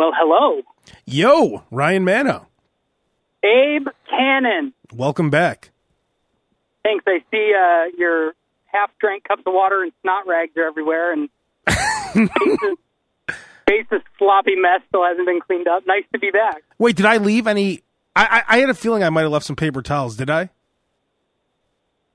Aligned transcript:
Well, 0.00 0.12
hello, 0.16 0.62
Yo, 1.04 1.62
Ryan 1.70 2.04
Mano. 2.06 2.46
Abe 3.44 3.88
Kanan. 4.10 4.72
Welcome 4.94 5.28
back. 5.28 5.72
Thanks. 6.82 7.04
I 7.06 7.18
see 7.30 7.52
uh, 7.54 7.94
your 7.98 8.32
half-drank 8.64 9.24
cups 9.24 9.42
of 9.44 9.52
water 9.52 9.82
and 9.82 9.92
snot 10.00 10.26
rags 10.26 10.56
are 10.56 10.66
everywhere, 10.66 11.12
and 11.12 11.28
Base's, 11.66 12.78
Base's 13.66 14.00
sloppy 14.16 14.56
mess 14.56 14.80
still 14.88 15.04
hasn't 15.04 15.26
been 15.26 15.40
cleaned 15.42 15.68
up. 15.68 15.86
Nice 15.86 16.04
to 16.14 16.18
be 16.18 16.30
back. 16.30 16.62
Wait, 16.78 16.96
did 16.96 17.04
I 17.04 17.18
leave 17.18 17.46
any? 17.46 17.82
I, 18.16 18.42
I, 18.48 18.56
I 18.56 18.58
had 18.60 18.70
a 18.70 18.74
feeling 18.74 19.04
I 19.04 19.10
might 19.10 19.24
have 19.24 19.32
left 19.32 19.44
some 19.44 19.54
paper 19.54 19.82
towels. 19.82 20.16
Did 20.16 20.30
I? 20.30 20.48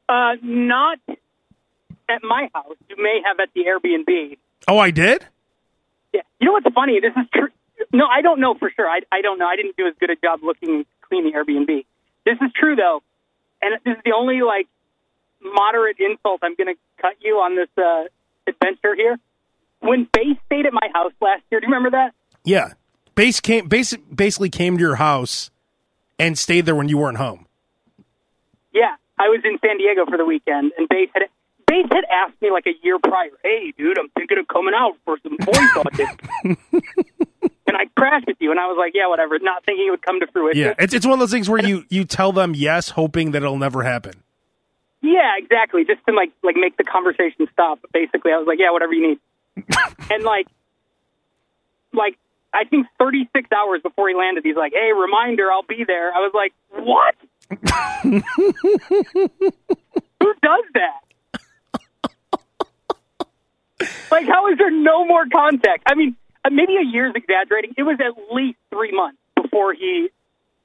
Uh, 0.09 0.37
not 0.41 0.97
at 1.07 2.23
my 2.23 2.49
house. 2.51 2.77
You 2.89 2.95
may 2.97 3.21
have 3.23 3.39
at 3.39 3.49
the 3.53 3.65
Airbnb. 3.65 4.37
Oh, 4.67 4.79
I 4.79 4.89
did. 4.89 5.27
Yeah. 6.15 6.21
You 6.39 6.47
know 6.47 6.53
what's 6.53 6.65
funny? 6.73 6.99
This 6.99 7.13
is 7.15 7.29
true. 7.31 7.49
No, 7.95 8.07
I 8.07 8.21
don't 8.21 8.41
know 8.41 8.55
for 8.55 8.69
sure. 8.75 8.87
I, 8.87 8.99
I 9.11 9.21
don't 9.21 9.39
know. 9.39 9.47
I 9.47 9.55
didn't 9.55 9.77
do 9.77 9.87
as 9.87 9.93
good 9.99 10.09
a 10.09 10.15
job 10.17 10.41
looking 10.43 10.85
clean 11.01 11.23
the 11.23 11.31
Airbnb. 11.31 11.85
This 12.25 12.37
is 12.41 12.51
true 12.53 12.75
though, 12.75 13.01
and 13.61 13.79
this 13.85 13.95
is 13.95 14.03
the 14.03 14.11
only 14.11 14.41
like 14.41 14.67
moderate 15.41 15.97
insult 15.99 16.41
I'm 16.43 16.55
going 16.55 16.75
to 16.75 16.79
cut 17.01 17.13
you 17.21 17.35
on 17.35 17.55
this 17.55 17.69
uh, 17.77 18.05
adventure 18.47 18.95
here. 18.95 19.17
When 19.79 20.09
Base 20.11 20.37
stayed 20.47 20.65
at 20.65 20.73
my 20.73 20.89
house 20.93 21.13
last 21.21 21.43
year, 21.51 21.61
do 21.61 21.67
you 21.67 21.73
remember 21.73 21.91
that? 21.91 22.13
Yeah. 22.43 22.73
Base 23.13 23.39
came. 23.39 23.67
Base 23.67 23.95
basically 24.13 24.49
came 24.49 24.77
to 24.77 24.81
your 24.81 24.95
house 24.95 25.51
and 26.19 26.37
stayed 26.37 26.65
there 26.65 26.75
when 26.75 26.89
you 26.89 26.97
weren't 26.97 27.17
home. 27.17 27.45
Yeah, 28.73 28.95
I 29.17 29.29
was 29.29 29.39
in 29.45 29.57
San 29.65 29.77
Diego 29.77 30.05
for 30.05 30.17
the 30.17 30.25
weekend, 30.25 30.73
and 30.77 30.89
Base 30.89 31.09
had 31.13 31.23
Base 31.65 31.87
had 31.91 32.03
asked 32.11 32.41
me 32.41 32.51
like 32.51 32.65
a 32.67 32.73
year 32.83 32.99
prior, 32.99 33.29
"Hey, 33.41 33.73
dude, 33.77 33.97
I'm 33.97 34.09
thinking 34.09 34.37
of 34.37 34.47
coming 34.49 34.73
out 34.75 34.97
for 35.05 35.17
some 35.23 35.37
voice 35.41 35.77
audition." 35.77 36.57
And 37.67 37.75
I 37.75 37.85
crashed 37.97 38.27
with 38.27 38.37
you, 38.39 38.51
and 38.51 38.59
I 38.59 38.67
was 38.67 38.77
like, 38.77 38.93
"Yeah, 38.93 39.07
whatever," 39.07 39.39
not 39.39 39.65
thinking 39.65 39.87
it 39.87 39.91
would 39.91 40.01
come 40.01 40.19
to 40.19 40.27
fruition. 40.27 40.61
Yeah, 40.61 40.73
it's 40.77 40.93
it's 40.93 41.05
one 41.05 41.13
of 41.13 41.19
those 41.19 41.31
things 41.31 41.49
where 41.49 41.65
you 41.65 41.85
you 41.89 42.05
tell 42.05 42.31
them 42.31 42.53
yes, 42.55 42.89
hoping 42.89 43.31
that 43.31 43.41
it'll 43.43 43.57
never 43.57 43.83
happen. 43.83 44.13
Yeah, 45.01 45.33
exactly. 45.37 45.83
Just 45.85 46.05
to 46.07 46.13
like 46.13 46.31
like 46.43 46.55
make 46.55 46.77
the 46.77 46.83
conversation 46.83 47.47
stop. 47.51 47.79
Basically, 47.93 48.31
I 48.31 48.37
was 48.37 48.47
like, 48.47 48.59
"Yeah, 48.59 48.71
whatever 48.71 48.93
you 48.93 49.09
need," 49.09 49.19
and 50.11 50.23
like 50.23 50.47
like 51.93 52.17
I 52.53 52.65
think 52.65 52.87
36 52.99 53.51
hours 53.51 53.81
before 53.81 54.07
he 54.09 54.15
landed, 54.15 54.43
he's 54.43 54.55
like, 54.55 54.73
"Hey, 54.73 54.91
reminder, 54.93 55.51
I'll 55.51 55.63
be 55.63 55.83
there." 55.85 56.13
I 56.13 56.19
was 56.19 56.31
like, 56.33 56.53
"What? 56.71 57.15
Who 60.21 60.33
does 60.41 60.63
that?" 60.73 61.01
like, 64.11 64.27
how 64.27 64.47
is 64.51 64.57
there 64.57 64.71
no 64.71 65.05
more 65.05 65.25
contact? 65.31 65.83
I 65.85 65.93
mean, 65.95 66.15
uh, 66.45 66.49
maybe 66.51 66.75
a 66.77 66.85
year's 66.85 67.13
exaggerating. 67.15 67.73
It 67.77 67.83
was 67.83 67.97
at 67.99 68.33
least 68.33 68.57
three 68.69 68.91
months 68.91 69.17
before 69.35 69.73
he 69.73 70.09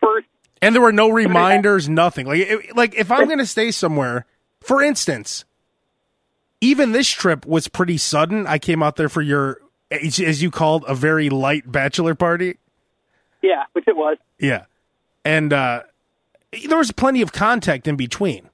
first. 0.00 0.26
And 0.62 0.74
there 0.74 0.82
were 0.82 0.92
no 0.92 1.08
reminders, 1.08 1.88
nothing. 1.88 2.26
Like 2.26 2.40
it, 2.40 2.76
like 2.76 2.94
if 2.94 3.10
I'm 3.10 3.26
going 3.26 3.38
to 3.38 3.46
stay 3.46 3.70
somewhere, 3.70 4.26
for 4.60 4.82
instance, 4.82 5.44
even 6.60 6.92
this 6.92 7.08
trip 7.08 7.46
was 7.46 7.66
pretty 7.66 7.96
sudden. 7.96 8.46
I 8.46 8.58
came 8.58 8.82
out 8.82 8.96
there 8.96 9.08
for 9.08 9.22
your 9.22 9.60
as 9.90 10.42
you 10.42 10.50
called 10.50 10.84
a 10.86 10.94
very 10.94 11.30
light 11.30 11.70
bachelor 11.70 12.14
party. 12.14 12.58
Yeah, 13.42 13.64
which 13.72 13.88
it 13.88 13.96
was. 13.96 14.18
Yeah. 14.38 14.64
And 15.24 15.52
uh 15.52 15.84
there 16.68 16.78
was 16.78 16.92
plenty 16.92 17.22
of 17.22 17.32
contact 17.32 17.88
in 17.88 17.96
between. 17.96 18.50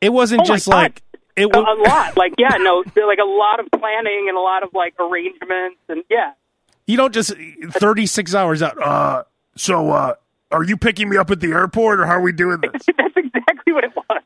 It 0.00 0.12
wasn't 0.12 0.42
Oh 0.42 0.44
just 0.44 0.68
like 0.68 1.02
it 1.36 1.44
A, 1.44 1.48
was 1.48 1.78
a 1.78 1.88
lot. 1.88 2.16
Like, 2.16 2.34
yeah, 2.38 2.56
no, 2.58 2.84
like 2.96 3.18
a 3.18 3.24
lot 3.24 3.60
of 3.60 3.68
planning 3.78 4.26
and 4.28 4.36
a 4.36 4.40
lot 4.40 4.62
of 4.62 4.70
like 4.74 4.94
arrangements, 5.00 5.80
and 5.88 6.04
yeah. 6.10 6.32
you 6.86 6.96
don't 6.96 7.12
just 7.12 7.34
36 7.70 8.34
hours 8.34 8.62
out. 8.62 8.80
Uh 8.82 9.24
so 9.56 9.90
uh 9.90 10.14
are 10.52 10.62
you 10.62 10.76
picking 10.76 11.08
me 11.08 11.16
up 11.16 11.30
at 11.30 11.40
the 11.40 11.48
airport 11.48 11.98
or 12.00 12.06
how 12.06 12.12
are 12.12 12.20
we 12.20 12.32
doing 12.32 12.60
this? 12.62 12.82
That's 12.96 13.16
exactly 13.16 13.72
what 13.72 13.84
it 13.84 13.96
was. 13.96 14.22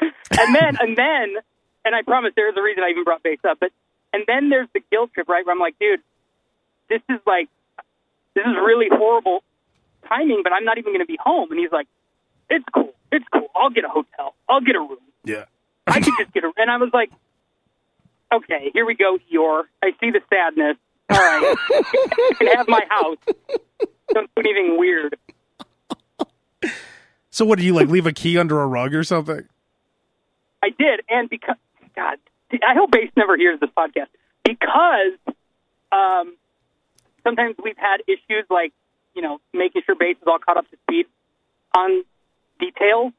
and 0.00 0.54
then, 0.54 0.76
and 0.80 0.96
then, 0.96 1.34
and 1.84 1.94
I 1.94 2.02
promise 2.02 2.32
there's 2.36 2.54
a 2.56 2.62
reason 2.62 2.84
I 2.84 2.90
even 2.90 3.04
brought 3.04 3.22
base 3.22 3.38
up, 3.48 3.58
but, 3.60 3.70
and 4.12 4.24
then 4.26 4.50
there's 4.50 4.68
the 4.74 4.80
guilt 4.90 5.12
trip, 5.14 5.28
right? 5.28 5.44
Where 5.44 5.54
I'm 5.54 5.58
like, 5.60 5.78
dude, 5.78 6.00
this 6.88 7.00
is 7.08 7.18
like, 7.26 7.48
this 8.34 8.44
is 8.44 8.54
really 8.54 8.86
horrible 8.90 9.42
timing, 10.06 10.42
but 10.44 10.52
I'm 10.52 10.64
not 10.64 10.78
even 10.78 10.92
going 10.92 11.00
to 11.00 11.06
be 11.06 11.18
home. 11.20 11.50
And 11.50 11.58
he's 11.58 11.72
like, 11.72 11.88
it's 12.50 12.64
cool. 12.74 12.92
It's 13.10 13.24
cool. 13.32 13.48
I'll 13.54 13.70
get 13.70 13.84
a 13.84 13.88
hotel. 13.88 14.34
I'll 14.48 14.60
get 14.60 14.76
a 14.76 14.80
room. 14.80 14.98
Yeah. 15.24 15.44
I 15.86 16.00
could 16.00 16.14
just 16.18 16.32
get 16.32 16.44
a, 16.44 16.52
and 16.56 16.70
I 16.70 16.76
was 16.78 16.90
like, 16.92 17.10
okay, 18.32 18.70
here 18.72 18.86
we 18.86 18.94
go, 18.94 19.18
Eeyore. 19.32 19.64
I 19.82 19.90
see 20.00 20.10
the 20.10 20.20
sadness. 20.30 20.76
All 21.10 21.18
right. 21.18 21.56
you 21.70 22.34
can 22.36 22.46
have 22.56 22.68
my 22.68 22.82
house. 22.88 23.18
Don't 24.12 24.30
do 24.34 24.40
anything 24.40 24.78
weird. 24.78 25.16
So 27.30 27.44
what 27.44 27.58
do 27.58 27.64
you 27.64 27.74
like 27.74 27.88
leave 27.88 28.06
a 28.06 28.12
key 28.12 28.38
under 28.38 28.60
a 28.60 28.66
rug 28.66 28.94
or 28.94 29.02
something? 29.02 29.48
I 30.62 30.70
did, 30.70 31.00
and 31.08 31.28
because 31.28 31.56
God, 31.96 32.18
I 32.52 32.74
hope 32.74 32.90
Base 32.90 33.10
never 33.16 33.36
hears 33.36 33.60
this 33.60 33.70
podcast 33.76 34.06
because 34.44 35.18
um, 35.92 36.36
sometimes 37.22 37.56
we've 37.62 37.76
had 37.76 37.98
issues 38.06 38.46
like 38.50 38.72
you 39.14 39.22
know 39.22 39.40
making 39.52 39.82
sure 39.84 39.94
Base 39.94 40.16
is 40.16 40.26
all 40.26 40.38
caught 40.38 40.56
up 40.56 40.70
to 40.70 40.76
speed 40.84 41.06
on 41.76 42.04
details, 42.60 43.12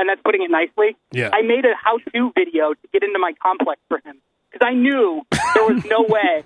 and 0.00 0.08
that's 0.08 0.22
putting 0.22 0.42
it 0.42 0.50
nicely. 0.50 0.96
Yeah. 1.12 1.30
I 1.32 1.42
made 1.42 1.64
a 1.64 1.74
how-to 1.76 2.32
video 2.34 2.72
to 2.72 2.88
get 2.92 3.02
into 3.02 3.18
my 3.18 3.34
complex 3.42 3.80
for 3.88 3.98
him 4.04 4.16
because 4.50 4.66
I 4.66 4.74
knew 4.74 5.22
there 5.54 5.64
was 5.64 5.84
no 5.84 6.02
way 6.08 6.44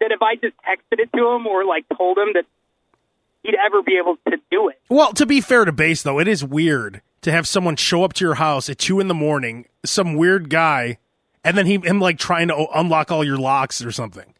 that 0.00 0.10
if 0.10 0.20
I 0.20 0.34
just 0.34 0.56
texted 0.66 0.98
it 1.00 1.10
to 1.16 1.28
him 1.30 1.46
or 1.46 1.64
like 1.64 1.84
told 1.96 2.18
him 2.18 2.32
that 2.34 2.44
he'd 3.44 3.54
ever 3.64 3.82
be 3.82 3.96
able 3.96 4.16
to 4.28 4.36
do 4.50 4.68
it. 4.68 4.80
Well, 4.88 5.12
to 5.12 5.24
be 5.24 5.40
fair 5.40 5.64
to 5.64 5.72
base 5.72 6.02
though, 6.02 6.18
it 6.18 6.28
is 6.28 6.44
weird 6.44 7.00
to 7.22 7.30
have 7.30 7.46
someone 7.46 7.76
show 7.76 8.02
up 8.02 8.12
to 8.14 8.24
your 8.24 8.34
house 8.34 8.68
at 8.68 8.78
two 8.78 9.00
in 9.00 9.08
the 9.08 9.14
morning, 9.14 9.66
some 9.84 10.14
weird 10.14 10.50
guy, 10.50 10.98
and 11.44 11.56
then 11.56 11.66
he 11.66 11.78
him 11.78 12.00
like 12.00 12.18
trying 12.18 12.48
to 12.48 12.66
unlock 12.74 13.12
all 13.12 13.24
your 13.24 13.38
locks 13.38 13.82
or 13.82 13.92
something. 13.92 14.33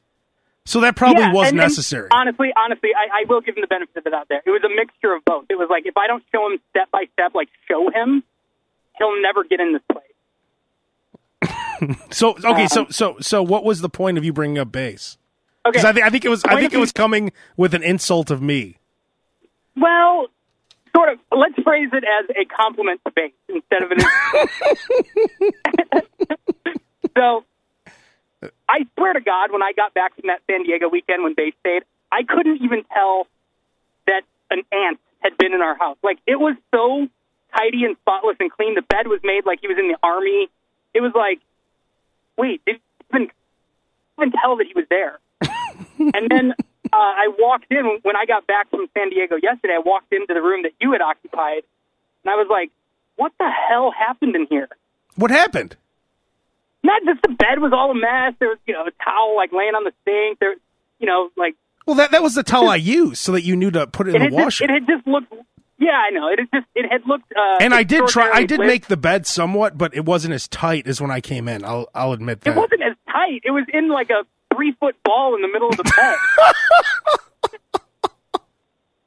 So 0.66 0.80
that 0.80 0.96
probably 0.96 1.22
Yeah, 1.22 1.32
was 1.32 1.48
and- 1.48 1.58
and 1.60 1.64
necessary. 1.68 2.08
honestly, 2.10 2.50
honestly, 2.56 2.90
I, 2.96 3.20
I 3.20 3.24
will 3.28 3.42
give 3.42 3.56
him 3.56 3.60
the 3.60 3.66
benefit 3.66 3.96
of 3.98 4.04
the 4.04 4.10
doubt 4.10 4.28
there. 4.30 4.40
It 4.46 4.50
was 4.50 4.62
a 4.64 4.74
mixture 4.74 5.12
of 5.12 5.22
both. 5.24 5.44
It 5.50 5.58
was 5.58 5.68
like 5.70 5.84
if 5.86 5.96
I 5.96 6.06
don't 6.06 6.24
show 6.32 6.46
him 6.50 6.58
step 6.70 6.90
by 6.90 7.04
step, 7.12 7.34
like 7.34 7.48
show 7.68 7.90
him, 7.90 8.22
he'll 8.96 9.20
never 9.20 9.44
get 9.44 9.60
in 9.60 9.74
this 9.74 9.82
place. 9.92 10.04
so 12.10 12.30
okay, 12.38 12.62
Um, 12.62 12.68
so 12.68 12.86
so 12.88 13.16
so 13.20 13.42
what 13.42 13.62
was 13.64 13.82
the 13.82 13.90
point 13.90 14.16
of 14.16 14.24
you 14.24 14.32
bringing 14.32 14.56
up 14.58 14.72
base? 14.72 15.18
Okay, 15.66 15.80
I, 15.86 15.92
thi- 15.92 16.02
I 16.02 16.08
think 16.10 16.24
it 16.24 16.28
was 16.30 16.42
I 16.44 16.58
think 16.60 16.72
it 16.72 16.78
was 16.78 16.92
coming 16.92 17.32
with 17.58 17.74
an 17.74 17.82
insult 17.82 18.30
of 18.30 18.40
me. 18.40 18.78
Well, 19.76 20.28
sort 20.96 21.10
of. 21.10 21.18
Let's 21.36 21.56
phrase 21.62 21.90
it 21.92 22.04
as 22.04 22.30
a 22.36 22.44
compliment 22.46 23.00
to 23.06 23.12
base 23.14 23.32
instead 23.48 23.82
of 23.82 23.90
an. 23.90 23.98
Insult. 24.00 24.50
so, 27.16 27.44
I 28.68 28.86
swear 28.96 29.12
to 29.12 29.20
God, 29.20 29.52
when 29.52 29.62
I 29.62 29.72
got 29.72 29.94
back 29.94 30.14
from 30.16 30.28
that 30.28 30.40
San 30.46 30.64
Diego 30.64 30.88
weekend 30.88 31.22
when 31.22 31.34
they 31.36 31.52
stayed, 31.60 31.82
I 32.10 32.22
couldn't 32.22 32.62
even 32.62 32.84
tell 32.92 33.26
that 34.06 34.22
an 34.50 34.62
ant 34.72 35.00
had 35.20 35.36
been 35.38 35.52
in 35.52 35.62
our 35.62 35.76
house. 35.76 35.96
Like 36.02 36.18
it 36.26 36.36
was 36.36 36.56
so 36.74 37.08
tidy 37.56 37.84
and 37.84 37.96
spotless 38.02 38.36
and 38.40 38.50
clean. 38.50 38.74
The 38.74 38.82
bed 38.82 39.06
was 39.06 39.20
made 39.22 39.46
like 39.46 39.60
he 39.60 39.68
was 39.68 39.78
in 39.78 39.88
the 39.88 39.98
army. 40.02 40.48
It 40.92 41.00
was 41.00 41.12
like, 41.14 41.40
wait, 42.36 42.62
did 42.64 42.80
even 43.10 43.30
even 44.18 44.32
tell 44.32 44.56
that 44.56 44.66
he 44.66 44.74
was 44.74 44.86
there? 44.90 45.18
and 45.98 46.30
then 46.30 46.52
uh, 46.52 46.96
I 46.96 47.28
walked 47.38 47.70
in 47.70 47.98
when 48.02 48.16
I 48.16 48.26
got 48.26 48.46
back 48.46 48.70
from 48.70 48.86
San 48.94 49.10
Diego 49.10 49.36
yesterday. 49.42 49.74
I 49.74 49.82
walked 49.84 50.12
into 50.12 50.34
the 50.34 50.42
room 50.42 50.62
that 50.62 50.72
you 50.80 50.92
had 50.92 51.00
occupied, 51.00 51.62
and 52.24 52.32
I 52.32 52.36
was 52.36 52.46
like, 52.50 52.70
"What 53.16 53.32
the 53.38 53.48
hell 53.50 53.90
happened 53.90 54.36
in 54.36 54.46
here?" 54.48 54.68
What 55.16 55.30
happened? 55.30 55.76
Not 56.84 57.00
just 57.06 57.22
the 57.22 57.30
bed 57.30 57.58
was 57.60 57.72
all 57.72 57.90
a 57.90 57.94
mess. 57.94 58.34
There 58.38 58.50
was, 58.50 58.58
you 58.66 58.74
know, 58.74 58.82
a 58.82 58.90
towel 59.02 59.34
like 59.34 59.52
laying 59.52 59.74
on 59.74 59.84
the 59.84 59.92
sink. 60.04 60.38
There, 60.38 60.54
you 60.98 61.06
know, 61.06 61.30
like 61.36 61.56
Well, 61.86 61.96
that 61.96 62.10
that 62.10 62.22
was 62.22 62.34
the 62.34 62.42
towel 62.42 62.68
I 62.68 62.76
used 62.76 63.16
so 63.16 63.32
that 63.32 63.42
you 63.42 63.56
knew 63.56 63.70
to 63.70 63.86
put 63.86 64.06
it 64.06 64.14
in 64.14 64.22
the 64.22 64.36
washer. 64.36 64.66
just, 64.66 64.70
it 64.70 64.70
had 64.70 64.86
just 64.86 65.06
looked. 65.06 65.32
Yeah, 65.78 65.92
I 65.92 66.10
know. 66.10 66.28
It 66.28 66.40
had 66.40 66.48
just 66.52 66.66
it 66.74 66.92
had 66.92 67.00
looked. 67.06 67.32
Uh, 67.32 67.56
and 67.60 67.72
I 67.74 67.84
did 67.84 68.06
try. 68.06 68.30
I 68.30 68.44
did 68.44 68.58
lit. 68.58 68.66
make 68.66 68.86
the 68.86 68.98
bed 68.98 69.26
somewhat, 69.26 69.78
but 69.78 69.94
it 69.96 70.04
wasn't 70.04 70.34
as 70.34 70.46
tight 70.46 70.86
as 70.86 71.00
when 71.00 71.10
I 71.10 71.20
came 71.22 71.48
in. 71.48 71.64
I'll 71.64 71.88
I'll 71.94 72.12
admit 72.12 72.42
that. 72.42 72.50
It 72.50 72.60
wasn't 72.60 72.82
as 72.82 72.96
tight. 73.10 73.40
It 73.44 73.50
was 73.50 73.64
in 73.72 73.88
like 73.88 74.10
a 74.10 74.24
three 74.54 74.72
foot 74.78 74.94
ball 75.04 75.34
in 75.34 75.42
the 75.42 75.48
middle 75.48 75.70
of 75.70 75.78
the 75.78 75.84
bed. 75.84 76.16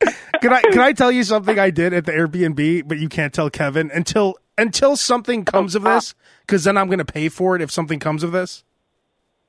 Can 0.41 0.53
I 0.53 0.62
can 0.62 0.80
I 0.80 0.94
tell 0.94 1.12
you 1.12 1.23
something 1.23 1.57
I 1.57 1.71
did 1.71 1.94
at 1.94 2.06
the 2.06 2.12
Airbnb, 2.12 2.88
but 2.88 3.00
you 3.00 3.09
can't 3.09 3.33
tell 3.33 3.50
Kevin 3.50 3.89
until 3.91 4.35
until 4.57 4.95
something 4.95 5.42
oh, 5.42 5.51
comes 5.51 5.75
of 5.75 5.83
this, 5.83 6.15
because 6.42 6.63
then 6.63 6.77
I'm 6.77 6.88
going 6.88 7.00
to 7.00 7.06
pay 7.06 7.30
for 7.30 7.56
it 7.56 7.62
if 7.62 7.71
something 7.71 8.00
comes 8.00 8.24
of 8.24 8.31
this. 8.31 8.63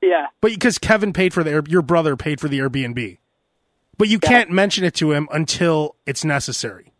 yeah. 0.01 0.27
But 0.41 0.51
because 0.51 0.77
Kevin 0.77 1.13
paid 1.13 1.33
for 1.33 1.43
the 1.43 1.51
Air, 1.51 1.63
your 1.67 1.81
brother 1.81 2.15
paid 2.15 2.39
for 2.39 2.47
the 2.47 2.59
Airbnb, 2.59 3.17
but 3.97 4.07
you 4.07 4.19
can't 4.19 4.49
mention 4.49 4.83
it 4.85 4.93
to 4.95 5.11
him 5.11 5.27
until 5.31 5.95
it's 6.05 6.23
necessary. 6.23 6.93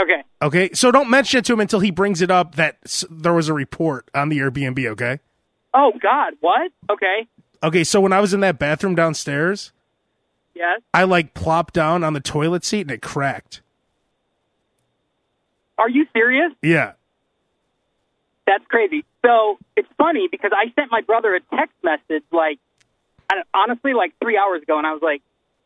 Okay. 0.00 0.22
Okay, 0.42 0.70
so 0.72 0.90
don't 0.90 1.10
mention 1.10 1.38
it 1.38 1.44
to 1.46 1.52
him 1.52 1.60
until 1.60 1.80
he 1.80 1.90
brings 1.90 2.22
it 2.22 2.30
up 2.30 2.54
that 2.54 2.78
s- 2.84 3.04
there 3.10 3.34
was 3.34 3.48
a 3.48 3.54
report 3.54 4.10
on 4.14 4.28
the 4.30 4.38
Airbnb. 4.38 4.86
Okay. 4.92 5.20
Oh 5.74 5.92
God, 6.02 6.34
what? 6.40 6.72
Okay. 6.90 7.26
Okay, 7.62 7.84
so 7.84 8.00
when 8.00 8.12
I 8.12 8.20
was 8.20 8.32
in 8.34 8.40
that 8.40 8.58
bathroom 8.58 8.94
downstairs, 8.94 9.72
Yes. 10.54 10.80
I 10.92 11.04
like 11.04 11.32
plopped 11.32 11.74
down 11.74 12.02
on 12.04 12.12
the 12.12 12.20
toilet 12.20 12.64
seat 12.64 12.82
and 12.82 12.90
it 12.90 13.00
cracked. 13.02 13.60
Are 15.80 15.88
you 15.88 16.06
serious? 16.12 16.52
Yeah. 16.62 16.92
That's 18.46 18.64
crazy. 18.66 19.04
So 19.24 19.58
it's 19.76 19.88
funny 19.96 20.28
because 20.30 20.52
I 20.54 20.70
sent 20.74 20.90
my 20.90 21.00
brother 21.00 21.34
a 21.34 21.40
text 21.56 21.74
message 21.82 22.24
like, 22.30 22.58
honestly, 23.54 23.94
like 23.94 24.12
three 24.20 24.36
hours 24.36 24.62
ago, 24.62 24.76
and 24.76 24.86
I 24.86 24.92
was 24.92 25.02
like, 25.02 25.22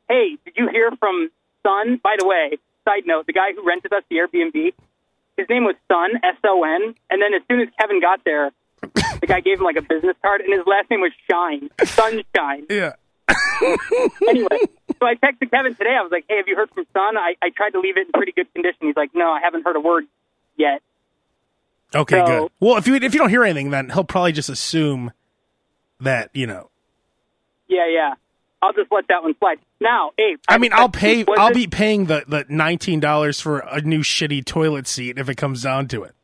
"Hey, 0.09 0.39
did 0.45 0.55
you 0.57 0.69
hear 0.69 0.93
from 1.01 1.31
Sun?" 1.65 2.01
By 2.03 2.17
the 2.19 2.27
way, 2.27 2.59
side 2.85 3.07
note: 3.07 3.27
the 3.27 3.33
guy 3.33 3.53
who 3.55 3.67
rented 3.67 3.93
us 3.93 4.05
the 4.09 4.17
Airbnb, 4.17 4.73
his 5.37 5.49
name 5.49 5.65
was 5.65 5.77
Sun 5.89 6.21
S 6.23 6.37
O 6.45 6.63
N, 6.63 6.95
and 7.11 7.23
then 7.23 7.35
as 7.35 7.43
soon 7.49 7.61
as 7.61 7.69
Kevin 7.81 8.01
got 8.01 8.23
there, 8.25 8.51
the 9.21 9.27
guy 9.27 9.41
gave 9.41 9.59
him 9.59 9.65
like 9.65 9.77
a 9.77 9.83
business 9.83 10.17
card, 10.23 10.43
and 10.43 10.53
his 10.53 10.67
last 10.67 10.91
name 10.91 11.01
was 11.01 11.13
Shine, 11.29 11.71
Sunshine. 11.85 12.67
Yeah. 12.71 12.93
anyway, 14.29 14.59
so 15.05 15.09
I 15.09 15.15
texted 15.15 15.51
Kevin 15.51 15.75
today. 15.75 15.95
I 15.99 16.03
was 16.03 16.11
like, 16.11 16.25
"Hey, 16.29 16.37
have 16.39 16.49
you 16.49 16.57
heard 16.57 16.71
from 16.71 16.85
Son? 16.93 17.17
I, 17.17 17.35
I 17.43 17.51
tried 17.51 17.71
to 17.71 17.81
leave 17.81 17.97
it 17.97 18.07
in 18.07 18.13
pretty 18.13 18.33
good 18.33 18.53
condition. 18.55 18.79
He's 18.87 18.97
like, 18.97 19.11
"No, 19.15 19.31
I 19.31 19.41
haven't 19.43 19.65
heard 19.65 19.77
a 19.77 19.81
word 19.81 20.05
yet." 20.57 20.83
Okay, 21.95 22.19
So- 22.19 22.27
good. 22.27 22.51
Well, 22.61 22.77
if 22.77 22.87
you 22.87 22.95
if 22.97 23.15
you 23.15 23.21
don't 23.21 23.31
hear 23.31 23.45
anything, 23.45 23.71
then 23.71 23.91
he'll 23.91 24.05
probably 24.05 24.33
just 24.33 24.49
assume 24.49 25.13
that 26.01 26.31
you 26.35 26.47
know. 26.47 26.71
Yeah, 27.69 27.87
yeah. 27.89 28.15
I'll 28.63 28.73
just 28.73 28.91
let 28.91 29.07
that 29.09 29.23
one 29.23 29.35
slide. 29.39 29.59
Now, 29.81 30.13
Abe. 30.19 30.39
I 30.49 30.57
mean, 30.59 30.73
I'll 30.73 30.89
pay. 30.89 31.25
I'll 31.37 31.49
it- 31.51 31.55
be 31.55 31.67
paying 31.67 32.07
the 32.07 32.25
the 32.27 32.47
nineteen 32.49 32.99
dollars 33.01 33.41
for 33.41 33.59
a 33.59 33.81
new 33.81 34.01
shitty 34.01 34.45
toilet 34.45 34.87
seat 34.87 35.19
if 35.19 35.29
it 35.29 35.37
comes 35.37 35.63
down 35.63 35.87
to 35.89 36.03
it. 36.05 36.15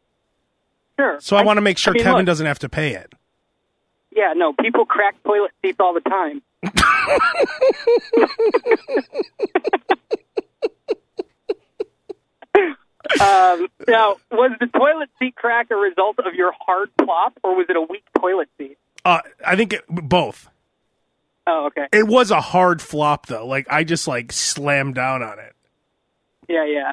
sure. 0.98 1.20
So 1.20 1.36
I, 1.36 1.42
want 1.42 1.58
to 1.58 1.60
make 1.60 1.76
sure 1.78 1.92
I 1.92 1.94
mean, 1.94 2.02
Kevin 2.02 2.18
look, 2.20 2.26
doesn't 2.26 2.46
have 2.46 2.58
to 2.60 2.68
pay 2.68 2.94
it. 2.94 3.12
Yeah, 4.10 4.32
no. 4.34 4.52
People 4.54 4.86
crack 4.86 5.22
toilet 5.22 5.52
seats 5.62 5.78
all 5.80 5.92
the 5.94 6.00
time. 6.00 6.42
Um, 13.20 13.68
now, 13.88 14.16
was 14.30 14.52
the 14.60 14.66
toilet 14.66 15.08
seat 15.18 15.34
crack 15.34 15.70
a 15.70 15.76
result 15.76 16.18
of 16.18 16.34
your 16.34 16.52
hard 16.60 16.90
plop, 16.98 17.38
or 17.42 17.56
was 17.56 17.66
it 17.68 17.76
a 17.76 17.80
weak 17.80 18.04
toilet 18.18 18.48
seat? 18.58 18.76
Uh, 19.04 19.20
I 19.44 19.56
think 19.56 19.72
it, 19.72 19.84
both. 19.88 20.48
Oh, 21.46 21.66
okay. 21.66 21.86
It 21.92 22.06
was 22.06 22.30
a 22.30 22.40
hard 22.40 22.82
flop 22.82 23.26
though. 23.26 23.46
Like 23.46 23.66
I 23.70 23.82
just 23.84 24.06
like 24.06 24.32
slammed 24.32 24.94
down 24.94 25.22
on 25.22 25.38
it. 25.38 25.54
Yeah, 26.48 26.66
yeah. 26.66 26.92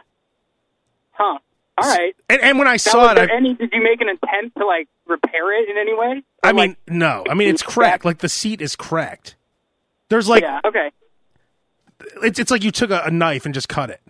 Huh. 1.12 1.40
All 1.78 1.90
right. 1.90 2.16
And, 2.30 2.42
and 2.42 2.58
when 2.58 2.68
I 2.68 2.74
Now, 2.74 2.78
saw 2.78 3.12
it, 3.12 3.16
there 3.16 3.32
I, 3.32 3.36
any? 3.36 3.54
Did 3.54 3.72
you 3.72 3.84
make 3.84 4.02
an 4.02 4.10
attempt 4.10 4.58
to 4.58 4.66
like 4.66 4.88
repair 5.06 5.62
it 5.62 5.70
in 5.70 5.78
any 5.78 5.94
way? 5.94 6.24
I 6.44 6.54
mean, 6.54 6.70
like, 6.70 6.78
no. 6.88 7.24
I 7.30 7.34
mean, 7.34 7.50
it's 7.50 7.62
cracked. 7.62 8.06
Like 8.06 8.20
the 8.20 8.30
seat 8.30 8.62
is 8.62 8.76
cracked. 8.76 9.36
There's 10.10 10.30
like 10.30 10.44
yeah. 10.44 10.60
Okay. 10.66 10.92
it's 12.24 12.40
it's 12.40 12.52
like 12.52 12.64
you 12.64 12.72
took 12.72 12.92
a, 12.92 13.02
a 13.06 13.12
knife 13.12 13.46
and 13.46 13.54
just 13.54 13.70
cut 13.70 13.90
it. 13.90 14.02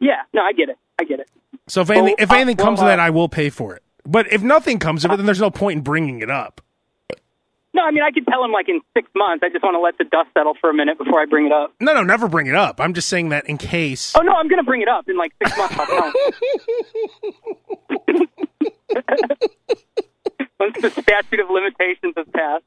Yeah. 0.00 0.22
No, 0.32 0.42
I 0.42 0.52
get 0.52 0.68
it. 0.68 0.78
I 1.00 1.04
get 1.04 1.20
it. 1.20 1.28
So 1.68 1.80
if 1.82 1.90
anything, 1.90 2.16
Oh, 2.18 2.22
if 2.22 2.30
uh, 2.30 2.34
anything 2.34 2.56
comes 2.56 2.78
well, 2.80 2.88
of 2.88 2.92
that, 2.92 2.98
uh, 2.98 3.06
I 3.06 3.10
will 3.10 3.28
pay 3.28 3.50
for 3.50 3.74
it. 3.74 3.82
But 4.04 4.32
if 4.32 4.42
nothing 4.42 4.78
comes 4.78 5.04
of 5.04 5.12
it, 5.12 5.16
then 5.16 5.26
there's 5.26 5.40
no 5.40 5.50
point 5.50 5.76
in 5.78 5.82
bringing 5.82 6.20
it 6.20 6.30
up. 6.30 6.60
No, 7.74 7.82
I 7.84 7.90
mean 7.90 8.02
I 8.02 8.10
could 8.10 8.26
tell 8.26 8.44
him 8.44 8.52
like 8.52 8.68
in 8.68 8.80
six 8.94 9.08
months. 9.16 9.42
I 9.42 9.48
just 9.48 9.62
want 9.62 9.74
to 9.76 9.80
let 9.80 9.96
the 9.96 10.04
dust 10.04 10.28
settle 10.34 10.54
for 10.60 10.68
a 10.68 10.74
minute 10.74 10.98
before 10.98 11.20
I 11.20 11.24
bring 11.24 11.46
it 11.46 11.52
up. 11.52 11.72
No, 11.80 11.94
no, 11.94 12.02
never 12.02 12.28
bring 12.28 12.46
it 12.46 12.54
up. 12.54 12.80
I'm 12.80 12.92
just 12.92 13.08
saying 13.08 13.30
that 13.30 13.46
in 13.46 13.56
case. 13.56 14.12
Oh 14.14 14.20
no, 14.20 14.32
I'm 14.32 14.46
gonna 14.48 14.62
bring 14.62 14.82
it 14.82 14.88
up 14.88 15.08
in 15.08 15.16
like 15.16 15.32
six 15.42 15.56
months. 15.56 15.74
I'll 15.78 15.86
tell 15.86 16.04
him. 16.04 16.12
Once 20.60 20.76
the 20.80 20.90
statute 20.90 21.40
of 21.40 21.50
limitations 21.50 22.14
has 22.16 22.26
passed. 22.34 22.64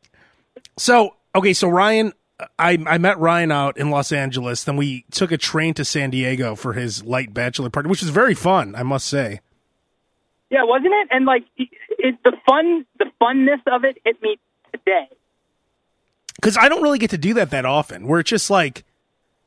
So 0.77 1.15
okay, 1.33 1.53
so 1.53 1.67
Ryan, 1.67 2.13
I 2.59 2.77
I 2.85 2.97
met 2.97 3.17
Ryan 3.19 3.51
out 3.51 3.77
in 3.77 3.89
Los 3.89 4.11
Angeles. 4.11 4.63
Then 4.63 4.77
we 4.77 5.05
took 5.11 5.31
a 5.31 5.37
train 5.37 5.73
to 5.75 5.85
San 5.85 6.09
Diego 6.09 6.55
for 6.55 6.73
his 6.73 7.03
light 7.03 7.33
bachelor 7.33 7.69
party, 7.69 7.89
which 7.89 8.01
was 8.01 8.09
very 8.09 8.33
fun, 8.33 8.75
I 8.75 8.83
must 8.83 9.07
say. 9.07 9.41
Yeah, 10.49 10.63
wasn't 10.63 10.93
it? 10.93 11.07
And 11.11 11.25
like 11.25 11.45
it, 11.57 12.17
the 12.23 12.33
fun, 12.47 12.85
the 12.99 13.05
funness 13.21 13.61
of 13.67 13.83
it 13.83 13.97
hit 14.03 14.21
me 14.21 14.37
today. 14.71 15.07
Because 16.35 16.57
I 16.57 16.69
don't 16.69 16.81
really 16.81 16.99
get 16.99 17.09
to 17.11 17.17
do 17.17 17.33
that 17.35 17.49
that 17.51 17.65
often. 17.65 18.07
Where 18.07 18.19
it's 18.19 18.29
just 18.29 18.49
like. 18.49 18.83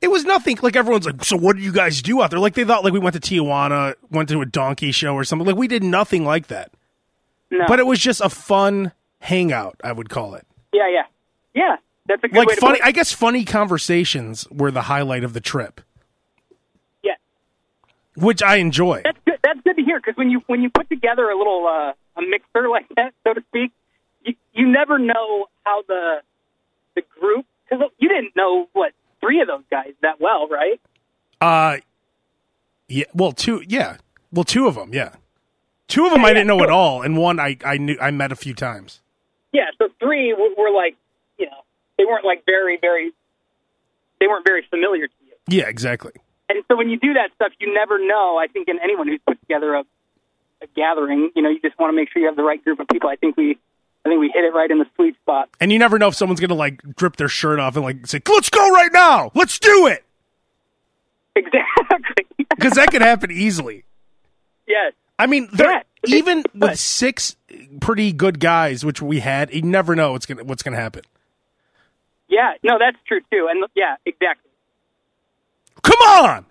It 0.01 0.13
was 0.13 0.25
nothing 0.25 0.57
like 0.63 0.77
everyone's 0.77 1.07
like, 1.07 1.25
so 1.25 1.37
what 1.37 1.57
do 1.57 1.63
you 1.63 1.73
guys 1.73 2.01
do 2.03 2.23
out 2.23 2.31
there? 2.31 2.39
Like 2.39 2.55
they 2.55 2.63
thought 2.63 2.85
like 2.85 2.93
we 2.93 3.01
went 3.01 3.21
to 3.21 3.21
Tijuana, 3.21 3.97
went 4.13 4.29
to 4.29 4.41
a 4.41 4.47
donkey 4.47 4.93
show 4.93 5.13
or 5.13 5.25
something. 5.25 5.45
Like 5.45 5.57
we 5.57 5.67
did 5.67 5.83
nothing 5.83 6.25
like 6.25 6.47
that. 6.47 6.71
No. 7.51 7.65
But 7.67 7.81
it 7.81 7.87
was 7.87 7.99
just 7.99 8.21
a 8.21 8.29
fun 8.29 8.93
hangout, 9.19 9.75
I 9.83 9.91
would 9.91 10.09
call 10.09 10.37
it. 10.37 10.47
yeah, 10.73 10.89
yeah, 10.89 11.03
yeah. 11.59 11.77
That's 12.07 12.25
a 12.25 12.29
good 12.29 12.37
way 12.39 12.45
Like 12.47 12.55
to 12.55 12.61
funny 12.61 12.79
put 12.79 12.87
it. 12.87 12.89
I 12.89 12.93
guess 12.93 13.13
funny 13.13 13.45
conversations 13.45 14.49
were 14.51 14.71
the 14.71 14.83
highlight 14.83 15.25
of 15.25 15.35
the 15.35 15.41
trip, 15.41 15.81
Yeah, 17.05 17.13
which 18.17 18.43
I 18.43 18.57
enjoy. 18.57 19.03
that's 19.05 19.19
good. 19.27 19.39
That's 19.43 19.61
good 19.63 19.77
to 19.77 19.83
hear 19.83 20.01
because 20.01 20.17
when 20.17 20.31
you 20.31 20.41
when 20.47 20.63
you 20.63 20.71
put 20.71 20.89
together 20.89 21.25
a 21.29 21.37
little 21.37 21.67
uh, 21.67 21.93
a 22.19 22.23
mixer 22.27 22.69
like 22.71 22.87
that, 22.97 23.13
so 23.25 23.35
to 23.35 23.43
speak, 23.49 23.73
you 24.25 24.35
you 24.55 24.67
never 24.69 24.99
know 24.99 25.47
how 25.65 25.83
the 25.87 26.23
the 26.95 27.03
group 27.21 27.45
because 27.69 27.85
you 27.99 28.09
didn't 28.09 28.35
know 28.37 28.69
what 28.73 28.93
three 29.21 29.41
of 29.41 29.47
those 29.49 29.65
guys 29.71 29.93
that 30.03 30.21
well, 30.21 30.49
right? 30.49 30.81
Uh 31.41 31.79
yeah, 32.89 33.05
well 33.13 33.33
two 33.33 33.63
yeah. 33.69 33.99
Well 34.33 34.45
two 34.45 34.67
of 34.67 34.75
them, 34.77 34.93
yeah. 34.95 35.15
Two 35.89 36.07
of 36.07 36.13
them 36.13 36.25
I 36.25 36.31
didn't 36.31 36.47
know 36.49 36.63
at 36.63 36.71
all 36.71 37.03
and 37.03 37.17
one 37.19 37.39
I 37.39 37.59
I 37.65 37.77
knew 37.77 37.97
I 38.01 38.11
met 38.11 38.33
a 38.33 38.37
few 38.37 38.55
times. 38.55 39.01
Yeah, 39.53 39.67
so 39.79 39.89
three 40.01 40.33
were, 40.35 40.51
were 40.57 40.71
like 40.71 40.97
they 41.99 42.05
weren't 42.05 42.25
like 42.25 42.45
very 42.47 42.79
very 42.81 43.11
they 44.21 44.27
weren't 44.27 44.47
very 44.47 44.65
familiar 44.71 45.07
to 45.09 45.13
you, 45.27 45.33
Yeah, 45.49 45.69
exactly. 45.69 46.13
and 46.49 46.65
so 46.69 46.77
when 46.77 46.89
you 46.89 46.99
do 46.99 47.13
that 47.15 47.31
stuff, 47.35 47.53
you 47.61 47.73
never 47.75 47.99
know. 48.05 48.39
I 48.39 48.47
think 48.49 48.69
in 48.69 48.79
anyone 48.83 49.07
who's 49.09 49.21
put 49.27 49.39
together 49.41 49.75
a 49.75 49.85
a 50.61 50.67
gathering, 50.75 51.31
you 51.37 51.43
know, 51.43 51.51
you 51.51 51.61
just 51.61 51.79
want 51.79 51.93
to 51.93 51.97
make 51.97 52.11
sure 52.11 52.21
you 52.21 52.27
have 52.27 52.35
the 52.37 52.43
right 52.43 52.63
group 52.65 52.81
of 52.81 52.89
people. 52.89 53.09
I 53.09 53.15
think 53.17 53.37
we 53.37 53.57
I 54.05 54.09
think 54.09 54.21
we 54.21 54.31
hit 54.35 54.45
it 54.45 54.53
right 54.55 54.69
in 54.71 54.79
the 54.79 54.87
sweet 54.97 55.15
spot. 55.23 55.49
And 55.61 55.71
you 55.73 55.79
never 55.79 55.99
know 56.01 56.09
if 56.09 56.15
someone's 56.17 56.41
going 56.41 56.49
to 56.49 56.55
like 56.57 56.81
drip 56.97 57.15
their 57.17 57.29
shirt 57.29 57.61
off 57.61 57.77
and 57.77 57.85
like 57.85 58.07
say, 58.09 58.21
"Let's 58.29 58.51
go 58.51 58.69
right 58.71 58.91
now. 58.93 59.31
Let's 59.35 59.59
do 59.61 59.87
it." 59.87 60.05
Exactly. 61.37 62.27
Cuz 62.61 62.73
that 62.73 62.91
could 62.91 63.03
happen 63.03 63.31
easily. 63.31 63.85
yes. 64.67 64.93
I 65.21 65.27
mean, 65.27 65.49
there, 65.53 65.71
Yeah. 65.71 65.83
even 66.17 66.45
with 66.55 66.79
six 66.79 67.37
pretty 67.81 68.13
good 68.13 68.39
guys, 68.41 68.85
which 68.85 69.03
we 69.03 69.19
had, 69.21 69.53
you 69.53 69.63
never 69.63 69.95
know 69.97 70.13
what's 70.13 70.27
gonna 70.27 70.45
what's 70.45 70.63
gonna 70.63 70.77
happen. 70.77 71.03
Yeah. 72.29 72.55
No, 72.63 72.79
that's 72.79 72.99
true 73.07 73.21
too. 73.31 73.49
And 73.51 73.65
yeah, 73.75 73.97
exactly. 74.05 74.51
Come 75.83 75.99
on, 76.25 76.47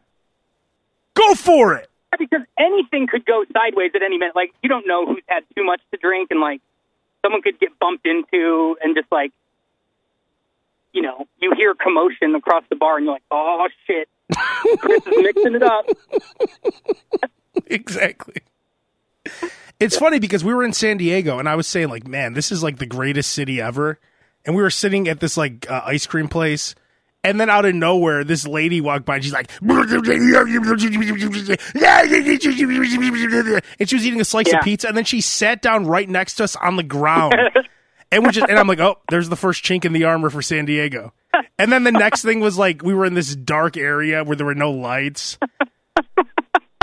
go 1.14 1.36
for 1.36 1.76
it. 1.76 1.90
Because 2.18 2.42
anything 2.58 3.06
could 3.08 3.26
go 3.26 3.44
sideways 3.54 3.92
at 3.94 4.02
any 4.02 4.18
minute. 4.18 4.36
Like 4.36 4.54
you 4.64 4.70
don't 4.70 4.88
know 4.88 5.06
who's 5.06 5.24
had 5.28 5.44
too 5.56 5.64
much 5.64 5.82
to 5.92 5.98
drink, 5.98 6.32
and 6.32 6.40
like 6.40 6.62
someone 7.22 7.42
could 7.42 7.60
get 7.60 7.78
bumped 7.78 8.08
into, 8.08 8.78
and 8.82 8.96
just 8.96 9.12
like 9.12 9.32
you 10.94 11.04
know, 11.04 11.28
you 11.40 11.54
hear 11.56 11.76
commotion 11.76 12.34
across 12.34 12.64
the 12.70 12.76
bar, 12.76 12.98
and 12.98 13.06
you're 13.06 13.14
like, 13.14 13.24
oh 13.30 13.68
shit, 13.86 14.10
Chris 14.80 15.06
is 15.06 15.14
mixing 15.18 15.56
it 15.56 15.64
up. 15.64 15.86
exactly. 17.68 18.42
It's 19.80 19.96
funny 19.98 20.20
because 20.20 20.44
we 20.44 20.54
were 20.54 20.64
in 20.64 20.74
San 20.74 20.98
Diego 20.98 21.38
and 21.38 21.48
I 21.48 21.56
was 21.56 21.68
saying 21.68 21.90
like, 21.90 22.08
man, 22.08 22.34
this 22.34 22.52
is 22.52 22.64
like 22.64 22.78
the 22.78 22.86
greatest 22.86 23.32
city 23.34 23.62
ever. 23.62 24.00
And 24.48 24.56
we 24.56 24.64
were 24.64 24.72
sitting 24.72 25.08
at 25.08 25.20
this 25.20 25.38
like 25.38 25.70
uh, 25.70 25.82
ice 25.86 26.08
cream 26.08 26.28
place. 26.28 26.74
And 27.24 27.42
then 27.42 27.50
out 27.50 27.66
of 27.66 27.76
nowhere, 27.76 28.24
this 28.24 28.48
lady 28.48 28.80
walked 28.80 29.06
by 29.06 29.16
and 29.16 29.24
she's 29.24 29.34
like, 29.34 29.52
and 29.62 29.90
she 33.90 33.96
was 33.96 34.06
eating 34.06 34.22
a 34.22 34.26
slice 34.26 34.48
Yeah. 34.48 34.60
of 34.60 34.64
pizza. 34.64 34.88
And 34.88 34.96
then 34.96 35.04
she 35.04 35.20
sat 35.22 35.62
down 35.62 35.86
right 35.86 36.08
next 36.08 36.36
to 36.36 36.46
us 36.46 36.56
on 36.56 36.78
the 36.78 36.84
ground. 36.84 37.36
and 38.12 38.26
we 38.26 38.32
just, 38.32 38.48
and 38.50 38.58
I'm 38.58 38.68
like, 38.68 38.80
oh, 38.80 38.98
there's 39.10 39.30
the 39.30 39.36
first 39.36 39.64
chink 39.66 39.84
in 39.84 39.94
the 39.94 40.06
armor 40.06 40.30
for 40.30 40.42
San 40.42 40.66
Diego. 40.66 41.14
And 41.60 41.72
then 41.72 41.84
the 41.84 41.92
next 41.92 42.22
thing 42.22 42.40
was 42.40 42.58
like, 42.58 42.84
we 42.84 42.94
were 42.94 43.06
in 43.06 43.14
this 43.14 43.36
dark 43.36 43.78
area 43.78 44.24
where 44.24 44.36
there 44.36 44.46
were 44.46 44.56
no 44.56 44.72
lights. 44.72 45.38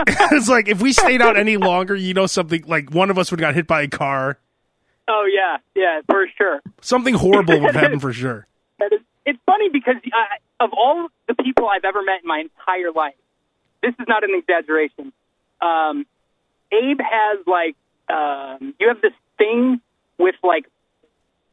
it's 0.06 0.48
like 0.48 0.68
if 0.68 0.82
we 0.82 0.92
stayed 0.92 1.22
out 1.22 1.36
any 1.36 1.56
longer, 1.56 1.94
you 1.94 2.14
know, 2.14 2.26
something 2.26 2.64
like 2.66 2.90
one 2.90 3.10
of 3.10 3.18
us 3.18 3.30
would 3.30 3.40
have 3.40 3.48
got 3.48 3.54
hit 3.54 3.66
by 3.66 3.82
a 3.82 3.88
car. 3.88 4.38
Oh 5.06 5.28
yeah, 5.30 5.58
yeah, 5.74 6.00
for 6.06 6.26
sure. 6.36 6.60
Something 6.80 7.14
horrible 7.14 7.60
would 7.60 7.66
have 7.74 7.82
happened 7.82 8.00
for 8.00 8.12
sure. 8.12 8.46
It's 9.26 9.38
funny 9.46 9.70
because 9.70 9.96
uh, 10.06 10.64
of 10.64 10.70
all 10.72 11.08
the 11.28 11.34
people 11.34 11.68
I've 11.68 11.84
ever 11.84 12.02
met 12.02 12.22
in 12.22 12.28
my 12.28 12.40
entire 12.40 12.92
life, 12.92 13.14
this 13.82 13.94
is 13.98 14.06
not 14.06 14.22
an 14.22 14.30
exaggeration. 14.34 15.12
Um, 15.62 16.06
Abe 16.72 17.00
has 17.00 17.38
like 17.46 17.76
um, 18.08 18.74
you 18.78 18.88
have 18.88 19.00
this 19.00 19.12
thing 19.38 19.80
with 20.18 20.34
like 20.42 20.66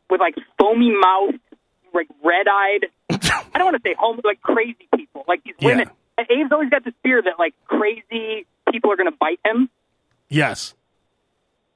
with 0.09 0.19
like 0.19 0.35
foamy 0.59 0.91
mouth, 0.91 1.35
like 1.93 2.07
red 2.23 2.47
eyed. 2.47 2.87
I 3.09 3.57
don't 3.57 3.65
want 3.65 3.81
to 3.81 3.89
say 3.89 3.95
home, 3.97 4.19
like 4.23 4.41
crazy 4.41 4.87
people, 4.95 5.23
like 5.27 5.43
these 5.43 5.55
women. 5.61 5.89
And 6.17 6.27
Abe's 6.29 6.51
always 6.51 6.69
got 6.69 6.83
this 6.83 6.93
fear 7.03 7.21
that 7.21 7.39
like 7.39 7.53
crazy 7.65 8.45
people 8.71 8.91
are 8.91 8.97
going 8.97 9.11
to 9.11 9.17
bite 9.17 9.39
him. 9.45 9.69
Yes. 10.29 10.73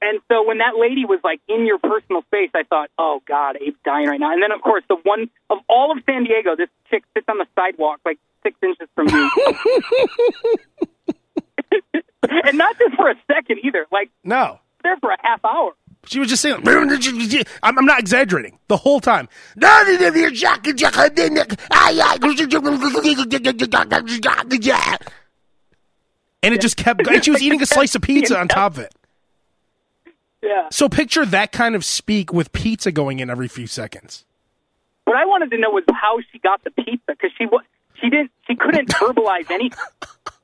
And 0.02 0.20
so 0.30 0.46
when 0.46 0.58
that 0.58 0.76
lady 0.78 1.04
was 1.04 1.20
like 1.24 1.40
in 1.48 1.66
your 1.66 1.78
personal 1.78 2.22
space, 2.22 2.50
I 2.54 2.64
thought, 2.64 2.90
oh 2.98 3.22
God, 3.26 3.56
Abe's 3.56 3.74
dying 3.84 4.08
right 4.08 4.20
now. 4.20 4.32
And 4.32 4.42
then 4.42 4.52
of 4.52 4.60
course 4.60 4.84
the 4.88 4.96
one 5.02 5.30
of 5.50 5.58
all 5.68 5.90
of 5.90 5.98
San 6.06 6.24
Diego, 6.24 6.54
this 6.56 6.68
chick 6.90 7.02
sits 7.14 7.26
on 7.28 7.38
the 7.38 7.46
sidewalk 7.54 8.00
like 8.04 8.18
six 8.42 8.56
inches 8.62 8.88
from 8.94 9.08
you. 9.08 9.30
and 12.22 12.58
not 12.58 12.78
just 12.78 12.94
for 12.94 13.10
a 13.10 13.14
second 13.26 13.60
either, 13.62 13.86
like 13.90 14.10
No. 14.24 14.60
there 14.82 14.96
for 14.98 15.10
a 15.10 15.16
half 15.22 15.44
hour. 15.44 15.72
She 16.06 16.20
was 16.20 16.28
just 16.28 16.40
saying, 16.42 16.62
I'm, 16.66 17.78
I'm 17.78 17.84
not 17.84 17.98
exaggerating 17.98 18.58
the 18.68 18.76
whole 18.76 19.00
time. 19.00 19.28
And 26.42 26.54
it 26.54 26.60
just 26.60 26.76
kept 26.76 27.02
going. 27.02 27.22
She 27.22 27.30
was 27.32 27.42
eating 27.42 27.60
a 27.60 27.66
slice 27.66 27.96
of 27.96 28.02
pizza 28.02 28.38
on 28.38 28.46
top 28.46 28.74
of 28.74 28.78
it. 28.78 28.94
Yeah. 30.42 30.68
So 30.70 30.88
picture 30.88 31.24
that 31.26 31.52
kind 31.52 31.74
of 31.74 31.84
speak 31.84 32.32
with 32.32 32.52
pizza 32.52 32.92
going 32.92 33.18
in 33.20 33.30
every 33.30 33.48
few 33.48 33.66
seconds. 33.66 34.24
What 35.04 35.16
I 35.16 35.24
wanted 35.24 35.50
to 35.52 35.58
know 35.58 35.70
was 35.70 35.84
how 35.90 36.18
she 36.32 36.38
got 36.38 36.62
the 36.64 36.70
pizza 36.70 37.00
because 37.08 37.30
she 37.38 37.46
she 38.00 38.10
didn't 38.10 38.30
she 38.46 38.56
couldn't 38.56 38.88
verbalize 38.88 39.50
anything. 39.50 39.78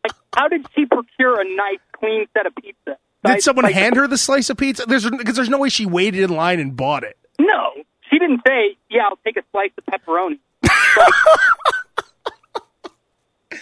Like, 0.04 0.12
how 0.34 0.48
did 0.48 0.66
she 0.74 0.86
procure 0.86 1.40
a 1.40 1.44
nice, 1.44 1.78
clean 1.92 2.26
set 2.34 2.46
of 2.46 2.54
pizza? 2.56 2.98
Did 3.24 3.42
someone 3.42 3.64
Like, 3.64 3.74
hand 3.74 3.96
her 3.96 4.08
the 4.08 4.18
slice 4.18 4.50
of 4.50 4.56
pizza? 4.56 4.84
There's 4.86 5.08
because 5.08 5.36
there's 5.36 5.48
no 5.48 5.58
way 5.58 5.68
she 5.68 5.86
waited 5.86 6.22
in 6.22 6.30
line 6.30 6.58
and 6.58 6.76
bought 6.76 7.04
it. 7.04 7.16
No, 7.38 7.70
she 8.10 8.18
didn't 8.18 8.40
say, 8.46 8.76
"Yeah, 8.90 9.02
I'll 9.08 9.18
take 9.24 9.36
a 9.36 9.42
slice 9.52 9.70
of 9.78 9.84
pepperoni." 9.86 10.38
Like, 10.62 11.12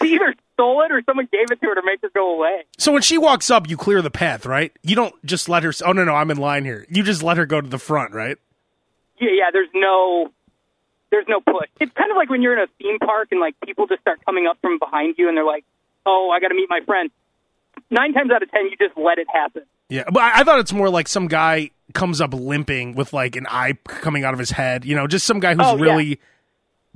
either 0.03 0.33
stole 0.61 0.81
it 0.83 0.91
or 0.91 1.01
someone 1.05 1.27
gave 1.31 1.51
it 1.51 1.59
to 1.61 1.67
her 1.67 1.75
to 1.75 1.81
make 1.83 2.01
her 2.01 2.09
go 2.13 2.35
away. 2.35 2.63
So 2.77 2.91
when 2.91 3.01
she 3.01 3.17
walks 3.17 3.49
up, 3.49 3.69
you 3.69 3.77
clear 3.77 4.01
the 4.01 4.11
path, 4.11 4.45
right? 4.45 4.71
You 4.83 4.95
don't 4.95 5.13
just 5.25 5.49
let 5.49 5.63
her. 5.63 5.73
Oh 5.85 5.91
no, 5.91 6.03
no, 6.03 6.13
I'm 6.13 6.29
in 6.31 6.37
line 6.37 6.65
here. 6.65 6.85
You 6.89 7.03
just 7.03 7.23
let 7.23 7.37
her 7.37 7.45
go 7.45 7.61
to 7.61 7.67
the 7.67 7.79
front, 7.79 8.13
right? 8.13 8.37
Yeah, 9.19 9.29
yeah. 9.33 9.49
There's 9.51 9.69
no, 9.73 10.31
there's 11.09 11.25
no 11.27 11.41
push. 11.41 11.69
It's 11.79 11.91
kind 11.93 12.11
of 12.11 12.17
like 12.17 12.29
when 12.29 12.41
you're 12.41 12.53
in 12.53 12.59
a 12.59 12.67
theme 12.79 12.99
park 12.99 13.29
and 13.31 13.39
like 13.39 13.55
people 13.65 13.87
just 13.87 14.01
start 14.01 14.23
coming 14.25 14.47
up 14.47 14.57
from 14.61 14.79
behind 14.79 15.15
you 15.17 15.27
and 15.27 15.37
they're 15.37 15.45
like, 15.45 15.65
"Oh, 16.05 16.31
I 16.33 16.39
got 16.39 16.49
to 16.49 16.55
meet 16.55 16.69
my 16.69 16.81
friend." 16.85 17.09
Nine 17.89 18.13
times 18.13 18.31
out 18.31 18.43
of 18.43 18.51
ten, 18.51 18.65
you 18.65 18.77
just 18.77 18.97
let 18.97 19.17
it 19.17 19.27
happen. 19.33 19.63
Yeah, 19.89 20.03
but 20.11 20.23
I, 20.23 20.43
thought 20.43 20.59
it's 20.59 20.71
more 20.71 20.89
like 20.89 21.09
some 21.09 21.27
guy 21.27 21.71
comes 21.93 22.21
up 22.21 22.33
limping 22.33 22.95
with 22.95 23.11
like 23.11 23.35
an 23.35 23.45
eye 23.49 23.73
coming 23.85 24.23
out 24.23 24.33
of 24.33 24.39
his 24.39 24.51
head. 24.51 24.85
You 24.85 24.95
know, 24.95 25.07
just 25.07 25.25
some 25.25 25.41
guy 25.41 25.53
who's 25.53 25.65
Oh, 25.65 25.75
yeah. 25.75 26.15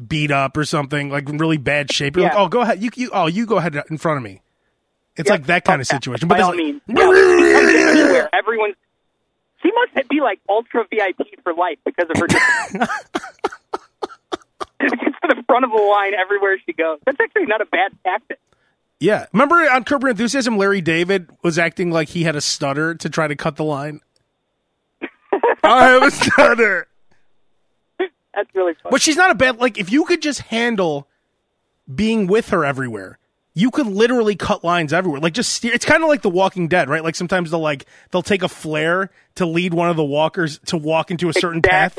Beat 0.07 0.31
up 0.31 0.57
or 0.57 0.65
something, 0.65 1.09
like 1.09 1.29
in 1.29 1.37
really 1.37 1.57
bad 1.57 1.91
shape. 1.91 2.15
You're 2.15 2.25
like, 2.25 2.35
oh, 2.35 2.47
go 2.47 2.61
ahead. 2.61 2.81
You, 2.81 2.89
you, 2.95 3.09
oh, 3.13 3.27
you 3.27 3.45
go 3.45 3.57
ahead 3.57 3.75
in 3.89 3.97
front 3.97 4.17
of 4.17 4.23
me. 4.23 4.41
It's 5.17 5.29
Yep. 5.29 5.39
like 5.39 5.47
that 5.47 5.63
kind 5.65 5.81
of 5.81 5.87
oh, 5.89 5.95
situation. 5.95 6.27
By 6.27 6.37
But 6.37 6.43
all 6.43 6.51
there's 6.51 6.57
means, 6.63 6.81
yeah, 6.87 6.95
she 6.95 7.53
comes 7.53 7.69
in 7.69 7.87
anywhere. 7.97 8.29
Everyone's. 8.33 8.75
She 9.63 9.71
must 9.71 10.09
be 10.09 10.19
like 10.21 10.39
ultra 10.49 10.83
VIP 10.91 11.41
for 11.43 11.53
life 11.53 11.77
because 11.85 12.07
of 12.09 12.17
her. 12.19 12.27
Just 14.81 14.93
to 14.93 15.27
the 15.29 15.43
front 15.47 15.65
of 15.65 15.71
the 15.71 15.77
line 15.77 16.13
everywhere 16.13 16.57
she 16.65 16.73
goes. 16.73 16.99
That's 17.05 17.19
actually 17.19 17.45
not 17.45 17.61
a 17.61 17.65
bad 17.65 17.91
tactic. 18.03 18.39
yeah. 18.99 19.25
Remember 19.33 19.55
on 19.55 19.83
Curb 19.85 20.01
Your 20.03 20.11
Enthusiasm, 20.11 20.57
Larry 20.57 20.81
David 20.81 21.29
was 21.41 21.57
acting 21.57 21.89
like 21.91 22.09
he 22.09 22.23
had 22.23 22.35
a 22.35 22.41
stutter 22.41 22.93
to 22.95 23.09
try 23.09 23.27
to 23.27 23.35
cut 23.35 23.55
the 23.55 23.63
line. 23.63 24.01
I 25.63 25.85
have 25.87 26.03
a 26.03 26.11
stutter. 26.11 26.87
That's 28.35 28.49
really 28.53 28.73
fun. 28.83 28.91
But 28.91 29.01
she's 29.01 29.15
not 29.15 29.31
a 29.31 29.35
bad 29.35 29.57
like 29.59 29.77
if 29.77 29.91
you 29.91 30.03
could 30.05 30.21
just 30.21 30.41
handle 30.41 31.07
being 31.93 32.27
with 32.27 32.49
her 32.49 32.65
everywhere, 32.65 33.17
you 33.53 33.71
could 33.71 33.87
literally 33.87 34.35
cut 34.35 34.63
lines 34.63 34.91
everywhere. 34.91 35.21
Like 35.21 35.33
just 35.33 35.53
steer 35.53 35.71
it's 35.73 35.85
kind 35.85 36.03
of 36.03 36.09
like 36.09 36.21
the 36.21 36.29
walking 36.29 36.67
dead, 36.67 36.89
right? 36.89 37.03
Like 37.03 37.15
sometimes 37.15 37.51
they'll 37.51 37.59
like 37.61 37.85
they'll 38.11 38.21
take 38.21 38.43
a 38.43 38.49
flare 38.49 39.09
to 39.35 39.45
lead 39.45 39.73
one 39.73 39.89
of 39.89 39.95
the 39.95 40.03
walkers 40.03 40.59
to 40.65 40.77
walk 40.77 41.11
into 41.11 41.29
a 41.29 41.33
certain 41.33 41.61
path. 41.61 41.97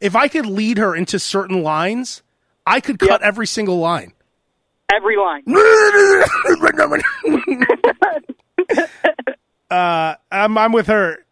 If 0.00 0.16
I 0.16 0.28
could 0.28 0.46
lead 0.46 0.78
her 0.78 0.94
into 0.96 1.18
certain 1.18 1.62
lines, 1.62 2.22
I 2.66 2.80
could 2.80 2.98
cut 2.98 3.10
Yep. 3.10 3.20
every 3.22 3.46
single 3.46 3.78
line. 3.78 4.12
Every 4.92 5.16
line. 5.16 5.42
uh 9.70 10.14
I'm 10.30 10.58
I'm 10.58 10.72
with 10.72 10.86
her. 10.88 11.24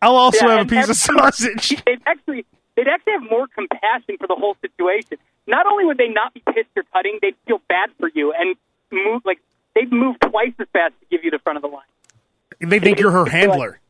I'll 0.00 0.16
also 0.16 0.46
Yeah, 0.46 0.58
have 0.58 0.66
a 0.66 0.68
piece 0.68 0.88
of 0.88 0.96
sausage. 0.96 1.82
They'd 1.86 2.00
actually, 2.06 2.44
they'd 2.76 2.88
actually 2.88 3.12
have 3.14 3.22
more 3.30 3.46
compassion 3.48 4.16
for 4.18 4.26
the 4.26 4.34
whole 4.36 4.56
situation. 4.60 5.18
Not 5.46 5.66
only 5.66 5.84
would 5.84 5.98
they 5.98 6.08
not 6.08 6.32
be 6.34 6.40
pissed 6.40 6.68
you're 6.74 6.84
cutting, 6.92 7.18
they'd 7.20 7.34
feel 7.46 7.60
bad 7.68 7.90
for 7.98 8.08
you 8.14 8.32
and 8.32 8.56
move 8.90 9.22
like 9.24 9.38
they'd 9.74 9.90
move 9.92 10.16
twice 10.20 10.52
as 10.58 10.66
fast 10.72 10.94
to 11.00 11.06
give 11.10 11.24
you 11.24 11.30
the 11.30 11.38
front 11.38 11.56
of 11.56 11.62
the 11.62 11.68
line. 11.68 11.82
They 12.60 12.78
think 12.78 13.00
you're 13.00 13.10
her 13.10 13.26
handler. 13.26 13.80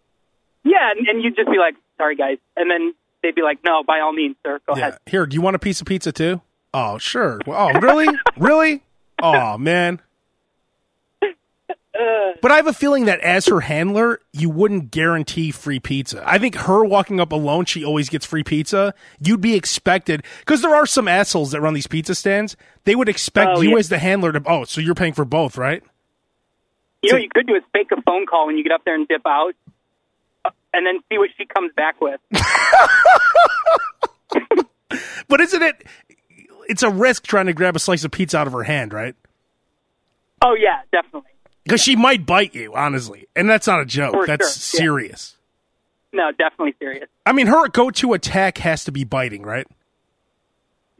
Yeah, 0.65 0.93
and, 0.97 1.07
and 1.09 1.23
you'd 1.23 1.37
just 1.37 1.51
be 1.51 1.59
like, 1.59 1.75
"Sorry, 1.99 2.15
guys," 2.17 2.39
and 2.57 2.71
then 2.71 2.95
they'd 3.23 3.35
be 3.35 3.43
like, 3.43 3.59
"No, 3.65 3.83
by 3.83 4.01
all 4.01 4.12
means, 4.12 4.37
sir, 4.45 4.61
go 4.67 4.75
Yeah. 4.77 4.89
ahead." 4.89 4.99
Here, 5.07 5.27
do 5.27 5.35
you 5.35 5.41
want 5.43 5.57
a 5.57 5.59
piece 5.59 5.81
of 5.81 5.87
pizza 5.87 6.12
too? 6.12 6.41
Oh, 6.73 6.97
sure. 6.99 7.41
Oh, 7.47 7.73
really? 7.81 8.09
really? 8.39 8.83
Oh, 9.23 9.59
man. 9.59 10.01
But 12.41 12.51
I 12.51 12.57
have 12.57 12.67
a 12.67 12.73
feeling 12.73 13.05
that 13.05 13.21
as 13.21 13.47
her 13.47 13.61
handler, 13.61 14.21
you 14.33 14.51
wouldn't 14.51 14.91
guarantee 14.91 15.51
free 15.53 15.79
pizza. 15.79 16.23
I 16.27 16.39
think 16.39 16.55
her 16.57 16.85
walking 16.85 17.21
up 17.21 17.31
alone, 17.33 17.65
she 17.67 17.85
always 17.85 18.09
gets 18.09 18.27
free 18.27 18.43
pizza. 18.43 18.95
You'd 19.21 19.41
be 19.41 19.55
expected 19.55 20.25
because 20.41 20.61
there 20.63 20.75
are 20.75 20.87
some 20.87 21.07
assholes 21.09 21.53
that 21.53 21.61
run 21.61 21.75
these 21.75 21.87
pizza 21.87 22.15
stands. 22.15 22.57
They 22.85 22.95
would 22.97 23.09
expect 23.09 23.53
Oh, 23.57 23.61
you 23.61 23.71
yeah. 23.71 23.77
as 23.79 23.89
the 23.89 23.99
handler 23.99 24.33
to. 24.33 24.43
Oh, 24.47 24.65
so 24.65 24.81
you're 24.81 24.95
paying 24.97 25.13
for 25.13 25.25
both, 25.25 25.57
right? 25.57 25.83
You 27.03 27.11
know, 27.13 27.17
what 27.17 27.23
you 27.23 27.29
could 27.35 27.47
do 27.47 27.55
is 27.55 27.63
fake 27.73 27.91
a 27.97 28.01
phone 28.03 28.27
call 28.27 28.47
when 28.47 28.57
you 28.57 28.63
get 28.65 28.73
up 28.73 28.85
there 28.85 28.95
and 28.95 29.07
dip 29.09 29.23
out, 29.27 29.55
uh, 30.45 30.51
and 30.73 30.87
then 30.87 31.01
see 31.11 31.19
what 31.19 31.31
she 31.37 31.47
comes 31.47 31.73
back 31.75 32.01
with. 32.01 32.21
But 35.29 35.41
isn't 35.41 35.63
it? 35.63 35.87
It's 36.69 36.83
a 36.83 36.91
risk 36.91 37.25
trying 37.27 37.47
to 37.47 37.55
grab 37.55 37.75
a 37.75 37.79
slice 37.79 38.05
of 38.05 38.11
pizza 38.11 38.37
out 38.37 38.47
of 38.47 38.53
her 38.53 38.63
hand, 38.63 38.93
right? 38.93 39.15
Oh 40.43 40.55
yeah, 40.55 40.83
definitely. 40.93 41.31
Because 41.64 41.81
she 41.81 41.95
might 41.97 42.26
bite 42.26 42.54
you, 42.54 42.75
honestly, 42.75 43.28
and 43.37 43.49
that's 43.49 43.66
not 43.66 43.81
a 43.81 43.85
joke. 43.85 44.12
For 44.14 44.26
that's 44.26 44.71
sure, 44.71 44.81
yeah. 44.81 44.85
serious. 44.85 45.37
No, 46.12 46.31
definitely 46.33 46.75
serious. 46.78 47.09
I 47.25 47.33
mean, 47.33 47.47
her 47.47 47.69
go-to 47.69 48.12
attack 48.12 48.59
has 48.59 48.85
to 48.85 48.92
be 48.92 49.04
biting, 49.04 49.42
right? 49.42 49.66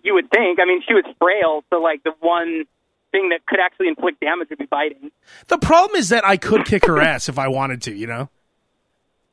You 0.03 0.15
would 0.15 0.31
think. 0.31 0.59
I 0.61 0.65
mean, 0.65 0.83
she 0.87 0.95
was 0.95 1.05
frail, 1.21 1.65
so 1.71 1.81
like 1.81 2.03
the 2.05 2.13
one 2.21 2.65
thing 3.11 3.29
that 3.29 3.45
could 3.47 3.61
actually 3.61 3.89
inflict 3.89 4.21
damage 4.21 4.49
would 4.51 4.59
be 4.59 4.65
biting. 4.67 5.11
The 5.49 5.59
problem 5.59 5.97
is 5.99 6.09
that 6.09 6.25
I 6.25 6.37
could 6.37 6.65
kick 6.65 6.87
her 6.87 6.99
ass 7.01 7.29
if 7.29 7.39
I 7.39 7.49
wanted 7.49 7.83
to, 7.83 7.93
you 7.95 8.07
know? 8.07 8.31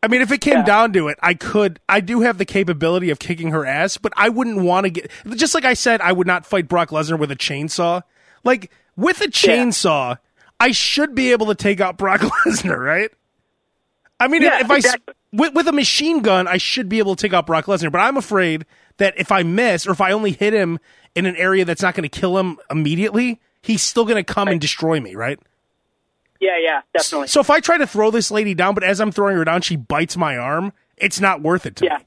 I 0.03 0.07
mean, 0.07 0.21
if 0.21 0.31
it 0.31 0.41
came 0.41 0.55
Yeah. 0.59 0.63
down 0.65 0.93
to 0.93 1.07
it, 1.09 1.17
I 1.21 1.33
could. 1.33 1.79
I 1.89 1.99
do 2.01 2.21
have 2.21 2.37
the 2.37 2.45
capability 2.45 3.09
of 3.09 3.19
kicking 3.19 3.51
her 3.51 3.65
ass, 3.65 3.97
but 3.97 4.13
I 4.17 4.29
wouldn't 4.29 4.59
want 4.61 4.85
to 4.85 4.89
get. 4.89 5.11
Just 5.35 5.53
like 5.55 5.65
I 5.65 5.73
said, 5.73 6.01
I 6.01 6.11
would 6.11 6.27
not 6.27 6.45
fight 6.45 6.67
Brock 6.67 6.89
Lesnar 6.89 7.17
with 7.19 7.31
a 7.31 7.35
chainsaw. 7.35 8.03
Like, 8.43 8.71
with 8.95 9.21
a 9.21 9.27
chainsaw, 9.27 10.17
I 10.59 10.71
should 10.71 11.15
be 11.15 11.31
able 11.31 11.47
to 11.47 11.55
take 11.55 11.79
out 11.79 11.97
Brock 11.97 12.21
Lesnar, 12.45 12.77
right? 12.77 13.09
I 14.19 14.27
mean, 14.27 14.41
Yeah, 14.41 14.59
if 14.59 14.69
I. 14.69 14.77
exactly. 14.77 15.13
With, 15.31 15.53
with 15.53 15.67
a 15.67 15.71
machine 15.71 16.21
gun, 16.23 16.47
I 16.47 16.57
should 16.57 16.89
be 16.89 16.97
able 16.97 17.15
to 17.15 17.21
take 17.21 17.33
out 17.33 17.45
Brock 17.45 17.65
Lesnar, 17.65 17.91
but 17.91 17.99
I'm 17.99 18.17
afraid 18.17 18.65
that 18.97 19.13
if 19.17 19.31
I 19.31 19.43
miss 19.43 19.85
or 19.85 19.91
if 19.91 20.01
I 20.01 20.11
only 20.11 20.31
hit 20.31 20.53
him 20.53 20.79
in 21.15 21.27
an 21.27 21.35
area 21.35 21.65
that's 21.65 21.83
not 21.83 21.93
going 21.93 22.09
to 22.09 22.19
kill 22.19 22.37
him 22.39 22.57
immediately, 22.71 23.39
he's 23.61 23.83
still 23.83 24.05
going 24.05 24.17
to 24.17 24.23
come 24.23 24.47
and 24.47 24.59
destroy 24.59 24.99
me, 24.99 25.13
right? 25.13 25.39
Yeah, 26.39 26.57
yeah, 26.59 26.81
definitely. 26.97 27.27
So 27.27 27.41
if 27.41 27.49
I 27.51 27.59
try 27.59 27.77
to 27.77 27.85
throw 27.85 28.09
this 28.09 28.31
lady 28.31 28.55
down, 28.55 28.73
but 28.73 28.83
as 28.83 28.99
I'm 28.99 29.11
throwing 29.11 29.37
her 29.37 29.45
down, 29.45 29.61
she 29.61 29.75
bites 29.75 30.17
my 30.17 30.35
arm, 30.35 30.73
it's 30.97 31.19
not 31.19 31.41
worth 31.43 31.65
it 31.67 31.75
to 31.77 31.85
yeah, 31.85 31.97
me. 31.97 32.05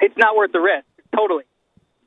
it's 0.00 0.16
not 0.16 0.34
worth 0.36 0.52
the 0.52 0.60
risk. 0.60 0.86
Totally. 1.14 1.44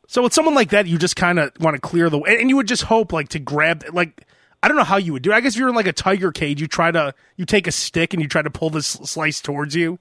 So 0.07 0.23
with 0.23 0.33
someone 0.33 0.55
like 0.55 0.69
that, 0.71 0.87
you 0.87 0.97
just 0.97 1.15
kind 1.15 1.37
of 1.39 1.51
want 1.59 1.75
to 1.75 1.81
clear 1.81 2.09
the 2.09 2.17
way, 2.17 2.39
and 2.39 2.49
you 2.49 2.55
would 2.55 2.67
just 2.67 2.83
hope 2.83 3.13
like 3.13 3.29
to 3.29 3.39
grab 3.39 3.83
like 3.93 4.25
I 4.65 4.67
don't 4.67 4.77
know 4.77 4.83
how 4.83 4.97
you 4.97 5.13
would 5.13 5.21
do. 5.21 5.31
it. 5.31 5.35
I 5.35 5.41
guess 5.41 5.53
if 5.53 5.59
you're 5.59 5.69
in 5.69 5.75
like 5.75 5.85
a 5.85 5.93
tiger 5.93 6.31
cage, 6.31 6.59
you 6.59 6.65
try 6.65 6.89
to 6.89 7.13
you 7.37 7.45
take 7.45 7.67
a 7.67 7.71
stick 7.71 8.15
and 8.15 8.23
you 8.23 8.27
try 8.27 8.41
to 8.41 8.49
pull 8.49 8.71
this 8.71 8.87
slice 8.87 9.39
towards 9.39 9.75
you. 9.75 9.99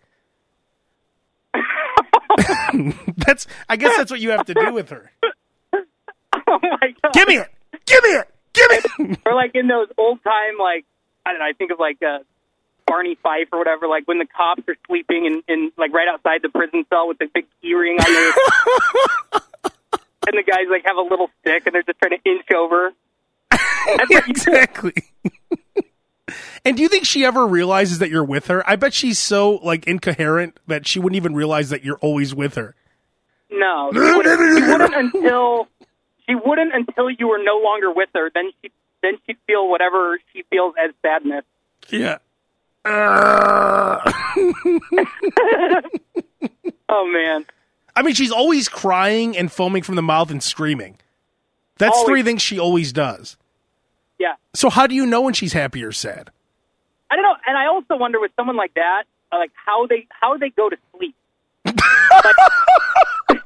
that's 3.19 3.47
I 3.69 3.77
guess 3.77 3.95
that's 3.99 4.11
what 4.11 4.21
you 4.21 4.31
have 4.31 4.47
to 4.47 4.55
do 4.55 4.73
with 4.73 4.89
her. 4.89 5.13
Oh 6.47 6.59
my 6.63 6.95
god. 7.03 7.13
Give 7.13 7.29
me 7.29 7.37
it. 7.37 7.49
Give 7.85 8.03
me 8.05 8.09
it. 8.09 8.29
Give 8.55 8.71
me 8.71 8.77
it. 8.77 9.19
or 9.27 9.35
like 9.35 9.51
in 9.55 9.69
those 9.69 9.89
old 9.99 10.25
time 10.25 10.57
like 10.59 10.87
I 11.27 11.33
don't 11.33 11.41
know, 11.41 11.47
I 11.47 11.53
think 11.53 11.71
of 11.71 11.79
like 11.79 12.03
uh 12.03 12.21
Barney 12.87 13.19
Fife 13.23 13.49
or 13.53 13.59
whatever, 13.59 13.87
like 13.87 14.09
when 14.09 14.17
the 14.17 14.27
cops 14.27 14.63
are 14.67 14.77
sleeping 14.87 15.27
in, 15.27 15.43
in 15.47 15.73
like 15.77 15.93
right 15.93 16.09
outside 16.09 16.41
the 16.41 16.49
prison 16.49 16.87
cell 16.89 17.07
with 17.07 17.19
the 17.19 17.29
big 17.35 17.45
key 17.61 17.75
ring 17.75 17.99
on 17.99 18.11
their 18.11 18.33
and 20.27 20.39
the 20.39 20.43
guys 20.43 20.65
like 20.71 20.85
have 20.87 20.97
a 20.97 21.03
little 21.03 21.29
stick 21.43 21.67
and 21.67 21.75
they're 21.75 21.83
just 21.83 21.99
trying 21.99 22.19
to 22.19 22.31
inch 22.31 22.51
over. 22.51 22.93
That's 23.51 23.63
what 23.63 23.63
you 23.63 23.69
do. 23.69 23.74
exactly. 24.29 24.93
and 26.65 26.77
do 26.77 26.83
you 26.83 26.89
think 26.89 27.05
she 27.05 27.25
ever 27.25 27.47
realizes 27.47 27.99
that 27.99 28.11
you're 28.11 28.25
with 28.25 28.47
her? 28.49 28.69
I 28.69 28.77
bet 28.77 28.95
she's 28.95 29.19
so 29.19 29.57
like 29.63 29.87
incoherent 29.87 30.59
that 30.67 30.87
she 30.87 30.99
wouldn't 30.99 31.17
even 31.17 31.35
realize 31.35 31.71
that 31.71 31.85
you're 31.85 31.99
always 31.99 32.35
with 32.35 32.55
her. 32.55 32.75
No, 33.51 33.91
she 33.93 33.99
wouldn't, 33.99 34.59
she 34.59 34.71
wouldn't 34.71 34.95
until 34.95 35.69
she 36.29 36.35
wouldn't 36.35 36.75
until 36.75 37.11
you 37.11 37.29
were 37.29 37.43
no 37.43 37.59
longer 37.63 37.91
with 37.93 38.09
her. 38.15 38.31
Then 38.35 38.51
she 38.63 38.71
then 39.03 39.15
she'd 39.27 39.37
feel 39.47 39.69
whatever 39.69 40.19
she 40.33 40.43
feels 40.51 40.75
as 40.83 40.93
sadness. 41.03 41.45
Yeah. 41.91 42.19
oh 42.87 44.01
man. 47.13 47.47
I 47.97 48.03
mean, 48.03 48.15
she's 48.15 48.33
always 48.33 48.69
crying 48.69 49.37
and 49.37 49.51
foaming 49.51 49.83
from 49.83 49.95
the 49.95 50.03
mouth 50.03 50.31
and 50.31 50.43
screaming. 50.43 50.99
That's 51.79 51.97
Always. 51.97 52.09
three 52.09 52.23
things 52.23 52.43
she 52.43 52.59
always 52.59 52.93
does. 52.93 53.37
Yeah. 54.19 54.35
So 54.55 54.71
how 54.71 54.87
do 54.87 54.95
you 54.95 55.07
know 55.07 55.23
when 55.23 55.35
she's 55.35 55.53
happy 55.53 55.83
or 55.85 55.93
sad? 55.93 56.31
I 57.11 57.17
don't 57.17 57.23
know, 57.25 57.35
and 57.47 57.57
I 57.57 57.67
also 57.67 57.97
wonder 57.97 58.19
with 58.21 58.33
someone 58.37 58.57
like 58.57 58.75
that, 58.75 59.05
uh, 59.33 59.39
like 59.39 59.53
how 59.55 59.87
they 59.87 60.07
how 60.11 60.37
they 60.37 60.51
go 60.51 60.69
to 60.69 60.77
sleep. 60.97 61.15
like, 61.65 61.75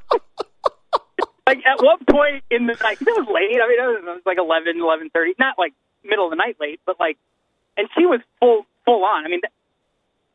like, 1.47 1.59
at 1.67 1.81
what 1.83 2.07
point 2.07 2.45
in 2.51 2.67
the 2.67 2.75
night? 2.75 2.99
'cause 2.99 3.09
it 3.09 3.17
was 3.19 3.29
late. 3.29 3.61
I 3.61 3.69
mean, 3.69 3.79
it 3.79 3.87
was, 3.87 4.03
it 4.03 4.05
was 4.07 4.23
like 4.27 4.39
eleven, 4.39 4.81
eleven 4.81 5.11
thirty. 5.11 5.35
Not 5.39 5.59
like 5.59 5.73
middle 6.05 6.25
of 6.27 6.31
the 6.31 6.37
night 6.37 6.57
late, 6.61 6.81
but 6.87 6.99
like, 7.01 7.17
and 7.77 7.89
she 7.97 8.07
was 8.07 8.21
full 8.41 8.67
full 8.85 9.05
on. 9.05 9.25
I 9.25 9.29
mean, 9.29 9.41
that, 9.43 9.53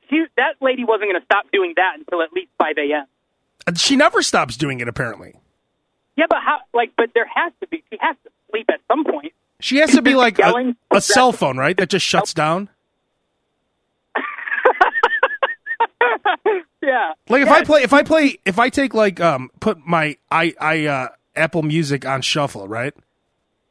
she 0.10 0.26
that 0.38 0.56
lady 0.62 0.84
wasn't 0.84 1.10
going 1.12 1.20
to 1.20 1.26
stop 1.26 1.46
doing 1.52 1.74
that 1.78 1.96
until 1.98 2.22
at 2.22 2.34
least 2.34 2.50
five 2.58 2.78
a.m. 2.78 3.06
And 3.66 3.80
She 3.80 3.96
never 3.96 4.22
stops 4.22 4.58
doing 4.58 4.80
it. 4.82 4.88
Apparently, 4.88 5.34
Yeah, 6.18 6.26
but 6.30 6.40
how? 6.42 6.60
Like, 6.74 6.92
but 6.98 7.12
there 7.14 7.28
has 7.34 7.54
to 7.62 7.68
be. 7.68 7.84
She 7.92 7.98
has 8.02 8.16
to 8.26 8.30
sleep 8.52 8.70
at 8.70 8.82
some 8.88 9.06
point. 9.06 9.34
She 9.64 9.78
has 9.78 9.92
to 9.92 10.02
be 10.02 10.14
like 10.14 10.40
a, 10.40 10.76
a 10.92 11.00
cell 11.00 11.32
phone, 11.32 11.58
right? 11.58 11.78
That 11.78 11.90
just 11.90 12.06
shuts 12.06 12.34
down. 12.34 12.70
Yeah. 16.82 17.14
Like 17.30 17.44
if 17.44 17.48
Yeah, 17.48 17.54
I 17.54 17.64
play, 17.64 17.84
if 17.84 17.94
I 17.94 18.04
play, 18.04 18.38
if 18.44 18.60
I 18.60 18.68
take 18.68 18.94
like 18.94 19.22
um, 19.22 19.50
put 19.62 19.78
my 19.88 20.18
i 20.30 20.54
i 20.60 20.86
uh, 20.86 21.08
Apple 21.34 21.64
Music 21.64 22.06
on 22.06 22.22
shuffle, 22.22 22.68
right, 22.68 22.94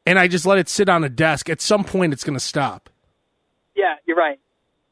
and 0.06 0.18
I 0.18 0.28
just 0.28 0.46
let 0.46 0.56
it 0.56 0.70
sit 0.70 0.88
on 0.88 1.04
a 1.04 1.10
desk. 1.10 1.50
At 1.50 1.60
some 1.60 1.84
point, 1.84 2.14
it's 2.14 2.24
going 2.24 2.38
to 2.38 2.44
stop. 2.44 2.88
Yeah, 3.76 3.96
you're 4.06 4.16
right. 4.16 4.40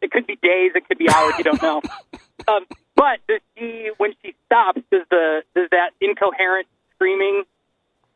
It 0.02 0.10
could 0.10 0.26
be 0.26 0.36
days, 0.36 0.72
it 0.74 0.86
could 0.86 0.98
be 0.98 1.08
hours. 1.08 1.32
You 1.38 1.44
don't 1.44 1.62
know. 1.62 1.80
um, 2.48 2.66
but 2.94 3.20
does 3.26 3.40
she, 3.56 3.90
when 3.96 4.14
she 4.22 4.34
stops, 4.44 4.82
does 4.92 5.06
the 5.10 5.42
does 5.54 5.70
that 5.70 5.92
incoherent 6.02 6.66
screaming 6.94 7.44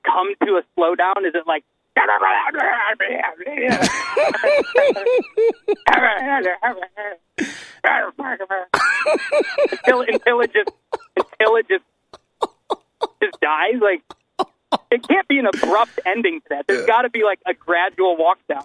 come 0.05 0.35
to 0.45 0.61
a 0.61 0.63
slowdown? 0.79 1.27
Is 1.27 1.35
it 1.35 1.47
like 1.47 1.65
until 9.73 10.01
until 10.03 10.41
it 10.41 10.53
just 10.53 10.71
until 11.17 11.57
it 11.57 11.69
just 11.69 11.85
just 13.23 13.41
dies? 13.41 13.81
Like 13.81 14.03
it 14.91 15.07
can't 15.07 15.29
be 15.29 15.39
an 15.39 15.47
abrupt 15.47 16.01
ending 16.05 16.41
to 16.41 16.47
that. 16.51 16.67
There's 16.67 16.87
got 16.87 17.03
to 17.03 17.11
be 17.11 17.23
like 17.25 17.41
a 17.47 17.55
gradual 17.55 18.17
walk 18.17 18.39
down. 18.49 18.65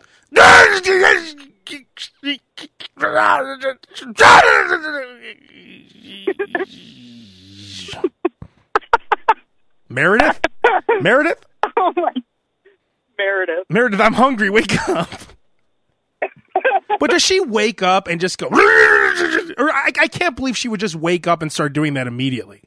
Meredith, 9.90 10.40
Meredith, 11.02 11.46
Oh 11.78 11.94
my, 11.96 12.14
Meredith. 13.20 13.66
Meredith, 13.70 14.00
I'm 14.00 14.14
hungry. 14.14 14.50
Wake 14.50 14.76
up. 14.90 15.10
but 17.00 17.10
does 17.12 17.22
she 17.22 17.40
wake 17.42 17.84
up 17.84 18.08
and 18.08 18.20
just 18.20 18.38
go? 18.40 18.48
Or 18.48 19.70
I, 19.72 19.92
I 20.00 20.08
can't 20.08 20.36
believe 20.36 20.58
she 20.58 20.68
would 20.70 20.80
just 20.80 20.96
wake 20.96 21.28
up 21.28 21.42
and 21.42 21.52
start 21.52 21.74
doing 21.74 21.94
that 21.96 22.08
immediately. 22.08 22.62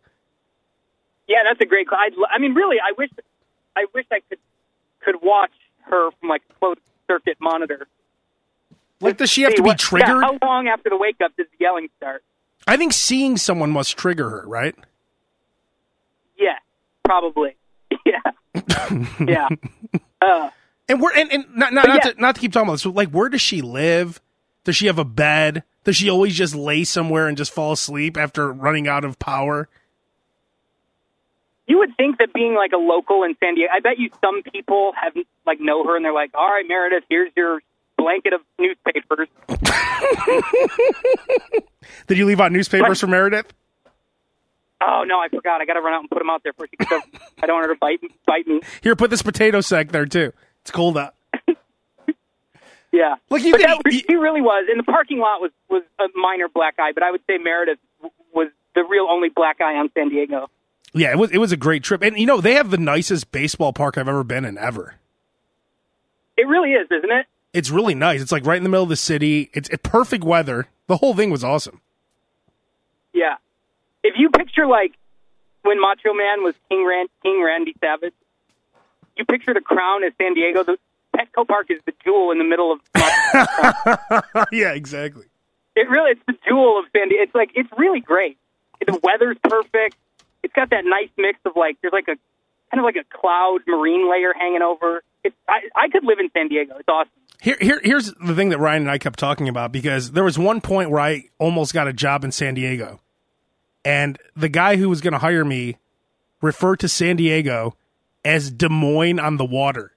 Yeah, 1.26 1.38
that's 1.48 1.60
a 1.60 1.66
great. 1.66 1.86
I'd, 1.90 2.12
I 2.30 2.38
mean, 2.38 2.54
really, 2.54 2.76
I 2.78 2.92
wish, 2.96 3.10
I 3.74 3.86
wish 3.94 4.04
I 4.12 4.20
could 4.28 4.38
could 5.00 5.16
watch 5.22 5.52
her 5.82 6.10
from 6.20 6.28
like 6.28 6.42
a 6.50 6.54
closed 6.54 6.80
circuit 7.08 7.36
monitor. 7.40 7.86
Like, 9.00 9.16
does 9.16 9.30
she 9.30 9.42
have 9.42 9.54
to 9.54 9.62
be 9.62 9.68
what- 9.68 9.78
triggered? 9.78 10.08
Yeah, 10.08 10.20
how 10.20 10.38
long 10.46 10.68
after 10.68 10.90
the 10.90 10.96
wake 10.96 11.16
up 11.24 11.32
does 11.36 11.46
the 11.50 11.64
yelling 11.64 11.88
start? 11.96 12.22
I 12.66 12.76
think 12.76 12.92
seeing 12.92 13.36
someone 13.36 13.70
must 13.70 13.96
trigger 13.96 14.28
her, 14.30 14.44
right? 14.46 14.74
Yeah, 16.38 16.58
probably. 17.04 17.56
Yeah, 18.06 18.20
yeah. 19.20 19.48
Uh, 20.22 20.50
And 20.88 21.00
where 21.00 21.16
and, 21.16 21.32
and 21.32 21.44
not 21.54 21.72
not, 21.72 21.88
not, 21.88 22.04
yeah. 22.04 22.12
to, 22.12 22.20
not 22.20 22.34
to 22.36 22.40
keep 22.40 22.52
talking 22.52 22.68
about 22.68 22.74
this, 22.74 22.84
but 22.84 22.94
like 22.94 23.10
where 23.10 23.28
does 23.28 23.40
she 23.40 23.62
live? 23.62 24.20
Does 24.64 24.76
she 24.76 24.86
have 24.86 24.98
a 24.98 25.04
bed? 25.04 25.64
Does 25.84 25.96
she 25.96 26.08
always 26.08 26.34
just 26.34 26.54
lay 26.54 26.84
somewhere 26.84 27.26
and 27.26 27.36
just 27.36 27.52
fall 27.52 27.72
asleep 27.72 28.16
after 28.16 28.52
running 28.52 28.86
out 28.86 29.04
of 29.04 29.18
power? 29.18 29.68
you 31.66 31.78
would 31.78 31.96
think 31.96 32.18
that 32.18 32.32
being 32.34 32.54
like 32.54 32.72
a 32.72 32.76
local 32.76 33.22
in 33.22 33.34
San 33.40 33.54
Diego, 33.54 33.72
I 33.72 33.80
bet 33.80 33.98
you 33.98 34.10
some 34.20 34.42
people 34.42 34.92
have 35.00 35.14
like 35.46 35.60
know 35.60 35.84
her 35.84 35.96
and 35.96 36.04
they're 36.04 36.12
like, 36.12 36.30
"All 36.34 36.46
right, 36.46 36.64
Meredith, 36.66 37.04
here's 37.08 37.30
your 37.36 37.62
blanket 37.96 38.32
of 38.34 38.40
newspapers." 38.58 39.28
Did 42.08 42.18
you 42.18 42.26
leave 42.26 42.40
out 42.40 42.52
newspapers 42.52 43.00
for 43.00 43.06
Meredith? 43.06 43.52
Oh 44.84 45.04
no, 45.06 45.20
I 45.20 45.28
forgot. 45.28 45.60
I 45.60 45.64
got 45.64 45.74
to 45.74 45.80
run 45.80 45.94
out 45.94 46.00
and 46.00 46.10
put 46.10 46.18
them 46.18 46.30
out 46.30 46.42
there 46.42 46.52
for 46.54 46.66
she. 46.66 46.76
I 47.42 47.46
don't 47.46 47.54
want 47.56 47.66
her 47.68 47.74
to 47.74 47.78
bite 47.78 48.00
bite 48.26 48.46
me. 48.46 48.60
Here, 48.82 48.96
put 48.96 49.10
this 49.10 49.22
potato 49.22 49.60
sack 49.60 49.92
there 49.92 50.06
too. 50.06 50.32
It's 50.62 50.70
cold 50.70 50.98
out. 50.98 51.14
Yeah, 52.94 53.14
look, 53.30 53.42
you 53.42 53.56
that, 53.56 53.80
you- 53.86 54.00
she 54.00 54.16
really 54.16 54.42
was. 54.42 54.66
And 54.70 54.78
the 54.78 54.82
parking 54.84 55.18
lot 55.18 55.40
was 55.40 55.50
was 55.70 55.82
a 55.98 56.04
minor 56.14 56.48
black 56.48 56.74
eye, 56.78 56.92
but 56.92 57.02
I 57.02 57.10
would 57.10 57.22
say 57.26 57.38
Meredith 57.38 57.78
was 58.34 58.48
the 58.74 58.84
real 58.84 59.06
only 59.10 59.30
black 59.30 59.62
eye 59.62 59.76
on 59.76 59.90
San 59.94 60.10
Diego. 60.10 60.50
Yeah, 60.92 61.10
it 61.12 61.16
was 61.18 61.30
it 61.30 61.38
was 61.38 61.52
a 61.52 61.56
great 61.56 61.82
trip, 61.82 62.02
and 62.02 62.18
you 62.18 62.26
know 62.26 62.42
they 62.42 62.52
have 62.52 62.70
the 62.70 62.76
nicest 62.76 63.32
baseball 63.32 63.72
park 63.72 63.96
I've 63.96 64.08
ever 64.08 64.22
been 64.24 64.44
in 64.44 64.58
ever. 64.58 64.96
It 66.36 66.46
really 66.46 66.72
is, 66.72 66.86
isn't 66.90 67.10
it? 67.10 67.24
It's 67.54 67.70
really 67.70 67.94
nice. 67.94 68.20
It's 68.20 68.32
like 68.32 68.44
right 68.44 68.58
in 68.58 68.62
the 68.62 68.68
middle 68.68 68.82
of 68.84 68.88
the 68.90 68.96
city. 68.96 69.50
It's, 69.54 69.70
it's 69.70 69.80
perfect 69.82 70.22
weather. 70.24 70.66
The 70.86 70.98
whole 70.98 71.14
thing 71.14 71.30
was 71.30 71.42
awesome. 71.42 71.80
Yeah. 73.14 73.36
If 74.02 74.14
you 74.16 74.30
picture 74.30 74.66
like 74.66 74.92
when 75.62 75.80
Macho 75.80 76.12
Man 76.12 76.42
was 76.42 76.54
King 76.68 76.84
Rand, 76.86 77.08
King 77.22 77.42
Randy 77.42 77.74
Savage, 77.80 78.14
you 79.16 79.24
picture 79.24 79.54
the 79.54 79.60
crown 79.60 80.04
as 80.04 80.12
San 80.18 80.34
Diego. 80.34 80.64
The 80.64 80.76
Petco 81.16 81.46
Park 81.46 81.70
is 81.70 81.80
the 81.86 81.92
jewel 82.04 82.32
in 82.32 82.38
the 82.38 82.44
middle 82.44 82.72
of. 82.72 82.80
yeah, 84.52 84.72
exactly. 84.72 85.26
It 85.74 85.88
really, 85.88 86.12
it's 86.12 86.22
the 86.26 86.34
jewel 86.46 86.78
of 86.78 86.86
San 86.92 87.08
Diego. 87.08 87.22
It's 87.22 87.34
like 87.34 87.50
it's 87.54 87.70
really 87.76 88.00
great. 88.00 88.38
The 88.84 88.98
weather's 89.02 89.36
perfect. 89.42 89.96
It's 90.42 90.52
got 90.54 90.70
that 90.70 90.84
nice 90.84 91.10
mix 91.16 91.38
of 91.44 91.52
like 91.54 91.78
there's 91.82 91.92
like 91.92 92.08
a 92.08 92.16
kind 92.70 92.78
of 92.78 92.84
like 92.84 92.96
a 92.96 93.04
cloud 93.16 93.60
marine 93.66 94.10
layer 94.10 94.32
hanging 94.32 94.62
over. 94.62 95.02
It's 95.22 95.36
I, 95.48 95.60
I 95.76 95.88
could 95.88 96.04
live 96.04 96.18
in 96.18 96.30
San 96.32 96.48
Diego. 96.48 96.76
It's 96.78 96.88
awesome. 96.88 97.12
Here, 97.40 97.56
here, 97.60 97.80
here's 97.82 98.12
the 98.14 98.34
thing 98.34 98.50
that 98.50 98.58
Ryan 98.58 98.82
and 98.82 98.90
I 98.90 98.98
kept 98.98 99.18
talking 99.18 99.48
about 99.48 99.72
because 99.72 100.12
there 100.12 100.22
was 100.22 100.38
one 100.38 100.60
point 100.60 100.90
where 100.90 101.00
I 101.00 101.24
almost 101.38 101.74
got 101.74 101.88
a 101.88 101.92
job 101.92 102.22
in 102.24 102.30
San 102.30 102.54
Diego, 102.54 103.00
and 103.84 104.18
the 104.36 104.48
guy 104.48 104.76
who 104.76 104.88
was 104.88 105.00
going 105.00 105.12
to 105.12 105.18
hire 105.18 105.44
me 105.44 105.76
referred 106.40 106.80
to 106.80 106.88
San 106.88 107.16
Diego 107.16 107.76
as 108.24 108.50
Des 108.50 108.68
Moines 108.68 109.18
on 109.20 109.36
the 109.36 109.44
water. 109.44 109.92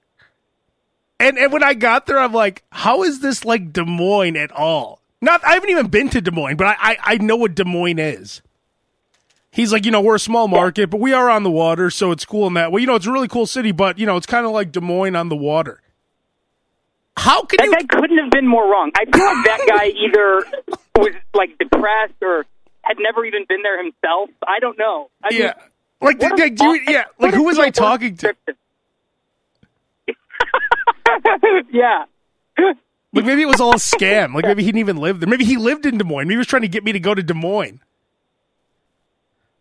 And 1.20 1.38
and 1.38 1.54
when 1.54 1.64
I 1.64 1.74
got 1.74 2.06
there, 2.08 2.20
I'm 2.20 2.34
like, 2.34 2.64
how 2.72 3.04
is 3.04 3.20
this 3.22 3.46
like 3.46 3.72
Des 3.72 3.86
Moines 3.86 4.36
at 4.36 4.52
all? 4.52 5.00
Not, 5.22 5.44
I 5.46 5.54
haven't 5.54 5.70
even 5.70 5.88
been 5.88 6.10
to 6.10 6.22
Des 6.22 6.30
Moines, 6.32 6.58
but 6.58 6.68
I, 6.68 6.76
I, 6.80 6.98
I 7.04 7.18
know 7.18 7.36
what 7.38 7.56
Des 7.56 7.64
Moines 7.64 8.00
is. 8.00 8.42
He's 9.50 9.72
like, 9.72 9.86
you 9.86 9.92
know, 9.92 10.02
we're 10.02 10.16
a 10.16 10.20
small 10.20 10.50
market, 10.50 10.90
but 10.90 11.00
we 11.00 11.14
are 11.14 11.30
on 11.30 11.44
the 11.44 11.50
water, 11.50 11.90
so 11.90 12.12
it's 12.12 12.26
cool 12.26 12.46
in 12.48 12.54
that 12.56 12.74
way. 12.74 12.82
You 12.82 12.88
know, 12.88 12.96
it's 12.96 13.06
a 13.06 13.12
really 13.12 13.30
cool 13.30 13.46
city, 13.48 13.72
but 13.72 13.98
you 13.98 14.06
know, 14.06 14.18
it's 14.18 14.26
kind 14.28 14.46
of 14.46 14.52
like 14.52 14.74
Des 14.74 14.82
Moines 14.82 15.16
on 15.16 15.30
the 15.30 15.36
water. 15.38 15.82
How 17.18 17.44
could 17.44 17.60
That 17.62 17.70
you? 17.82 17.88
couldn't 17.88 18.18
have 18.18 18.30
been 18.30 18.46
more 18.48 18.70
wrong. 18.70 18.92
I 18.94 19.06
feel 19.06 19.26
like 19.26 19.46
that 19.46 19.66
guy 19.68 19.86
either 19.96 20.46
was 20.98 21.14
like 21.34 21.58
depressed 21.58 22.14
or 22.22 22.46
had 22.86 22.98
never 23.00 23.26
even 23.26 23.46
been 23.48 23.62
there 23.64 23.82
himself. 23.84 24.30
I 24.48 24.60
don't 24.60 24.78
know. 24.78 25.10
I 25.24 25.32
mean, 25.32 25.42
Yeah, 25.42 25.54
like, 26.02 26.20
did, 26.20 26.36
did 26.36 26.60
you, 26.60 26.82
yeah, 26.88 27.06
like 27.20 27.34
who 27.34 27.44
was 27.44 27.60
I 27.60 27.70
talking 27.72 28.16
to? 28.18 28.36
yeah. 31.72 32.06
Like 32.58 33.26
maybe 33.26 33.42
it 33.42 33.48
was 33.48 33.62
all 33.62 33.72
a 33.72 33.78
scam. 33.78 34.34
Like 34.34 34.46
maybe 34.46 34.64
he 34.64 34.68
didn't 34.68 34.80
even 34.80 34.98
live 34.98 35.20
there. 35.20 35.30
Maybe 35.30 35.46
he 35.46 35.58
lived 35.58 35.86
in 35.86 35.98
Des 35.98 36.04
Moines. 36.04 36.28
Maybe 36.28 36.36
he 36.36 36.38
was 36.38 36.48
trying 36.48 36.64
to 36.64 36.68
get 36.68 36.84
me 36.84 36.92
to 36.92 37.00
go 37.00 37.14
to 37.14 37.24
Des 37.24 37.34
Moines. 37.34 37.80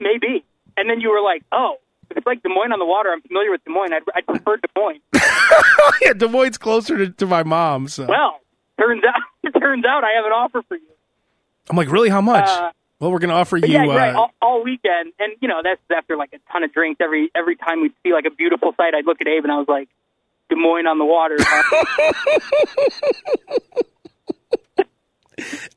Maybe. 0.00 0.44
And 0.76 0.90
then 0.90 1.00
you 1.00 1.10
were 1.10 1.20
like, 1.20 1.42
oh, 1.52 1.76
it's 2.10 2.26
like 2.26 2.42
Des 2.42 2.48
Moines 2.48 2.72
on 2.72 2.78
the 2.78 2.84
water. 2.84 3.10
I'm 3.10 3.22
familiar 3.22 3.50
with 3.50 3.64
Des 3.64 3.70
Moines. 3.70 3.92
I'd, 3.92 4.02
I'd 4.14 4.26
prefer 4.26 4.56
Des 4.56 4.68
Moines. 4.76 5.00
yeah, 6.02 6.12
Des 6.12 6.28
Moines 6.28 6.50
is 6.50 6.58
closer 6.58 6.98
to, 6.98 7.10
to 7.10 7.26
my 7.26 7.42
mom. 7.44 7.86
So 7.88 8.06
well, 8.06 8.40
turns 8.78 9.02
out, 9.04 9.52
turns 9.60 9.84
out 9.84 10.02
I 10.04 10.12
have 10.16 10.24
an 10.26 10.32
offer 10.32 10.62
for 10.68 10.76
you. 10.76 10.82
I'm 11.70 11.76
like, 11.76 11.90
really? 11.90 12.08
How 12.08 12.20
much? 12.20 12.48
Uh, 12.48 12.70
well, 13.00 13.10
we're 13.12 13.18
gonna 13.18 13.34
offer 13.34 13.56
you. 13.56 13.66
yeah, 13.68 13.84
right. 13.86 14.14
uh, 14.14 14.18
All, 14.20 14.30
all 14.40 14.62
weekend, 14.64 15.12
and 15.18 15.32
you 15.40 15.48
know 15.48 15.60
that's 15.62 15.80
after 15.94 16.16
like 16.16 16.32
a 16.32 16.38
ton 16.52 16.62
of 16.64 16.72
drinks. 16.72 17.00
Every 17.00 17.30
every 17.34 17.56
time 17.56 17.82
we'd 17.82 17.92
see 18.02 18.12
like 18.12 18.24
a 18.26 18.30
beautiful 18.30 18.72
sight, 18.76 18.94
I'd 18.94 19.06
look 19.06 19.20
at 19.20 19.26
Abe 19.28 19.44
and 19.44 19.52
I 19.52 19.56
was 19.58 19.68
like, 19.68 19.88
Des 20.48 20.56
Moines 20.56 20.86
on 20.86 20.98
the 20.98 21.04
water. 21.04 21.36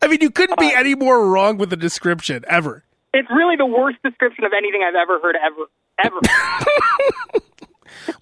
I 0.01 0.07
mean, 0.07 0.19
you 0.21 0.29
couldn't 0.29 0.59
be 0.59 0.67
uh, 0.67 0.79
any 0.79 0.93
more 0.95 1.27
wrong 1.29 1.57
with 1.57 1.69
the 1.71 1.77
description 1.77 2.45
ever. 2.47 2.83
it's 3.13 3.29
really 3.31 3.55
the 3.55 3.65
worst 3.65 3.97
description 4.03 4.43
of 4.45 4.51
anything 4.55 4.81
I've 4.87 4.95
ever 4.95 5.19
heard 5.19 5.35
ever 5.35 5.65
ever. 6.03 6.19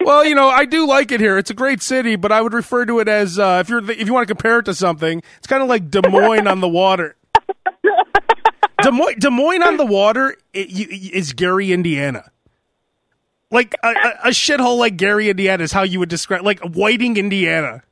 well, 0.00 0.24
you 0.24 0.34
know, 0.34 0.48
I 0.48 0.64
do 0.64 0.86
like 0.86 1.12
it 1.12 1.20
here. 1.20 1.36
It's 1.36 1.50
a 1.50 1.54
great 1.54 1.82
city, 1.82 2.16
but 2.16 2.32
I 2.32 2.40
would 2.40 2.54
refer 2.54 2.86
to 2.86 3.00
it 3.00 3.08
as 3.08 3.38
uh, 3.38 3.58
if 3.60 3.68
you're 3.68 3.88
if 3.90 4.06
you 4.06 4.14
want 4.14 4.26
to 4.26 4.34
compare 4.34 4.60
it 4.60 4.64
to 4.64 4.74
something, 4.74 5.22
it's 5.36 5.46
kind 5.46 5.62
of 5.62 5.68
like 5.68 5.90
Des 5.90 6.08
Moines 6.08 6.46
on 6.46 6.60
the 6.60 6.68
water. 6.68 7.16
Des 8.86 8.92
Moines, 8.92 9.18
Des 9.18 9.30
Moines 9.30 9.62
on 9.64 9.76
the 9.78 9.84
water 9.84 10.36
is 10.54 11.32
Gary, 11.32 11.72
Indiana. 11.72 12.30
Like 13.50 13.74
a, 13.82 13.88
a, 13.88 14.12
a, 14.26 14.28
shithole 14.28 14.78
like 14.78 14.96
Gary, 14.96 15.28
Indiana 15.28 15.64
is 15.64 15.72
how 15.72 15.82
you 15.82 15.98
would 15.98 16.08
describe 16.08 16.44
like 16.44 16.60
Whiting, 16.60 17.16
Indiana. 17.16 17.82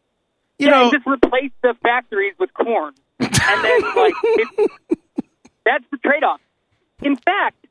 You 0.61 0.69
yeah, 0.69 0.83
know, 0.83 0.91
just 0.93 1.05
replace 1.05 1.51
the 1.63 1.75
factories 1.83 2.35
with 2.39 2.55
corn, 2.55 2.95
and 3.19 3.33
then 3.33 3.81
like 3.97 4.15
it, 4.23 4.71
that's 5.65 5.85
the 5.91 5.97
trade-off. 5.97 6.41
In 7.03 7.17
fact, 7.17 7.67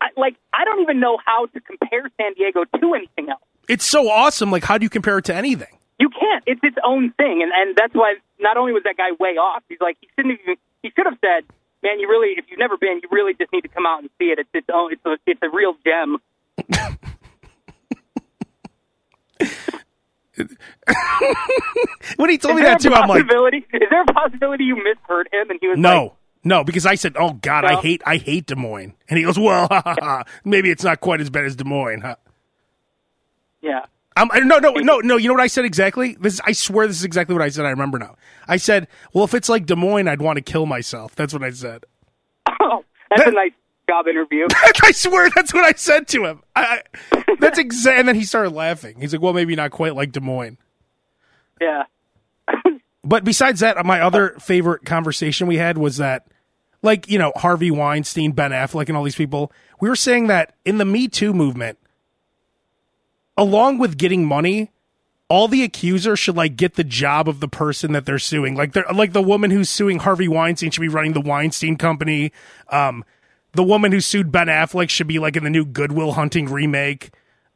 I, 0.00 0.08
like 0.16 0.34
I 0.52 0.64
don't 0.64 0.82
even 0.82 0.98
know 0.98 1.18
how 1.24 1.46
to 1.46 1.60
compare 1.60 2.10
San 2.20 2.34
Diego 2.34 2.64
to 2.64 2.94
anything 2.94 3.28
else. 3.28 3.42
It's 3.68 3.84
so 3.84 4.10
awesome. 4.10 4.50
Like, 4.50 4.64
how 4.64 4.76
do 4.76 4.84
you 4.84 4.90
compare 4.90 5.18
it 5.18 5.24
to 5.26 5.34
anything? 5.36 5.78
You 6.00 6.08
can't. 6.08 6.42
It's 6.48 6.60
its 6.64 6.76
own 6.84 7.12
thing, 7.12 7.42
and 7.42 7.52
and 7.54 7.76
that's 7.76 7.94
why 7.94 8.16
not 8.40 8.56
only 8.56 8.72
was 8.72 8.82
that 8.82 8.96
guy 8.96 9.12
way 9.20 9.36
off. 9.36 9.62
He's 9.68 9.80
like 9.80 9.98
he 10.00 10.08
shouldn't 10.16 10.40
even. 10.40 10.56
He 10.82 10.90
should 10.90 11.06
have 11.06 11.18
said, 11.20 11.44
"Man, 11.84 12.00
you 12.00 12.08
really, 12.08 12.34
if 12.36 12.46
you've 12.48 12.58
never 12.58 12.76
been, 12.76 13.00
you 13.02 13.08
really 13.12 13.34
just 13.34 13.52
need 13.52 13.60
to 13.60 13.68
come 13.68 13.86
out 13.86 14.00
and 14.00 14.10
see 14.18 14.26
it. 14.26 14.40
It's 14.40 14.48
its 14.52 14.66
own. 14.72 14.92
It's 14.92 15.04
a 15.04 15.16
it's 15.26 15.42
a 15.42 15.50
real 15.50 15.76
gem." 15.84 16.18
when 22.16 22.30
he 22.30 22.38
told 22.38 22.54
is 22.54 22.60
me 22.60 22.62
that 22.62 22.80
too, 22.80 22.92
I'm 22.92 23.08
like, 23.08 23.22
"Is 23.22 23.88
there 23.90 24.02
a 24.02 24.06
possibility 24.06 24.64
you 24.64 24.76
misheard 24.76 25.28
him?" 25.32 25.50
And 25.50 25.58
he 25.60 25.68
was 25.68 25.78
no. 25.78 26.02
Like, 26.02 26.12
no, 26.46 26.64
because 26.64 26.84
I 26.84 26.96
said, 26.96 27.16
"Oh 27.18 27.34
God, 27.34 27.64
no. 27.64 27.78
I 27.78 27.80
hate 27.80 28.02
I 28.04 28.16
hate 28.16 28.46
Des 28.46 28.54
Moines," 28.54 28.94
and 29.08 29.18
he 29.18 29.24
goes, 29.24 29.38
"Well, 29.38 29.68
maybe 30.44 30.70
it's 30.70 30.84
not 30.84 31.00
quite 31.00 31.20
as 31.20 31.30
bad 31.30 31.44
as 31.44 31.56
Des 31.56 31.64
Moines." 31.64 32.02
Huh? 32.02 32.16
Yeah. 33.62 33.86
Um, 34.16 34.30
no, 34.34 34.58
no, 34.58 34.70
no, 34.70 34.98
no. 35.00 35.16
You 35.16 35.28
know 35.28 35.34
what 35.34 35.42
I 35.42 35.48
said 35.48 35.64
exactly? 35.64 36.16
This, 36.20 36.40
I 36.44 36.52
swear, 36.52 36.86
this 36.86 36.98
is 36.98 37.04
exactly 37.04 37.34
what 37.34 37.42
I 37.42 37.48
said. 37.48 37.64
I 37.64 37.70
remember 37.70 37.98
now. 37.98 38.16
I 38.46 38.58
said, 38.58 38.86
"Well, 39.12 39.24
if 39.24 39.34
it's 39.34 39.48
like 39.48 39.66
Des 39.66 39.74
Moines, 39.74 40.06
I'd 40.06 40.22
want 40.22 40.36
to 40.36 40.42
kill 40.42 40.66
myself." 40.66 41.16
That's 41.16 41.32
what 41.32 41.42
I 41.42 41.50
said. 41.50 41.84
Oh, 42.60 42.84
that's 43.10 43.24
that, 43.24 43.32
a 43.32 43.36
nice 43.36 43.52
job 43.88 44.06
interview. 44.06 44.46
I 44.82 44.92
swear, 44.92 45.30
that's 45.34 45.52
what 45.52 45.64
I 45.64 45.72
said 45.72 46.06
to 46.08 46.26
him. 46.26 46.42
I, 46.54 46.82
I 47.12 47.24
that's 47.40 47.58
exact. 47.58 47.98
And 47.98 48.08
then 48.08 48.14
he 48.14 48.24
started 48.24 48.50
laughing. 48.50 49.00
He's 49.00 49.12
like, 49.12 49.20
"Well, 49.20 49.32
maybe 49.32 49.56
not 49.56 49.72
quite 49.72 49.96
like 49.96 50.12
Des 50.12 50.20
Moines." 50.20 50.58
Yeah. 51.60 51.84
but 53.04 53.24
besides 53.24 53.60
that, 53.60 53.84
my 53.84 54.00
other 54.00 54.36
favorite 54.38 54.84
conversation 54.84 55.46
we 55.48 55.56
had 55.56 55.76
was 55.76 55.96
that, 55.96 56.26
like, 56.82 57.08
you 57.08 57.18
know, 57.18 57.32
Harvey 57.36 57.70
Weinstein, 57.70 58.32
Ben 58.32 58.52
Affleck, 58.52 58.88
and 58.88 58.96
all 58.96 59.02
these 59.04 59.16
people. 59.16 59.50
We 59.80 59.88
were 59.88 59.96
saying 59.96 60.28
that 60.28 60.54
in 60.64 60.78
the 60.78 60.84
Me 60.84 61.08
Too 61.08 61.32
movement 61.32 61.78
along 63.36 63.78
with 63.78 63.98
getting 63.98 64.24
money, 64.24 64.70
all 65.28 65.48
the 65.48 65.62
accusers 65.62 66.18
should 66.18 66.36
like 66.36 66.56
get 66.56 66.74
the 66.74 66.84
job 66.84 67.28
of 67.28 67.40
the 67.40 67.48
person 67.48 67.92
that 67.92 68.06
they're 68.06 68.18
suing. 68.18 68.54
Like 68.54 68.72
they're 68.72 68.86
like 68.94 69.12
the 69.12 69.22
woman 69.22 69.50
who's 69.50 69.70
suing 69.70 69.98
Harvey 69.98 70.28
Weinstein 70.28 70.70
should 70.70 70.80
be 70.80 70.88
running 70.88 71.12
the 71.12 71.20
Weinstein 71.20 71.76
Company. 71.76 72.32
Um, 72.68 73.04
the 73.52 73.64
woman 73.64 73.92
who 73.92 74.00
sued 74.00 74.30
Ben 74.30 74.48
Affleck 74.48 74.90
should 74.90 75.06
be 75.06 75.18
like 75.18 75.36
in 75.36 75.44
the 75.44 75.50
new 75.50 75.64
Goodwill 75.64 76.12
Hunting 76.12 76.46
remake. 76.46 77.10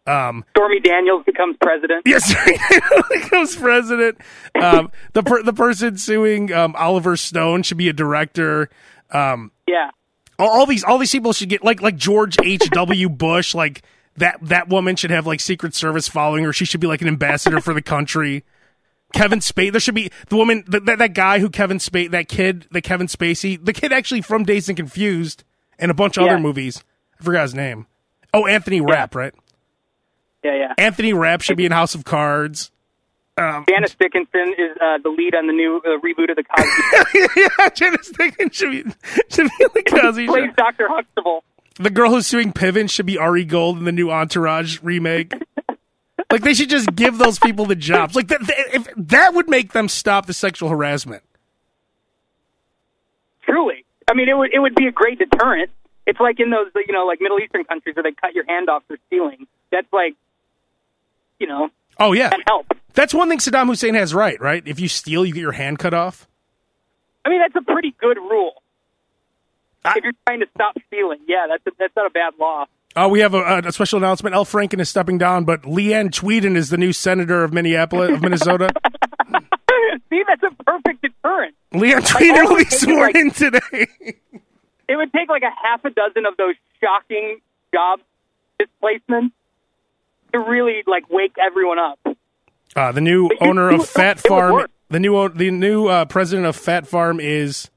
Um, 0.06 0.44
Stormy 0.50 0.80
Daniels 0.80 1.22
becomes 1.26 1.56
president. 1.60 2.02
Yes, 2.06 2.34
becomes 3.10 3.54
president. 3.56 4.18
Um, 4.60 4.90
the 5.12 5.22
per- 5.22 5.42
the 5.42 5.52
person 5.52 5.98
suing 5.98 6.50
um, 6.52 6.74
Oliver 6.78 7.16
Stone 7.16 7.64
should 7.64 7.76
be 7.76 7.88
a 7.90 7.92
director. 7.92 8.70
Um, 9.10 9.52
yeah, 9.66 9.90
all, 10.38 10.48
all 10.48 10.66
these 10.66 10.82
all 10.82 10.96
these 10.96 11.12
people 11.12 11.34
should 11.34 11.50
get 11.50 11.62
like 11.62 11.82
like 11.82 11.96
George 11.96 12.36
H. 12.42 12.70
W. 12.70 13.08
Bush 13.10 13.54
like 13.54 13.82
that 14.18 14.38
that 14.42 14.68
woman 14.68 14.96
should 14.96 15.10
have 15.10 15.26
like 15.26 15.40
Secret 15.40 15.74
Service 15.74 16.08
following 16.08 16.44
her. 16.44 16.52
She 16.52 16.64
should 16.64 16.80
be 16.80 16.86
like 16.86 17.02
an 17.02 17.08
ambassador 17.08 17.60
for 17.60 17.74
the 17.74 17.82
country. 17.82 18.44
Kevin 19.12 19.38
Spacey. 19.38 19.72
There 19.72 19.80
should 19.80 19.94
be 19.94 20.10
the 20.28 20.36
woman 20.36 20.64
that 20.68 20.98
that 20.98 21.14
guy 21.14 21.38
who 21.38 21.48
Kevin 21.48 21.78
Spacey, 21.78 22.10
that 22.10 22.28
kid, 22.28 22.66
the 22.70 22.80
Kevin 22.80 23.06
Spacey, 23.06 23.62
the 23.62 23.72
kid 23.72 23.92
actually 23.92 24.22
from 24.22 24.44
Dazed 24.44 24.68
and 24.68 24.76
Confused 24.76 25.44
and 25.78 25.90
a 25.90 25.94
bunch 25.94 26.16
of 26.16 26.24
yeah. 26.24 26.32
other 26.32 26.40
movies. 26.40 26.84
I 27.20 27.24
forgot 27.24 27.42
his 27.42 27.54
name. 27.54 27.86
Oh, 28.34 28.46
Anthony 28.46 28.80
Rapp, 28.80 29.14
yeah. 29.14 29.20
right? 29.20 29.34
Yeah, 30.44 30.56
yeah. 30.56 30.74
Anthony 30.78 31.12
Rapp 31.12 31.40
should 31.40 31.56
be 31.56 31.66
in 31.66 31.72
House 31.72 31.94
of 31.94 32.04
Cards. 32.04 32.70
Um, 33.38 33.64
Janice 33.68 33.94
Dickinson 33.94 34.54
is 34.58 34.76
uh, 34.80 34.98
the 35.02 35.10
lead 35.10 35.34
on 35.34 35.46
the 35.46 35.52
new 35.52 35.80
uh, 35.84 36.00
reboot 36.00 36.28
of 36.28 36.36
the 36.36 36.44
Cosby. 36.44 37.40
yeah, 37.40 37.68
Janice 37.70 38.10
Dickinson 38.10 38.50
should 38.50 38.70
be 38.70 38.92
should 39.30 39.48
be 39.58 39.64
in 39.64 39.70
the 39.74 39.82
Cosby. 39.84 40.26
Plays 40.26 40.50
Doctor 40.56 40.88
Huxtable 40.88 41.44
the 41.78 41.90
girl 41.90 42.10
who's 42.10 42.26
suing 42.26 42.52
Piven 42.52 42.90
should 42.90 43.06
be 43.06 43.18
Ari 43.18 43.44
Gold 43.44 43.78
in 43.78 43.84
the 43.84 43.92
new 43.92 44.10
Entourage 44.10 44.80
remake. 44.82 45.32
like 46.30 46.42
they 46.42 46.54
should 46.54 46.70
just 46.70 46.94
give 46.94 47.18
those 47.18 47.38
people 47.38 47.66
the 47.66 47.76
jobs. 47.76 48.14
Like 48.14 48.28
that, 48.28 48.40
if 48.72 48.88
that 48.96 49.34
would 49.34 49.48
make 49.48 49.72
them 49.72 49.88
stop 49.88 50.26
the 50.26 50.34
sexual 50.34 50.68
harassment. 50.68 51.22
Truly, 53.42 53.84
I 54.08 54.14
mean, 54.14 54.28
it 54.28 54.36
would 54.36 54.52
it 54.52 54.58
would 54.58 54.74
be 54.74 54.86
a 54.86 54.92
great 54.92 55.18
deterrent. 55.18 55.70
It's 56.06 56.20
like 56.20 56.40
in 56.40 56.50
those 56.50 56.66
you 56.74 56.92
know 56.92 57.06
like 57.06 57.20
Middle 57.20 57.38
Eastern 57.38 57.64
countries 57.64 57.96
where 57.96 58.02
they 58.02 58.12
cut 58.12 58.34
your 58.34 58.44
hand 58.46 58.68
off 58.68 58.82
for 58.86 58.98
stealing. 59.06 59.46
That's 59.70 59.90
like, 59.92 60.14
you 61.38 61.46
know. 61.46 61.70
Oh 61.98 62.12
yeah, 62.12 62.30
that 62.30 62.40
help. 62.46 62.66
That's 62.94 63.14
one 63.14 63.28
thing 63.28 63.38
Saddam 63.38 63.66
Hussein 63.66 63.94
has 63.94 64.12
right. 64.12 64.40
Right, 64.40 64.62
if 64.66 64.80
you 64.80 64.88
steal, 64.88 65.24
you 65.24 65.32
get 65.32 65.40
your 65.40 65.52
hand 65.52 65.78
cut 65.78 65.94
off. 65.94 66.26
I 67.24 67.30
mean, 67.30 67.40
that's 67.40 67.56
a 67.56 67.62
pretty 67.62 67.94
good 68.00 68.16
rule 68.16 68.62
if 69.84 70.04
you're 70.04 70.12
trying 70.26 70.40
to 70.40 70.46
stop 70.54 70.76
stealing, 70.86 71.18
yeah, 71.26 71.46
that's 71.48 71.66
a, 71.66 71.70
that's 71.78 71.94
not 71.96 72.06
a 72.06 72.10
bad 72.10 72.34
law. 72.38 72.66
Oh, 72.96 73.08
we 73.08 73.20
have 73.20 73.34
a, 73.34 73.62
a, 73.64 73.72
special 73.72 73.98
announcement. 73.98 74.34
Al 74.34 74.44
Franken 74.44 74.80
is 74.80 74.88
stepping 74.88 75.18
down, 75.18 75.44
but 75.44 75.62
Leeann 75.62 76.10
Tweeden 76.10 76.56
is 76.56 76.70
the 76.70 76.78
new 76.78 76.92
senator 76.92 77.44
of 77.44 77.52
Minneapolis, 77.52 78.10
of 78.10 78.22
Minnesota. 78.22 78.70
See, 80.10 80.22
that's 80.26 80.42
a 80.42 80.64
perfect 80.64 81.02
deterrent. 81.02 81.54
Leeann 81.72 82.00
Tweeden 82.00 82.48
will 82.48 82.56
be 82.56 82.64
sworn 82.64 83.16
in 83.16 83.30
today. 83.30 83.86
it 84.88 84.96
would 84.96 85.12
take 85.12 85.28
like 85.28 85.42
a 85.42 85.52
half 85.62 85.84
a 85.84 85.90
dozen 85.90 86.26
of 86.26 86.36
those 86.36 86.54
shocking 86.80 87.40
job 87.72 88.00
displacements 88.58 89.34
to 90.32 90.40
really 90.40 90.82
like 90.86 91.08
wake 91.10 91.36
everyone 91.38 91.78
up. 91.78 91.98
Uh, 92.74 92.92
the 92.92 93.00
new 93.00 93.30
owner 93.40 93.70
of 93.70 93.88
Phat 93.88 94.18
Farm, 94.18 94.66
the 94.88 95.00
new 95.00 95.28
the 95.28 95.50
new 95.50 95.86
uh, 95.86 96.04
president 96.06 96.46
of 96.46 96.56
Phat 96.56 96.86
Farm 96.86 97.20
is 97.20 97.70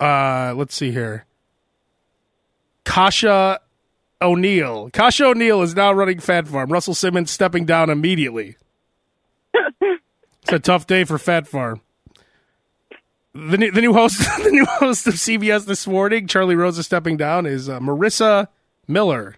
uh, 0.00 0.54
let's 0.56 0.74
see 0.74 0.90
here. 0.90 1.26
Kasha 2.84 3.60
O'Neill. 4.22 4.90
Kasha 4.90 5.26
O'Neill 5.26 5.62
is 5.62 5.74
now 5.74 5.92
running 5.92 6.18
Phat 6.18 6.48
Farm. 6.48 6.72
Russell 6.72 6.94
Simmons 6.94 7.30
stepping 7.30 7.64
down 7.64 7.90
immediately. 7.90 8.56
it's 9.54 10.52
a 10.52 10.58
tough 10.58 10.86
day 10.86 11.04
for 11.04 11.18
Phat 11.18 11.46
Farm. 11.46 11.80
The 13.34 13.58
new, 13.58 13.70
the 13.70 13.80
new 13.80 13.92
host, 13.92 14.18
the 14.42 14.50
new 14.50 14.64
host 14.64 15.06
of 15.06 15.14
CBS 15.14 15.66
this 15.66 15.86
morning, 15.86 16.26
Charlie 16.26 16.56
Rose 16.56 16.78
is 16.78 16.86
stepping 16.86 17.16
down. 17.16 17.46
Is 17.46 17.68
uh, 17.68 17.78
Marissa 17.78 18.48
Miller. 18.88 19.36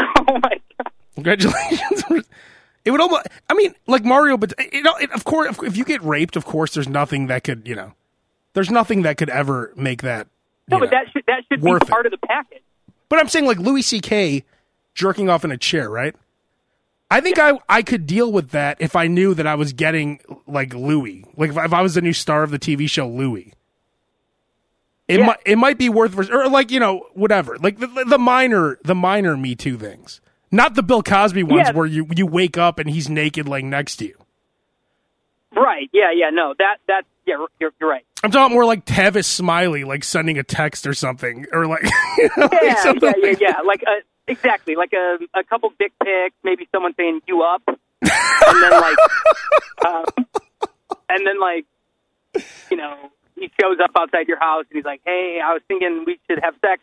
Oh 0.00 0.38
my 0.42 0.60
god! 0.78 0.92
Congratulations. 1.14 2.04
It 2.84 2.90
would 2.90 3.00
almost. 3.00 3.26
I 3.48 3.54
mean, 3.54 3.74
like 3.86 4.04
Mario, 4.04 4.38
but 4.38 4.54
you 4.72 4.82
know, 4.82 4.96
it, 4.96 5.10
of 5.12 5.24
course, 5.24 5.58
if 5.62 5.76
you 5.76 5.84
get 5.84 6.02
raped, 6.02 6.36
of 6.36 6.46
course, 6.46 6.72
there's 6.72 6.88
nothing 6.88 7.26
that 7.26 7.44
could, 7.44 7.68
you 7.68 7.74
know, 7.74 7.92
there's 8.54 8.70
nothing 8.70 9.02
that 9.02 9.16
could 9.16 9.30
ever 9.30 9.72
make 9.76 10.02
that. 10.02 10.26
No, 10.68 10.78
but 10.78 10.86
know, 10.86 10.90
that 10.90 11.12
should 11.12 11.24
that 11.26 11.42
should 11.50 11.62
be 11.62 11.86
part 11.86 12.06
it. 12.06 12.12
of 12.12 12.20
the 12.20 12.26
package. 12.26 12.62
But 13.08 13.18
I'm 13.18 13.28
saying 13.28 13.46
like 13.46 13.58
Louis 13.58 13.82
C.K. 13.82 14.44
jerking 14.94 15.28
off 15.28 15.44
in 15.44 15.50
a 15.50 15.56
chair, 15.56 15.90
right? 15.90 16.14
I 17.10 17.20
think 17.20 17.38
I 17.38 17.58
I 17.68 17.82
could 17.82 18.06
deal 18.06 18.30
with 18.30 18.50
that 18.50 18.76
if 18.80 18.94
I 18.94 19.08
knew 19.08 19.34
that 19.34 19.46
I 19.46 19.56
was 19.56 19.72
getting 19.72 20.20
like 20.46 20.74
Louis, 20.74 21.24
like 21.36 21.50
if, 21.50 21.56
if 21.56 21.72
I 21.72 21.82
was 21.82 21.94
the 21.94 22.00
new 22.00 22.12
star 22.12 22.42
of 22.42 22.50
the 22.50 22.58
TV 22.58 22.88
show 22.88 23.08
Louis. 23.08 23.52
It 25.08 25.18
yeah. 25.18 25.26
might 25.26 25.38
it 25.44 25.56
might 25.56 25.76
be 25.76 25.88
worth 25.88 26.16
or 26.30 26.48
like 26.48 26.70
you 26.70 26.78
know 26.78 27.06
whatever 27.14 27.58
like 27.58 27.80
the, 27.80 28.04
the 28.08 28.18
minor 28.18 28.78
the 28.84 28.94
minor 28.94 29.36
Me 29.36 29.56
Too 29.56 29.76
things, 29.76 30.20
not 30.52 30.76
the 30.76 30.84
Bill 30.84 31.02
Cosby 31.02 31.42
ones 31.42 31.66
yeah. 31.66 31.72
where 31.72 31.86
you 31.86 32.06
you 32.14 32.26
wake 32.26 32.56
up 32.56 32.78
and 32.78 32.88
he's 32.88 33.08
naked 33.08 33.48
laying 33.48 33.70
next 33.70 33.96
to 33.96 34.06
you. 34.06 34.16
Right. 35.54 35.90
Yeah. 35.92 36.12
Yeah. 36.14 36.30
No. 36.30 36.54
That. 36.58 36.76
That. 36.86 37.04
Yeah. 37.30 37.46
You're, 37.60 37.70
you're 37.80 37.90
right. 37.90 38.04
I'm 38.22 38.30
talking 38.30 38.54
more 38.54 38.64
like 38.64 38.84
Tavis 38.84 39.24
Smiley, 39.24 39.84
like 39.84 40.04
sending 40.04 40.38
a 40.38 40.42
text 40.42 40.86
or 40.86 40.94
something, 40.94 41.46
or 41.52 41.66
like. 41.66 41.82
You 42.18 42.28
know, 42.36 42.48
yeah, 42.52 42.92
like 43.00 43.02
yeah. 43.02 43.12
Yeah. 43.16 43.36
Yeah. 43.40 43.60
Like 43.64 43.82
a, 43.82 43.90
uh, 43.90 44.00
exactly 44.26 44.74
like 44.76 44.92
a 44.92 45.18
a 45.34 45.44
couple 45.44 45.70
dick 45.78 45.92
pics, 46.02 46.34
maybe 46.42 46.68
someone 46.72 46.92
saying 46.96 47.22
"you 47.26 47.42
up," 47.42 47.62
and 47.66 48.62
then 48.62 48.70
like, 48.72 48.96
um, 49.86 50.04
and 51.08 51.26
then 51.26 51.40
like, 51.40 51.64
you 52.70 52.76
know, 52.76 53.10
he 53.36 53.50
shows 53.60 53.78
up 53.82 53.92
outside 53.98 54.28
your 54.28 54.38
house 54.38 54.64
and 54.70 54.76
he's 54.76 54.84
like, 54.84 55.00
"Hey, 55.06 55.40
I 55.42 55.54
was 55.54 55.62
thinking 55.68 56.04
we 56.04 56.18
should 56.28 56.40
have 56.42 56.54
sex," 56.60 56.82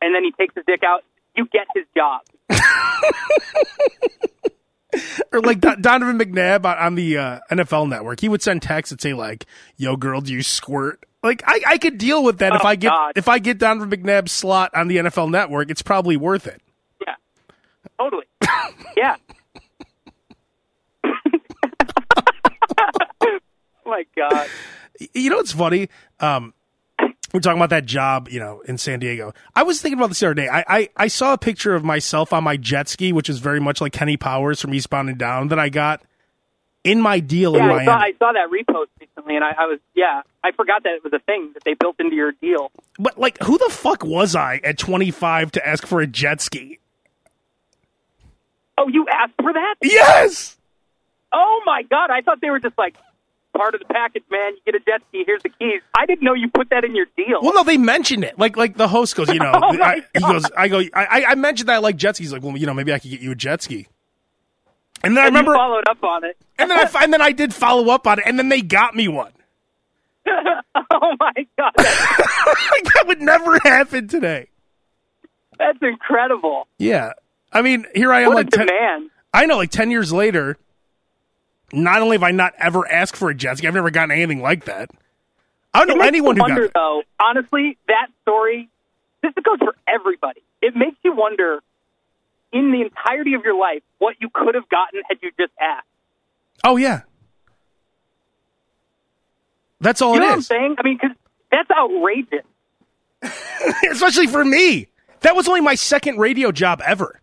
and 0.00 0.14
then 0.14 0.24
he 0.24 0.32
takes 0.32 0.54
his 0.54 0.64
dick 0.66 0.82
out. 0.82 1.04
You 1.36 1.46
get 1.46 1.66
his 1.74 1.84
job. 1.94 2.22
or 5.34 5.40
like 5.40 5.60
Donovan 5.60 6.18
McNabb 6.18 6.64
on, 6.64 6.94
the 6.94 7.18
uh, 7.18 7.40
NFL 7.50 7.88
Network, 7.88 8.20
he 8.20 8.28
would 8.28 8.42
send 8.42 8.62
texts 8.62 8.92
and 8.92 9.00
say 9.00 9.12
like, 9.12 9.46
"Yo, 9.76 9.96
girl, 9.96 10.20
do 10.20 10.32
you 10.32 10.42
squirt?" 10.42 11.04
Like 11.22 11.42
I, 11.46 11.60
I 11.66 11.78
could 11.78 11.98
deal 11.98 12.22
with 12.22 12.38
that 12.38 12.52
oh, 12.52 12.56
if 12.56 12.64
I 12.64 12.76
get 12.76 12.90
God. 12.90 13.12
if 13.16 13.28
I 13.28 13.38
get 13.38 13.58
Donovan 13.58 13.90
McNabb's 13.90 14.32
slot 14.32 14.70
on 14.74 14.88
the 14.88 14.98
NFL 14.98 15.30
Network, 15.30 15.70
it's 15.70 15.82
probably 15.82 16.16
worth 16.16 16.46
it. 16.46 16.62
Yeah, 17.04 17.14
totally. 17.98 18.26
yeah. 18.96 19.16
oh 21.04 21.12
my 23.86 24.04
God. 24.16 24.48
You 25.12 25.30
know 25.30 25.36
what's 25.38 25.52
funny? 25.52 25.88
Um, 26.20 26.54
we're 27.34 27.40
talking 27.40 27.58
about 27.58 27.70
that 27.70 27.84
job, 27.84 28.28
you 28.30 28.38
know, 28.38 28.60
in 28.60 28.78
San 28.78 29.00
Diego. 29.00 29.34
I 29.56 29.64
was 29.64 29.82
thinking 29.82 29.98
about 29.98 30.08
this 30.08 30.20
the 30.20 30.26
other 30.26 30.34
day. 30.34 30.48
I, 30.48 30.64
I, 30.68 30.88
I 30.96 31.08
saw 31.08 31.32
a 31.32 31.38
picture 31.38 31.74
of 31.74 31.82
myself 31.82 32.32
on 32.32 32.44
my 32.44 32.56
jet 32.56 32.88
ski, 32.88 33.12
which 33.12 33.28
is 33.28 33.40
very 33.40 33.58
much 33.58 33.80
like 33.80 33.92
Kenny 33.92 34.16
Powers 34.16 34.60
from 34.60 34.72
Eastbound 34.72 35.08
and 35.08 35.18
Down 35.18 35.48
that 35.48 35.58
I 35.58 35.68
got 35.68 36.00
in 36.84 37.00
my 37.00 37.18
deal 37.18 37.56
yeah, 37.56 37.64
in 37.64 37.70
I 37.70 37.84
saw, 37.84 37.96
I 37.96 38.12
saw 38.20 38.32
that 38.32 38.50
repost 38.50 38.86
recently, 39.00 39.34
and 39.34 39.44
I, 39.44 39.50
I 39.58 39.66
was 39.66 39.80
yeah, 39.94 40.22
I 40.44 40.52
forgot 40.52 40.84
that 40.84 40.92
it 40.92 41.02
was 41.02 41.12
a 41.12 41.18
thing 41.18 41.50
that 41.54 41.64
they 41.64 41.74
built 41.74 41.96
into 41.98 42.14
your 42.14 42.32
deal. 42.32 42.70
But 43.00 43.18
like, 43.18 43.42
who 43.42 43.58
the 43.58 43.68
fuck 43.68 44.04
was 44.04 44.36
I 44.36 44.60
at 44.62 44.78
25 44.78 45.52
to 45.52 45.66
ask 45.66 45.84
for 45.86 46.00
a 46.00 46.06
jet 46.06 46.40
ski? 46.40 46.78
Oh, 48.78 48.86
you 48.86 49.06
asked 49.10 49.34
for 49.42 49.52
that? 49.52 49.74
Yes. 49.82 50.56
Oh 51.32 51.62
my 51.66 51.82
god! 51.82 52.10
I 52.10 52.20
thought 52.20 52.40
they 52.40 52.50
were 52.50 52.60
just 52.60 52.78
like 52.78 52.94
part 53.56 53.74
of 53.74 53.80
the 53.80 53.86
package, 53.86 54.24
man. 54.30 54.52
You 54.54 54.60
get 54.72 54.74
a 54.74 54.80
jet 54.84 55.02
ski. 55.08 55.22
Here's 55.26 55.42
the 55.42 55.48
keys. 55.48 55.80
I 55.96 56.06
didn't 56.06 56.22
know 56.22 56.34
you 56.34 56.48
put 56.48 56.70
that 56.70 56.84
in 56.84 56.94
your 56.94 57.06
deal. 57.16 57.40
Well, 57.40 57.54
no, 57.54 57.64
they 57.64 57.76
mentioned 57.78 58.24
it. 58.24 58.38
Like, 58.38 58.56
like 58.56 58.76
the 58.76 58.88
host 58.88 59.16
goes, 59.16 59.28
you 59.28 59.34
know, 59.38 59.52
Oh, 59.54 59.80
I, 59.82 60.02
he 60.12 60.20
goes, 60.20 60.44
I 60.56 60.68
go, 60.68 60.80
I, 60.94 61.24
I 61.28 61.34
mentioned 61.34 61.68
that 61.68 61.74
I 61.74 61.78
like 61.78 61.96
jet 61.96 62.16
skis. 62.16 62.32
Like, 62.32 62.42
well, 62.42 62.56
you 62.56 62.66
know, 62.66 62.74
maybe 62.74 62.92
I 62.92 62.98
could 62.98 63.10
get 63.10 63.20
you 63.20 63.30
a 63.32 63.34
jet 63.36 63.62
ski. 63.62 63.86
And 65.02 65.16
then 65.16 65.24
I 65.24 65.26
and 65.26 65.34
you 65.34 65.40
remember, 65.40 65.54
followed 65.54 65.84
up 65.88 66.02
on 66.02 66.24
it. 66.24 66.36
and 66.58 66.70
then 66.70 66.78
I, 66.78 67.02
and 67.04 67.12
then 67.12 67.20
I 67.20 67.32
did 67.32 67.52
follow 67.54 67.90
up 67.92 68.06
on 68.06 68.18
it, 68.20 68.24
and 68.26 68.38
then 68.38 68.48
they 68.48 68.62
got 68.62 68.94
me 68.94 69.06
one. 69.08 69.32
oh 70.26 71.14
my 71.20 71.32
god, 71.58 71.72
like 71.76 71.84
that 72.94 73.04
would 73.06 73.20
never 73.20 73.58
happen 73.58 74.08
today. 74.08 74.48
that's 75.58 75.76
incredible. 75.82 76.66
Yeah, 76.78 77.12
I 77.52 77.60
mean, 77.60 77.84
here 77.94 78.10
I 78.10 78.22
am, 78.22 78.28
What 78.28 78.32
a 78.32 78.36
like 78.38 78.48
ten, 78.50 78.66
demand. 78.68 79.10
I 79.34 79.44
know, 79.44 79.58
like 79.58 79.70
ten 79.70 79.90
years 79.90 80.10
later. 80.10 80.56
Not 81.74 82.02
only 82.02 82.16
have 82.16 82.22
I 82.22 82.30
not 82.30 82.54
ever 82.58 82.86
asked 82.90 83.16
for 83.16 83.30
a 83.30 83.34
jet 83.34 83.58
ski, 83.58 83.66
I've 83.66 83.74
never 83.74 83.90
gotten 83.90 84.10
anything 84.12 84.40
like 84.40 84.64
that. 84.66 84.90
I 85.72 85.80
don't 85.80 85.90
It 85.90 85.96
know 85.98 86.04
anyone 86.04 86.36
who 86.36 86.46
got 86.46 86.58
it. 86.58 86.70
though. 86.72 87.02
Honestly, 87.20 87.76
that 87.88 88.06
story. 88.22 88.68
This 89.22 89.32
goes 89.42 89.58
for 89.58 89.74
everybody. 89.88 90.42
It 90.62 90.76
makes 90.76 90.96
you 91.02 91.14
wonder, 91.14 91.60
in 92.52 92.70
the 92.72 92.82
entirety 92.82 93.34
of 93.34 93.42
your 93.44 93.58
life, 93.58 93.82
what 93.98 94.16
you 94.20 94.28
could 94.32 94.54
have 94.54 94.68
gotten 94.68 95.00
had 95.08 95.18
you 95.22 95.30
just 95.38 95.52
asked. 95.60 95.86
Oh 96.62 96.76
yeah, 96.76 97.00
that's 99.80 100.00
all 100.00 100.14
it 100.14 100.18
is. 100.18 100.20
You 100.20 100.20
know 100.20 100.26
it 100.26 100.30
what 100.30 100.34
I'm 100.36 100.42
saying? 100.42 100.74
I 100.78 100.82
mean, 100.82 100.98
because 101.00 101.16
that's 101.50 101.70
outrageous. 101.70 102.44
Especially 103.90 104.26
for 104.26 104.44
me, 104.44 104.88
that 105.20 105.34
was 105.34 105.48
only 105.48 105.60
my 105.60 105.74
second 105.74 106.18
radio 106.18 106.52
job 106.52 106.80
ever. 106.86 107.20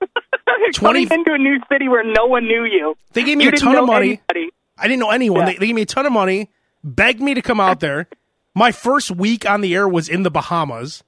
20 0.74 1.06
Coming 1.06 1.20
into 1.20 1.32
a 1.34 1.38
new 1.38 1.58
city 1.70 1.88
where 1.88 2.04
no 2.04 2.26
one 2.26 2.46
knew 2.46 2.64
you. 2.64 2.96
They 3.12 3.22
gave 3.24 3.38
me 3.38 3.44
you 3.44 3.50
a 3.50 3.56
ton 3.56 3.76
of 3.76 3.86
money. 3.86 4.20
anybody. 4.30 4.50
I 4.76 4.88
didn't 4.88 5.00
know 5.00 5.10
anyone. 5.10 5.40
Yeah. 5.40 5.46
They, 5.46 5.56
they 5.58 5.66
gave 5.66 5.74
me 5.74 5.82
a 5.82 5.86
ton 5.86 6.06
of 6.06 6.12
money, 6.12 6.50
begged 6.84 7.20
me 7.20 7.34
to 7.34 7.42
come 7.42 7.60
out 7.60 7.80
there. 7.80 8.08
My 8.54 8.72
first 8.72 9.10
week 9.10 9.48
on 9.48 9.60
the 9.60 9.74
air 9.74 9.88
was 9.88 10.08
in 10.08 10.22
the 10.22 10.30
Bahamas. 10.30 11.02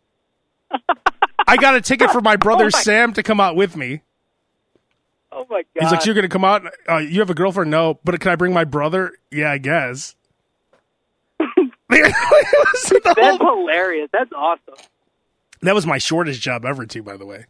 I 1.47 1.57
got 1.57 1.75
a 1.75 1.81
ticket 1.81 2.11
for 2.11 2.21
my 2.21 2.37
brother 2.37 2.65
Oh 2.67 2.71
my- 2.73 2.81
Sam 2.81 3.13
to 3.15 3.23
come 3.23 3.41
out 3.41 3.57
with 3.57 3.77
me. 3.77 4.03
Oh 5.33 5.47
my 5.49 5.63
god! 5.77 5.83
He's 5.83 5.91
like, 5.93 6.01
"So 6.03 6.07
"You're 6.07 6.15
going 6.15 6.23
to 6.23 6.29
come 6.29 6.45
out? 6.45 6.65
Uh, 6.89 6.97
you 6.99 7.21
have 7.21 7.31
a 7.31 7.35
girlfriend? 7.35 7.71
No, 7.71 8.01
but 8.03 8.19
can 8.21 8.33
I 8.33 8.37
bring 8.37 8.53
my 8.53 8.65
brother? 8.65 9.13
Yeah, 9.31 9.53
I 9.53 9.59
guess." 9.59 10.17
It 11.93 12.15
was 12.73 12.83
the 12.89 13.01
that's 13.17 13.37
whole- 13.39 13.59
hilarious. 13.61 14.09
That's 14.13 14.33
awesome. 14.33 14.75
that 15.63 15.75
was 15.75 15.87
my 15.87 15.99
shortest 15.99 16.41
job 16.41 16.65
ever, 16.65 16.85
too. 16.87 17.03
By 17.05 17.17
the 17.17 17.27
way, 17.27 17.47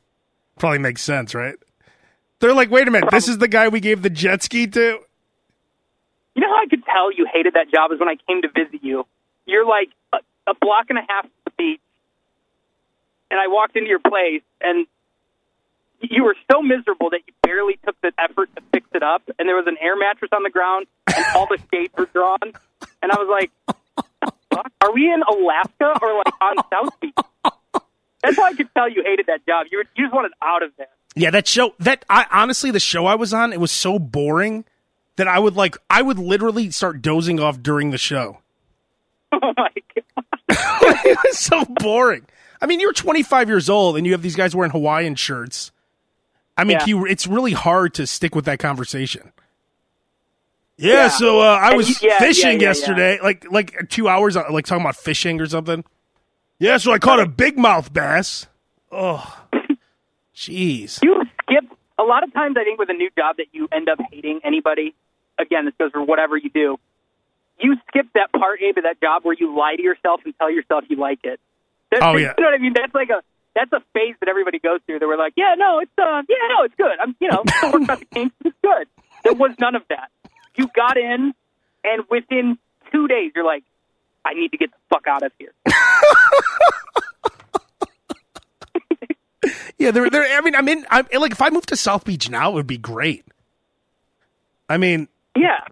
probably 0.59 0.79
makes 0.79 1.03
sense, 1.03 1.35
right? 1.35 1.55
They're 2.41 2.55
like, 2.55 2.71
"Wait 2.71 2.89
a 2.89 2.91
minute, 2.91 3.11
this 3.11 3.29
is 3.29 3.39
the 3.39 3.49
guy 3.49 3.69
we 3.69 3.81
gave 3.81 4.03
the 4.03 4.11
jet 4.11 4.43
ski 4.43 4.67
to." 4.67 5.01
You 6.35 6.43
know 6.43 6.49
how 6.49 6.63
I 6.63 6.67
could 6.67 6.85
tell 6.85 7.13
you 7.13 7.27
hated 7.31 7.55
that 7.55 7.71
job 7.71 7.93
is 7.93 8.01
when 8.01 8.09
I 8.09 8.17
came 8.27 8.43
to 8.43 8.49
visit 8.49 8.83
you. 8.83 9.07
You're 9.47 9.67
like 9.67 9.91
a, 10.13 10.19
a 10.47 10.55
block 10.55 10.87
and 10.89 10.99
a 10.99 11.03
half 11.07 11.25
from 11.25 11.33
the 11.45 11.51
beach, 11.59 11.81
and 13.31 13.39
I 13.39 13.49
walked 13.49 13.77
into 13.77 13.89
your 13.89 13.99
place, 13.99 14.43
and 14.61 14.87
you 16.01 16.25
were 16.25 16.37
so 16.51 16.63
miserable 16.63 17.11
that 17.11 17.21
you 17.27 17.35
barely 17.43 17.79
took 17.85 18.01
the 18.01 18.13
effort 18.19 18.49
to 18.57 18.63
fix 18.73 18.87
it 18.95 19.03
up. 19.03 19.23
And 19.39 19.47
there 19.47 19.57
was 19.57 19.67
an 19.67 19.77
air 19.81 19.97
mattress 19.97 20.31
on 20.33 20.43
the 20.43 20.51
ground, 20.51 20.87
and 21.15 21.25
all 21.35 21.47
the 21.47 21.59
shades 21.73 21.93
were 21.97 22.07
drawn. 22.07 22.39
And 23.03 23.13
I 23.13 23.17
was 23.17 23.29
like, 23.29 23.51
"Are 24.81 24.93
we 24.93 25.13
in 25.13 25.23
Alaska 25.23 25.99
or 26.01 26.23
like 26.25 26.35
on 26.41 26.57
South 26.73 27.01
Beach?" 27.01 27.15
That's 28.23 28.37
how 28.37 28.45
I 28.45 28.53
could 28.55 28.69
tell 28.75 28.89
you 28.89 29.03
hated 29.05 29.27
that 29.27 29.45
job. 29.47 29.67
You 29.71 29.79
were, 29.79 29.85
you 29.97 30.05
just 30.05 30.15
wanted 30.15 30.33
out 30.43 30.63
of 30.63 30.71
there. 30.77 30.87
Yeah, 31.17 31.31
that 31.31 31.47
show 31.49 31.75
that 31.81 32.05
I 32.09 32.27
honestly 32.31 32.71
the 32.71 32.81
show 32.81 33.07
I 33.07 33.15
was 33.17 33.33
on, 33.35 33.53
it 33.53 33.61
was 33.61 33.73
so 33.73 33.99
boring 33.99 34.65
that 35.17 35.27
I 35.29 35.39
would 35.39 35.57
like 35.57 35.77
I 35.89 36.03
would 36.03 36.19
literally 36.19 36.71
start 36.71 37.03
dozing 37.03 37.41
off 37.41 37.63
during 37.63 37.91
the 37.91 37.99
show. 37.99 38.39
Oh 39.33 39.53
my 39.57 39.69
god! 39.95 40.25
it 41.05 41.19
was 41.25 41.39
so 41.39 41.65
boring. 41.65 42.27
I 42.61 42.67
mean, 42.67 42.81
you're 42.81 42.93
25 42.93 43.49
years 43.49 43.71
old 43.71 43.97
and 43.97 44.05
you 44.05 44.13
have 44.13 44.23
these 44.23 44.35
guys 44.37 44.55
wearing 44.57 44.73
Hawaiian 44.73 45.15
shirts. 45.15 45.71
I 46.59 46.65
mean, 46.65 46.79
Yeah. 46.81 46.87
you, 46.87 47.07
it's 47.07 47.27
really 47.27 47.53
hard 47.53 47.95
to 47.95 48.07
stick 48.07 48.35
with 48.35 48.45
that 48.47 48.59
conversation. 48.59 49.33
Yeah, 50.77 50.95
Yeah. 50.95 51.09
so 51.09 51.41
uh, 51.41 51.59
I 51.63 51.75
was 51.75 52.03
you- 52.03 52.09
yeah, 52.11 52.19
fishing 52.19 52.61
yesterday, 52.61 53.19
like 53.23 53.51
like 53.51 53.89
two 53.89 54.09
hours, 54.09 54.37
uh, 54.37 54.45
like 54.51 54.67
talking 54.67 54.83
about 54.83 54.97
fishing 54.97 55.41
or 55.41 55.47
something. 55.47 55.85
Yeah, 56.61 56.77
so 56.77 56.93
I 56.93 56.99
caught 56.99 57.19
a 57.21 57.27
big 57.27 57.59
mouth 57.59 57.91
bass. 57.93 58.47
Oh, 58.93 59.45
jeez. 60.35 61.03
you 61.03 61.23
skip 61.43 61.65
a 61.99 62.03
lot 62.03 62.23
of 62.25 62.33
times 62.33 62.57
i 62.59 62.65
think 62.65 62.79
with 62.79 62.89
a 62.89 62.95
new 62.95 63.11
job 63.17 63.37
that 63.37 63.47
you 63.53 63.69
end 63.71 63.89
up 63.89 63.99
hating 64.11 64.41
anybody 64.43 64.95
again 65.39 65.65
this 65.67 65.75
goes 65.79 65.91
for 65.93 66.03
whatever 66.03 66.37
you 66.37 66.49
do 66.51 66.77
you 67.61 67.77
skip 67.89 68.07
that 68.15 68.33
part 68.33 68.59
a 68.63 68.73
to 68.73 68.81
that 68.81 68.99
job 69.01 69.23
where 69.23 69.37
you 69.39 69.55
lie 69.57 69.77
to 69.77 69.83
yourself 69.83 70.21
and 70.25 70.35
tell 70.39 70.51
yourself 70.51 70.83
you 70.89 70.97
like 70.97 71.21
it 71.25 71.39
That's, 71.91 72.03
Oh, 72.03 72.17
yeah. 72.17 72.33
you 72.39 72.43
know 72.45 72.51
what 72.51 72.55
i 72.55 72.59
mean 72.63 72.73
that's 72.75 72.95
like 72.95 73.11
a 73.11 73.23
that's 73.55 73.71
a 73.73 73.81
phase 73.93 74.15
that 74.21 74.29
everybody 74.31 74.59
goes 74.59 74.81
through 74.87 74.99
that 75.01 75.07
we're 75.07 75.19
like 75.19 75.35
yeah 75.37 75.55
no 75.59 75.79
it's 75.81 75.93
uh 75.99 76.23
yeah 76.29 76.37
no 76.57 76.65
it's 76.65 76.75
good 76.77 76.99
i'm 77.01 77.15
you 77.21 77.29
know 77.31 77.43
still 77.59 77.73
working 77.73 77.91
out 77.91 77.99
the 78.01 78.05
kinks 78.07 78.35
it's 78.45 78.57
good 78.63 78.87
there 79.23 79.35
was 79.35 79.53
none 79.61 79.75
of 79.75 79.83
that 79.91 80.11
you 80.57 80.69
got 80.75 80.97
in 80.97 81.33
and 81.85 82.03
within 82.11 82.59
two 82.93 83.07
days 83.09 83.31
you're 83.37 83.45
like 83.45 83.63
i 84.25 84.35
need 84.35 84.51
to 84.51 84.57
get 84.57 84.71
the 84.71 84.77
fuck 84.89 85.07
out 85.07 85.23
of 85.23 85.33
here 85.39 85.53
Yeah, 89.79 89.93
they're, 89.93 90.11
they're, 90.11 90.37
I 90.37 90.43
mean, 90.43 90.55
I'm 90.55 90.69
in. 90.69 90.87
I'm 90.91 91.07
like, 91.19 91.33
if 91.33 91.41
I 91.41 91.49
moved 91.49 91.71
to 91.71 91.77
South 91.77 92.05
Beach 92.05 92.29
now, 92.29 92.51
it 92.51 92.55
would 92.55 92.67
be 92.67 92.77
great. 92.77 93.25
I 94.69 94.77
mean, 94.77 95.09
yeah 95.35 95.65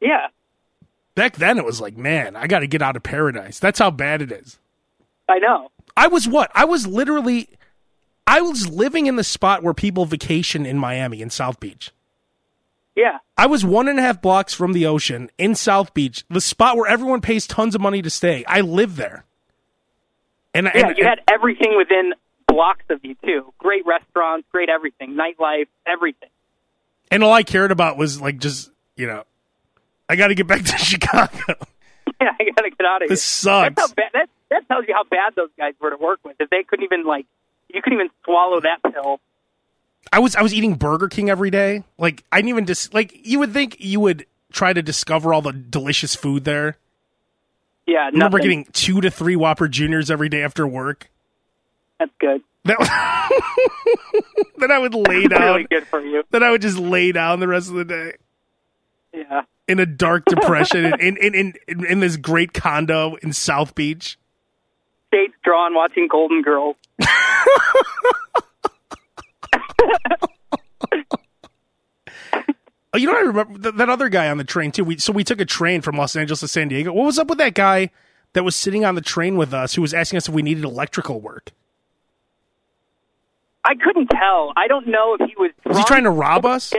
yeah 0.00 0.28
back 1.14 1.36
then 1.36 1.58
it 1.58 1.64
was 1.64 1.80
like, 1.80 1.96
man, 1.96 2.34
I 2.36 2.46
got 2.46 2.60
to 2.60 2.66
get 2.66 2.82
out 2.82 2.96
of 2.96 3.02
paradise. 3.02 3.58
That's 3.58 3.78
how 3.78 3.90
bad 3.90 4.22
it 4.22 4.32
is. 4.32 4.58
i 5.28 5.38
know 5.38 5.70
I 5.96 6.06
was 6.06 6.26
what? 6.26 6.50
I 6.54 6.64
was 6.64 6.86
literally, 6.86 7.48
I 8.26 8.40
was 8.40 8.68
living 8.68 9.06
in 9.06 9.16
the 9.16 9.24
spot 9.24 9.62
where 9.62 9.74
people 9.74 10.06
vacation 10.06 10.64
in 10.64 10.78
Miami 10.78 11.20
in 11.20 11.30
South 11.30 11.60
Beach. 11.60 11.90
Yeah 13.00 13.18
I 13.36 13.46
was 13.46 13.64
one 13.64 13.88
and 13.88 13.98
a 13.98 14.02
half 14.02 14.20
blocks 14.20 14.52
from 14.52 14.72
the 14.74 14.84
ocean 14.86 15.30
in 15.38 15.54
South 15.54 15.94
Beach, 15.94 16.24
the 16.28 16.40
spot 16.42 16.76
where 16.76 16.86
everyone 16.90 17.20
pays 17.22 17.46
tons 17.46 17.74
of 17.74 17.80
money 17.80 18.02
to 18.02 18.10
stay. 18.10 18.44
I 18.46 18.60
live 18.60 18.96
there. 18.96 19.24
And, 20.54 20.70
Yeah, 20.74 20.88
and 20.88 20.98
you 20.98 21.04
had 21.04 21.20
everything 21.32 21.76
within 21.76 22.12
blocks 22.46 22.84
of 22.90 23.00
you 23.02 23.16
too. 23.24 23.52
Great 23.58 23.86
restaurants, 23.86 24.46
great 24.52 24.68
everything, 24.68 25.16
nightlife, 25.16 25.68
everything. 25.86 26.28
and 27.10 27.24
all 27.24 27.32
I 27.32 27.42
cared 27.42 27.70
about 27.72 27.96
was 27.96 28.20
like 28.20 28.38
just 28.38 28.70
you 28.96 29.06
know, 29.06 29.24
I 30.08 30.16
got 30.16 30.28
to 30.28 30.34
get 30.34 30.46
back 30.46 30.62
to 30.64 30.76
Chicago. 30.78 31.54
Yeah, 32.20 32.32
I 32.38 32.44
gotta 32.54 32.68
get 32.68 32.84
out 32.84 32.96
of 32.96 33.02
here. 33.04 33.08
This 33.08 33.22
sucks. 33.22 33.74
That's 33.76 33.88
how 33.88 33.94
bad. 33.94 34.10
That 34.12 34.28
that 34.50 34.68
tells 34.68 34.84
you 34.86 34.92
how 34.92 35.04
bad 35.04 35.34
those 35.36 35.48
guys 35.56 35.72
were 35.80 35.88
to 35.88 35.96
work 35.96 36.20
with. 36.22 36.36
If 36.38 36.50
they 36.50 36.62
couldn't 36.64 36.84
even 36.84 37.04
like, 37.06 37.24
you 37.72 37.80
couldn't 37.80 37.98
even 37.98 38.10
swallow 38.26 38.60
that 38.60 38.82
pill. 38.92 39.20
I 40.12 40.18
was 40.18 40.34
I 40.36 40.42
was 40.42 40.52
eating 40.54 40.74
Burger 40.74 41.08
King 41.08 41.30
every 41.30 41.50
day. 41.50 41.84
Like 41.98 42.24
I 42.32 42.38
didn't 42.38 42.48
even 42.50 42.64
dis 42.64 42.92
like 42.92 43.12
you 43.26 43.38
would 43.38 43.52
think 43.52 43.76
you 43.78 44.00
would 44.00 44.26
try 44.52 44.72
to 44.72 44.82
discover 44.82 45.32
all 45.32 45.42
the 45.42 45.52
delicious 45.52 46.14
food 46.14 46.44
there. 46.44 46.76
Yeah, 47.86 48.00
I 48.00 48.08
remember 48.08 48.38
getting 48.38 48.66
two 48.72 49.00
to 49.00 49.10
three 49.10 49.36
Whopper 49.36 49.66
Juniors 49.68 50.10
every 50.10 50.28
day 50.28 50.42
after 50.42 50.66
work. 50.66 51.10
That's 51.98 52.12
good. 52.18 52.42
That 52.64 52.78
then 54.58 54.70
I 54.70 54.78
would 54.78 54.94
lay 55.08 55.26
down. 55.26 55.40
Really 55.42 55.64
good 55.64 55.86
for 55.86 56.00
you. 56.00 56.22
Then 56.30 56.42
I 56.42 56.50
would 56.50 56.62
just 56.62 56.78
lay 56.78 57.10
down 57.12 57.40
the 57.40 57.48
rest 57.48 57.68
of 57.68 57.74
the 57.76 57.84
day 57.84 58.12
Yeah. 59.14 59.42
in 59.66 59.78
a 59.80 59.86
dark 59.86 60.24
depression 60.26 60.84
in, 60.84 60.94
in, 61.00 61.34
in, 61.34 61.54
in, 61.66 61.84
in 61.86 62.00
this 62.00 62.16
great 62.16 62.52
condo 62.52 63.16
in 63.22 63.32
South 63.32 63.74
Beach. 63.74 64.18
Shades 65.12 65.34
drawn, 65.42 65.74
watching 65.74 66.06
Golden 66.08 66.42
Girls. 66.42 66.76
Oh, 72.92 72.98
you 72.98 73.06
know 73.06 73.12
what 73.12 73.22
I 73.22 73.26
remember 73.26 73.58
that, 73.58 73.76
that 73.76 73.88
other 73.88 74.08
guy 74.08 74.28
on 74.28 74.38
the 74.38 74.44
train 74.44 74.72
too. 74.72 74.82
We 74.84 74.98
so 74.98 75.12
we 75.12 75.22
took 75.22 75.40
a 75.40 75.44
train 75.44 75.80
from 75.80 75.96
Los 75.96 76.16
Angeles 76.16 76.40
to 76.40 76.48
San 76.48 76.68
Diego. 76.68 76.92
What 76.92 77.06
was 77.06 77.18
up 77.18 77.28
with 77.28 77.38
that 77.38 77.54
guy 77.54 77.90
that 78.32 78.42
was 78.42 78.56
sitting 78.56 78.84
on 78.84 78.96
the 78.96 79.00
train 79.00 79.36
with 79.36 79.54
us 79.54 79.74
who 79.74 79.82
was 79.82 79.94
asking 79.94 80.16
us 80.16 80.28
if 80.28 80.34
we 80.34 80.42
needed 80.42 80.64
electrical 80.64 81.20
work? 81.20 81.52
I 83.64 83.74
couldn't 83.76 84.08
tell. 84.08 84.52
I 84.56 84.66
don't 84.66 84.88
know 84.88 85.16
if 85.20 85.28
he 85.28 85.36
was. 85.36 85.52
Was 85.64 85.78
he 85.78 85.84
trying 85.84 86.04
to 86.04 86.10
rob 86.10 86.44
us? 86.44 86.72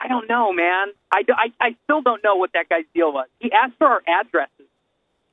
I 0.00 0.06
don't 0.06 0.28
know, 0.28 0.52
man. 0.52 0.88
I, 1.10 1.22
I, 1.30 1.52
I 1.60 1.76
still 1.84 2.02
don't 2.02 2.22
know 2.22 2.36
what 2.36 2.52
that 2.52 2.68
guy's 2.68 2.84
deal 2.94 3.12
was. 3.12 3.26
He 3.40 3.50
asked 3.50 3.74
for 3.78 3.88
our 3.88 4.02
addresses. 4.06 4.66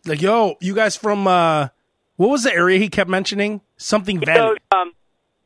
Like, 0.05 0.23
yo, 0.23 0.55
you 0.59 0.73
guys 0.73 0.95
from 0.95 1.27
uh, 1.27 1.67
what 2.15 2.29
was 2.29 2.43
the 2.43 2.53
area 2.53 2.79
he 2.79 2.89
kept 2.89 3.09
mentioning? 3.09 3.61
Something 3.77 4.17
goes, 4.17 4.57
um, 4.75 4.93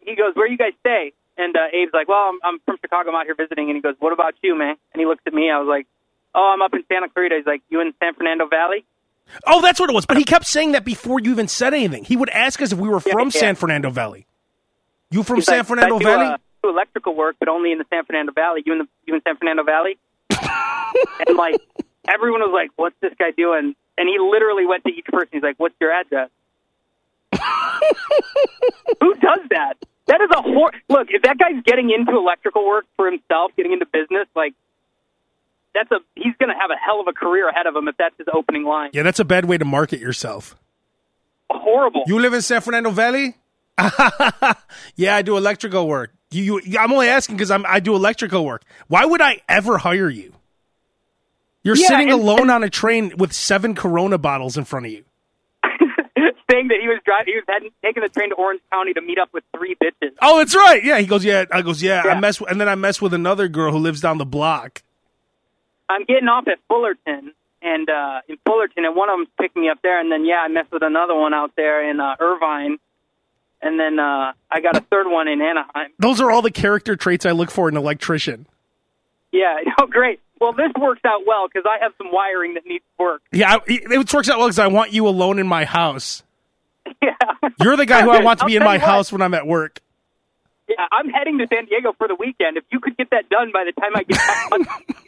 he 0.10 0.16
goes, 0.16 0.34
where 0.36 0.48
you 0.48 0.58
guys 0.58 0.74
stay? 0.82 1.14
And 1.38 1.56
uh, 1.56 1.68
Abe's 1.74 1.94
like, 1.94 2.08
well, 2.08 2.30
I'm, 2.34 2.40
I'm 2.44 2.60
from 2.66 2.78
Chicago. 2.82 3.10
I'm 3.10 3.16
out 3.16 3.26
here 3.26 3.36
visiting. 3.36 3.70
And 3.70 3.76
he 3.78 3.82
goes, 3.82 3.96
what 4.00 4.12
about 4.14 4.34
you, 4.42 4.58
man? 4.58 4.76
And 4.94 5.00
he 5.00 5.06
looks 5.06 5.22
at 5.26 5.34
me. 5.34 5.50
I 5.50 5.58
was 5.60 5.68
like, 5.68 5.88
oh, 6.36 6.52
I'm 6.54 6.62
up 6.62 6.74
in 6.74 6.84
Santa 6.92 7.08
Clarita. 7.10 7.36
He's 7.38 7.46
like, 7.46 7.62
you 7.70 7.80
in 7.82 7.94
San 8.02 8.14
Fernando 8.16 8.48
Valley? 8.48 8.84
Oh, 9.48 9.62
that's 9.62 9.80
what 9.80 9.90
it 9.90 9.94
was. 9.94 10.06
But 10.06 10.18
he 10.18 10.24
kept 10.24 10.46
saying 10.48 10.74
that 10.74 10.84
before 10.84 11.20
you 11.20 11.32
even 11.32 11.48
said 11.48 11.74
anything. 11.74 12.04
He 12.04 12.18
would 12.18 12.30
ask 12.30 12.62
us 12.62 12.72
if 12.74 12.80
we 12.80 12.90
were 12.90 13.02
Yeah, 13.06 13.14
from 13.14 13.28
yeah. 13.34 13.40
San 13.40 13.56
Fernando 13.56 13.90
Valley. 13.90 14.26
You 15.12 15.24
from 15.24 15.38
He's 15.38 15.46
San 15.46 15.60
like, 15.60 15.68
Fernando 15.68 15.96
I 15.96 16.00
do, 16.00 16.06
Valley? 16.06 16.26
Uh, 16.28 16.38
do 16.64 16.70
electrical 16.70 17.16
work, 17.16 17.36
but 17.40 17.48
only 17.48 17.72
in 17.72 17.78
the 17.78 17.86
San 17.90 18.04
Fernando 18.06 18.32
Valley. 18.34 18.64
You 18.66 18.74
in 18.74 18.80
the 18.80 18.88
you 19.06 19.16
in 19.16 19.22
San 19.22 19.38
Fernando 19.38 19.64
Valley? 19.64 19.98
and 21.28 21.38
like 21.38 21.56
everyone 22.08 22.42
was 22.42 22.52
like, 22.54 22.72
"What's 22.76 22.96
this 23.02 23.14
guy 23.18 23.32
doing?" 23.32 23.76
And 23.98 24.08
he 24.10 24.18
literally 24.20 24.66
went 24.66 24.84
to 24.84 24.90
each 24.92 25.06
person. 25.06 25.30
He's 25.32 25.42
like, 25.44 25.56
"What's 25.58 25.76
your 25.80 25.92
address?" 25.92 26.30
Who 29.02 29.14
does 29.16 29.40
that? 29.52 29.74
That 30.10 30.20
is 30.22 30.30
a 30.36 30.42
hor- 30.42 30.74
look. 30.90 31.08
If 31.10 31.22
that 31.22 31.38
guy's 31.38 31.62
getting 31.64 31.90
into 31.92 32.12
electrical 32.18 32.68
work 32.68 32.86
for 32.98 33.10
himself, 33.10 33.52
getting 33.56 33.72
into 33.74 33.86
business, 33.86 34.28
like 34.36 34.54
that's 35.74 35.90
a 35.92 36.00
he's 36.16 36.34
going 36.40 36.50
to 36.50 36.60
have 36.60 36.72
a 36.72 36.78
hell 36.84 37.00
of 37.00 37.08
a 37.08 37.14
career 37.14 37.48
ahead 37.48 37.66
of 37.68 37.76
him 37.76 37.88
if 37.88 37.96
that's 37.98 38.16
his 38.18 38.28
opening 38.34 38.64
line. 38.66 38.90
yeah, 38.92 39.04
that's 39.04 39.20
a 39.20 39.26
bad 39.26 39.46
way 39.46 39.58
to 39.58 39.66
market 39.66 40.00
yourself. 40.00 40.56
Horrible. 41.50 42.04
You 42.08 42.20
live 42.20 42.34
in 42.34 42.42
San 42.42 42.62
Fernando 42.62 42.90
Valley? 42.92 43.36
yeah, 44.96 45.16
I 45.16 45.22
do 45.22 45.38
electrical 45.38 45.88
work. 45.88 46.12
You, 46.32 46.60
you 46.64 46.78
I'm 46.78 46.92
only 46.92 47.08
asking 47.08 47.38
because 47.38 47.50
I'm 47.52 47.66
I 47.68 47.80
do 47.80 47.96
electrical 47.96 48.46
work. 48.46 48.64
Why 48.88 49.06
would 49.06 49.22
I 49.22 49.42
ever 49.48 49.78
hire 49.78 50.10
you? 50.10 50.34
You're 51.64 51.76
Yeah, 51.76 51.88
sitting 51.88 52.12
and- 52.12 52.22
alone 52.22 52.50
on 52.50 52.64
a 52.64 52.70
train 52.70 53.14
with 53.18 53.34
seven 53.34 53.76
Corona 53.76 54.18
bottles 54.18 54.58
in 54.58 54.66
front 54.66 54.86
of 54.88 54.92
you. 54.92 55.06
Saying 56.50 56.70
that 56.70 56.78
he 56.82 56.88
was 56.88 57.00
driving, 57.06 57.34
he 57.34 57.36
was 57.36 57.46
heading, 57.48 57.70
taking 57.84 58.04
the 58.04 58.10
train 58.10 58.30
to 58.30 58.36
Orange 58.36 58.62
County 58.72 58.94
to 58.94 59.02
meet 59.02 59.20
up 59.20 59.30
with 59.34 59.44
three 59.56 59.76
bitches. 59.76 60.12
Oh, 60.22 60.38
that's 60.40 60.56
right. 60.56 60.84
Yeah, 60.84 61.00
he 61.00 61.06
goes. 61.06 61.24
Yeah, 61.24 61.46
I 61.52 61.62
goes. 61.62 61.82
Yeah, 61.82 62.02
I 62.04 62.20
mess, 62.20 62.40
with, 62.40 62.50
and 62.52 62.60
then 62.60 62.68
I 62.70 62.76
mess 62.76 63.02
with 63.02 63.14
another 63.14 63.48
girl 63.48 63.72
who 63.72 63.78
lives 63.78 64.02
down 64.02 64.18
the 64.18 64.26
block. 64.26 64.84
I'm 65.90 66.06
getting 66.06 66.28
off 66.28 66.48
at 66.48 66.60
Fullerton 66.68 67.34
and 67.62 67.90
uh 67.90 68.22
in 68.28 68.38
Fullerton 68.46 68.86
and 68.86 68.96
one 68.96 69.10
of 69.10 69.18
them's 69.18 69.30
picking 69.40 69.64
me 69.64 69.70
up 69.70 69.82
there 69.82 70.00
and 70.00 70.12
then 70.12 70.26
yeah, 70.26 70.38
I 70.38 70.48
messed 70.48 70.72
with 70.72 70.84
another 70.84 71.16
one 71.16 71.34
out 71.34 71.52
there 71.56 71.90
in 71.90 72.00
uh 72.00 72.16
Irvine. 72.20 72.78
And 73.62 73.80
then 73.80 74.00
uh 74.00 74.34
I 74.52 74.62
got 74.62 74.78
a 74.78 74.82
third 74.82 75.08
one 75.08 75.28
in 75.28 75.42
Anaheim. 75.42 75.92
Those 75.98 76.22
are 76.22 76.32
all 76.32 76.42
the 76.42 76.52
character 76.52 76.96
traits 76.96 77.26
I 77.26 77.32
look 77.32 77.52
for 77.52 77.68
in 77.68 77.76
an 77.76 77.82
electrician. 77.82 78.46
Yeah, 79.32 79.58
oh 79.82 79.88
great. 79.88 80.20
Well, 80.40 80.54
this 80.54 80.72
works 80.80 81.02
out 81.06 81.26
well 81.26 81.50
cuz 81.50 81.64
I 81.66 81.80
have 81.82 81.94
some 81.98 82.12
wiring 82.12 82.54
that 82.54 82.66
needs 82.66 82.86
work. 82.98 83.22
Yeah, 83.32 83.56
I, 83.56 83.60
it 83.68 84.14
works 84.14 84.30
out 84.30 84.38
well 84.38 84.48
because 84.48 84.60
I 84.60 84.68
want 84.68 84.94
you 84.94 85.08
alone 85.08 85.40
in 85.40 85.48
my 85.48 85.66
house. 85.66 86.24
Yeah. 87.02 87.16
You're 87.62 87.78
the 87.78 87.86
guy 87.86 88.02
who 88.02 88.10
I 88.12 88.22
want 88.22 88.40
to 88.40 88.46
be 88.46 88.56
in 88.56 88.64
my 88.64 88.78
house 88.78 89.12
when 89.12 89.22
I'm 89.22 89.34
at 89.34 89.46
work. 89.48 89.82
Yeah, 90.68 90.76
I'm 90.92 91.10
heading 91.10 91.38
to 91.40 91.48
San 91.48 91.66
Diego 91.66 91.94
for 91.98 92.08
the 92.08 92.16
weekend. 92.16 92.58
If 92.58 92.64
you 92.72 92.80
could 92.80 92.96
get 92.98 93.10
that 93.12 93.28
done 93.30 93.52
by 93.52 93.64
the 93.66 93.72
time 93.82 93.92
I 93.96 94.04
get 94.04 94.18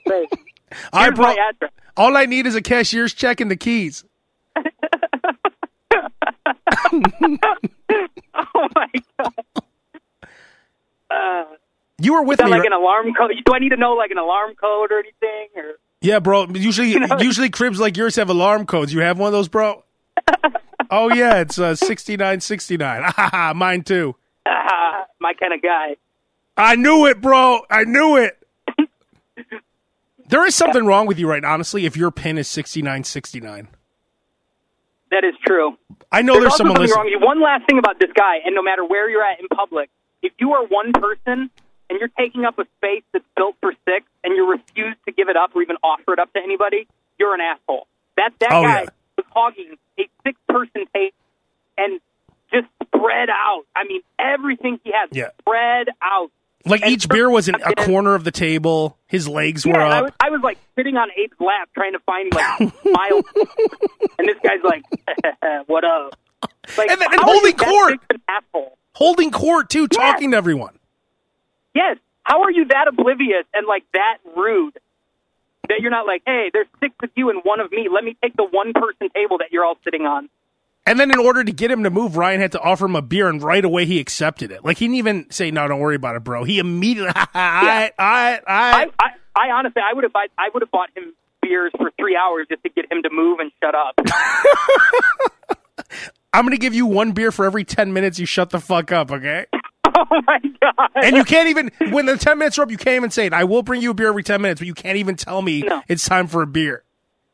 back. 0.07 0.29
I 0.93 1.09
brought, 1.11 1.37
all 1.97 2.15
I 2.17 2.25
need 2.25 2.47
is 2.47 2.55
a 2.55 2.61
cashier's 2.61 3.13
check 3.13 3.39
and 3.41 3.51
the 3.51 3.55
keys. 3.57 4.03
Oh 8.53 8.67
my 8.75 8.87
god. 9.19 9.33
Uh, 11.09 11.43
You 11.99 12.13
were 12.13 12.23
with 12.23 12.39
me. 12.39 12.49
like 12.49 12.59
right? 12.59 12.67
an 12.67 12.73
alarm 12.73 13.13
code? 13.13 13.31
Do 13.45 13.53
I 13.53 13.59
need 13.59 13.69
to 13.69 13.77
know 13.77 13.93
like 13.93 14.11
an 14.11 14.17
alarm 14.17 14.55
code 14.55 14.91
or 14.91 14.99
anything? 14.99 15.47
Or 15.55 15.73
Yeah, 16.01 16.19
bro. 16.19 16.47
Usually, 16.47 16.97
know? 16.97 17.17
usually 17.19 17.49
cribs 17.49 17.79
like 17.79 17.97
yours 17.97 18.15
have 18.15 18.29
alarm 18.29 18.65
codes. 18.65 18.93
You 18.93 19.01
have 19.01 19.19
one 19.19 19.27
of 19.27 19.33
those, 19.33 19.47
bro? 19.47 19.83
Oh 20.91 21.09
yeah, 21.13 21.39
it's 21.41 21.57
uh, 21.57 21.75
sixty 21.75 22.17
nine 22.17 22.39
sixty 22.41 22.77
nine. 22.77 23.11
Mine 23.55 23.83
too. 23.83 24.15
ah, 24.45 25.05
my 25.19 25.33
kind 25.33 25.53
of 25.53 25.61
guy. 25.61 25.95
I 26.57 26.75
knew 26.75 27.05
it, 27.07 27.21
bro. 27.21 27.61
I 27.69 27.85
knew 27.85 28.17
it. 28.17 28.37
there 30.29 30.45
is 30.45 30.55
something 30.55 30.85
wrong 30.85 31.07
with 31.07 31.17
you, 31.19 31.27
right? 31.29 31.43
Honestly, 31.43 31.85
if 31.85 31.97
your 31.97 32.11
pin 32.11 32.37
is 32.37 32.47
sixty 32.47 32.81
nine 32.81 33.03
sixty 33.03 33.39
nine, 33.39 33.67
That 35.11 35.23
is 35.23 35.33
true. 35.45 35.77
I 36.11 36.21
know 36.21 36.33
There's, 36.33 36.43
there's, 36.43 36.57
someone 36.57 36.75
something 36.75 36.81
listening. 36.83 36.97
wrong. 36.97 37.05
with 37.05 37.21
you. 37.21 37.25
One 37.25 37.41
last 37.41 37.65
thing 37.67 37.79
about 37.79 37.99
this 37.99 38.11
guy, 38.15 38.37
and 38.45 38.53
no 38.55 38.61
matter 38.61 38.83
where 38.85 39.09
you're 39.09 39.23
at 39.23 39.39
in 39.39 39.47
public, 39.47 39.89
if 40.21 40.33
you 40.39 40.53
are 40.53 40.65
one 40.67 40.91
person 40.93 41.49
and 41.89 41.99
you're 41.99 42.09
taking 42.17 42.45
up 42.45 42.57
a 42.59 42.65
space 42.77 43.03
that's 43.13 43.25
built 43.35 43.55
for 43.61 43.73
six, 43.85 44.05
and 44.23 44.35
you 44.35 44.49
refuse 44.49 44.95
to 45.05 45.11
give 45.11 45.27
it 45.29 45.35
up 45.37 45.51
or 45.55 45.61
even 45.61 45.75
offer 45.83 46.13
it 46.13 46.19
up 46.19 46.31
to 46.33 46.39
anybody, 46.39 46.87
you're 47.19 47.33
an 47.33 47.41
asshole. 47.41 47.87
That 48.17 48.31
that 48.39 48.51
Oh, 48.51 48.61
guy 48.63 48.81
yeah. 48.83 48.89
Hogging 49.33 49.75
a 49.99 50.03
six-person 50.23 50.85
table 50.93 51.15
and 51.77 51.99
just 52.53 52.67
spread 52.83 53.29
out. 53.29 53.63
I 53.75 53.85
mean, 53.85 54.01
everything 54.19 54.79
he 54.83 54.91
had 54.91 55.09
Yeah. 55.11 55.29
spread 55.39 55.87
out. 56.01 56.31
Like 56.65 56.83
And 56.83 56.91
each 56.91 57.09
beer 57.09 57.27
was 57.29 57.47
in 57.49 57.55
a 57.55 57.73
corner 57.73 58.13
of 58.13 58.23
the 58.23 58.29
table. 58.31 58.95
His 59.07 59.27
legs 59.27 59.65
were 59.65 59.73
Yeah, 59.73 59.87
I 59.87 59.97
up. 59.97 60.03
was, 60.03 60.11
I 60.19 60.29
was 60.29 60.41
like 60.43 60.59
sitting 60.75 60.95
on 60.95 61.09
Abe's 61.11 61.35
lap 61.39 61.69
trying 61.73 61.93
to 61.93 61.99
find 61.99 62.31
like 62.33 62.59
miles, 62.85 63.25
and 64.19 64.27
this 64.27 64.37
guy's 64.43 64.61
like, 64.63 64.83
"What 65.67 65.83
up?" 65.83 66.13
Like, 66.77 66.91
And 66.91 67.01
then- 67.01 67.11
and 67.11 67.21
holding 67.21 67.55
court. 67.57 67.91
big 67.93 67.99
an 68.11 68.21
asshole? 68.27 68.77
holding 68.93 69.31
court 69.31 69.69
too, 69.71 69.87
talking 69.87 70.31
to 70.31 70.37
everyone. 70.37 70.77
Yes. 71.73 71.97
How 72.23 72.43
are 72.43 72.51
you 72.51 72.65
that 72.65 72.87
oblivious 72.87 73.45
and 73.53 73.65
like 73.65 73.83
that 73.93 74.17
rude 74.35 74.77
that 75.69 75.79
you're 75.81 75.91
not 75.91 76.05
like, 76.05 76.23
hey, 76.25 76.49
there's 76.53 76.67
six 76.79 76.93
of 77.03 77.09
you 77.15 77.29
and 77.29 77.41
one 77.43 77.59
of 77.59 77.71
me. 77.71 77.87
Let 77.91 78.03
me 78.03 78.15
take 78.21 78.35
the 78.35 78.43
one 78.45 78.73
person 78.73 79.09
table 79.13 79.37
that 79.39 79.51
you're 79.51 79.65
all 79.65 79.77
sitting 79.83 80.05
on. 80.05 80.29
And 80.85 80.99
then 80.99 81.11
in 81.11 81.19
order 81.19 81.43
to 81.43 81.51
get 81.51 81.69
him 81.69 81.83
to 81.83 81.91
move, 81.91 82.17
Ryan 82.17 82.41
had 82.41 82.51
to 82.53 82.59
offer 82.59 82.85
him 82.85 82.95
a 82.95 83.03
beer, 83.03 83.29
and 83.29 83.41
right 83.41 83.63
away 83.63 83.85
he 83.85 83.99
accepted 83.99 84.51
it. 84.51 84.65
Like 84.65 84.79
he 84.79 84.85
didn't 84.85 84.95
even 84.95 85.29
say, 85.29 85.51
"No, 85.51 85.67
don't 85.67 85.79
worry 85.79 85.95
about 85.95 86.15
it, 86.15 86.23
bro." 86.23 86.43
He 86.43 86.57
immediately, 86.57 87.11
I, 87.15 87.27
I, 87.35 87.91
I, 87.99 88.41
I, 88.47 88.89
I, 88.99 89.09
I 89.35 89.51
honestly, 89.51 89.81
I 89.87 89.93
would 89.93 90.03
have, 90.03 90.11
I 90.15 90.49
would 90.51 90.63
have 90.63 90.71
bought 90.71 90.89
him 90.95 91.13
beers 91.41 91.71
for 91.77 91.91
three 91.99 92.15
hours 92.15 92.47
just 92.49 92.63
to 92.63 92.69
get 92.69 92.91
him 92.91 93.03
to 93.03 93.09
move 93.11 93.39
and 93.39 93.51
shut 93.61 93.75
up. 93.75 93.93
I'm 96.33 96.45
going 96.45 96.51
to 96.51 96.61
give 96.61 96.73
you 96.73 96.85
one 96.87 97.11
beer 97.11 97.31
for 97.31 97.45
every 97.45 97.63
ten 97.63 97.93
minutes 97.93 98.17
you 98.17 98.25
shut 98.25 98.49
the 98.49 98.59
fuck 98.59 98.91
up, 98.91 99.11
okay? 99.11 99.45
oh 100.11 100.21
my 100.27 100.39
god! 100.61 100.89
And 100.95 101.15
you 101.15 101.23
can't 101.23 101.49
even 101.49 101.71
when 101.91 102.05
the 102.05 102.17
ten 102.17 102.37
minutes 102.37 102.57
are 102.57 102.63
up, 102.63 102.71
you 102.71 102.77
can't 102.77 102.95
even 102.95 103.11
say 103.11 103.25
it. 103.27 103.33
I 103.33 103.43
will 103.43 103.61
bring 103.63 103.81
you 103.81 103.91
a 103.91 103.93
beer 103.93 104.07
every 104.09 104.23
ten 104.23 104.41
minutes, 104.41 104.59
but 104.59 104.67
you 104.67 104.73
can't 104.73 104.97
even 104.97 105.15
tell 105.15 105.41
me 105.41 105.61
No. 105.61 105.81
it's 105.87 106.05
time 106.07 106.27
for 106.27 106.41
a 106.41 106.47
beer. 106.47 106.83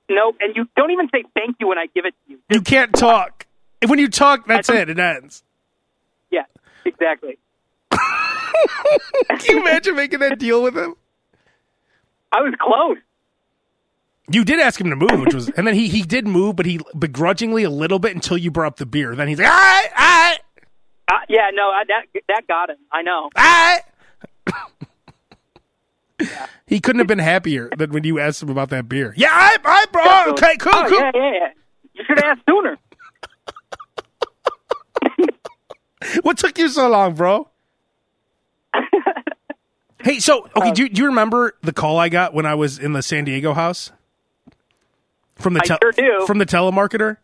No, 0.09 0.33
And 0.39 0.55
you 0.55 0.67
don't 0.77 0.91
even 0.91 1.09
say 1.13 1.23
thank 1.33 1.57
you 1.59 1.67
when 1.67 1.77
I 1.77 1.87
give 1.93 2.05
it 2.05 2.13
to 2.25 2.31
you. 2.33 2.39
You 2.49 2.61
can't 2.61 2.93
talk. 2.93 3.45
When 3.85 3.99
you 3.99 4.07
talk, 4.07 4.47
that's 4.47 4.69
it. 4.69 4.89
It 4.89 4.97
ends. 4.97 5.43
Yeah, 6.31 6.43
exactly. 6.85 7.37
Can 7.91 9.39
you 9.55 9.61
imagine 9.61 9.95
making 9.95 10.19
that 10.19 10.39
deal 10.39 10.63
with 10.63 10.77
him? 10.77 10.95
I 12.31 12.41
was 12.41 12.53
close. 12.59 12.97
You 14.29 14.43
did 14.43 14.59
ask 14.59 14.79
him 14.81 14.89
to 14.89 14.95
move, 14.95 15.19
which 15.21 15.33
was, 15.33 15.49
and 15.49 15.65
then 15.65 15.73
he 15.73 15.87
he 15.87 16.01
did 16.01 16.27
move, 16.27 16.55
but 16.57 16.65
he 16.65 16.79
begrudgingly 16.97 17.63
a 17.63 17.69
little 17.69 17.97
bit 17.99 18.13
until 18.13 18.37
you 18.37 18.51
brought 18.51 18.67
up 18.67 18.75
the 18.77 18.85
beer. 18.85 19.15
Then 19.15 19.27
he's 19.29 19.39
like, 19.39 19.47
all 19.47 19.53
right, 19.53 19.87
all 19.97 20.05
right, 20.05 20.39
yeah, 21.27 21.49
no, 21.53 21.63
I, 21.69 21.83
that 21.87 22.05
that 22.27 22.47
got 22.47 22.69
him. 22.69 22.77
I 22.91 23.01
know. 23.01 23.29
all 23.35 23.35
right. 23.35 23.81
He 26.65 26.79
couldn't 26.79 26.99
have 26.99 27.07
been 27.07 27.19
happier 27.19 27.69
than 27.77 27.91
when 27.91 28.03
you 28.03 28.19
asked 28.19 28.41
him 28.41 28.49
about 28.49 28.69
that 28.71 28.89
beer. 28.89 29.13
Yeah, 29.15 29.29
all 29.29 29.37
right, 29.37 29.57
all 29.65 29.71
right, 29.71 29.91
bro. 29.91 30.33
Okay, 30.33 30.57
cool, 30.57 30.71
Oh, 30.73 30.85
cool. 30.89 30.99
yeah, 30.99 31.11
yeah, 31.13 31.31
yeah. 31.31 31.49
You 31.93 32.03
should 32.05 32.17
have 32.19 32.37
asked 32.37 32.41
sooner. 32.49 32.77
What 36.21 36.37
took 36.37 36.57
you 36.57 36.69
so 36.69 36.87
long, 36.89 37.15
bro? 37.15 37.49
hey, 40.03 40.19
so 40.19 40.47
okay, 40.55 40.69
uh, 40.69 40.73
do, 40.73 40.83
you- 40.83 40.89
do 40.89 41.01
you 41.01 41.07
remember 41.07 41.55
the 41.63 41.73
call 41.73 41.97
I 41.97 42.09
got 42.09 42.33
when 42.33 42.45
I 42.45 42.55
was 42.55 42.79
in 42.79 42.93
the 42.93 43.01
San 43.01 43.25
Diego 43.25 43.53
house 43.53 43.91
from 45.35 45.53
the 45.55 45.61
I 45.63 45.65
sure 45.65 45.91
do. 45.91 46.23
from 46.25 46.37
the 46.37 46.45
telemarketer? 46.45 47.17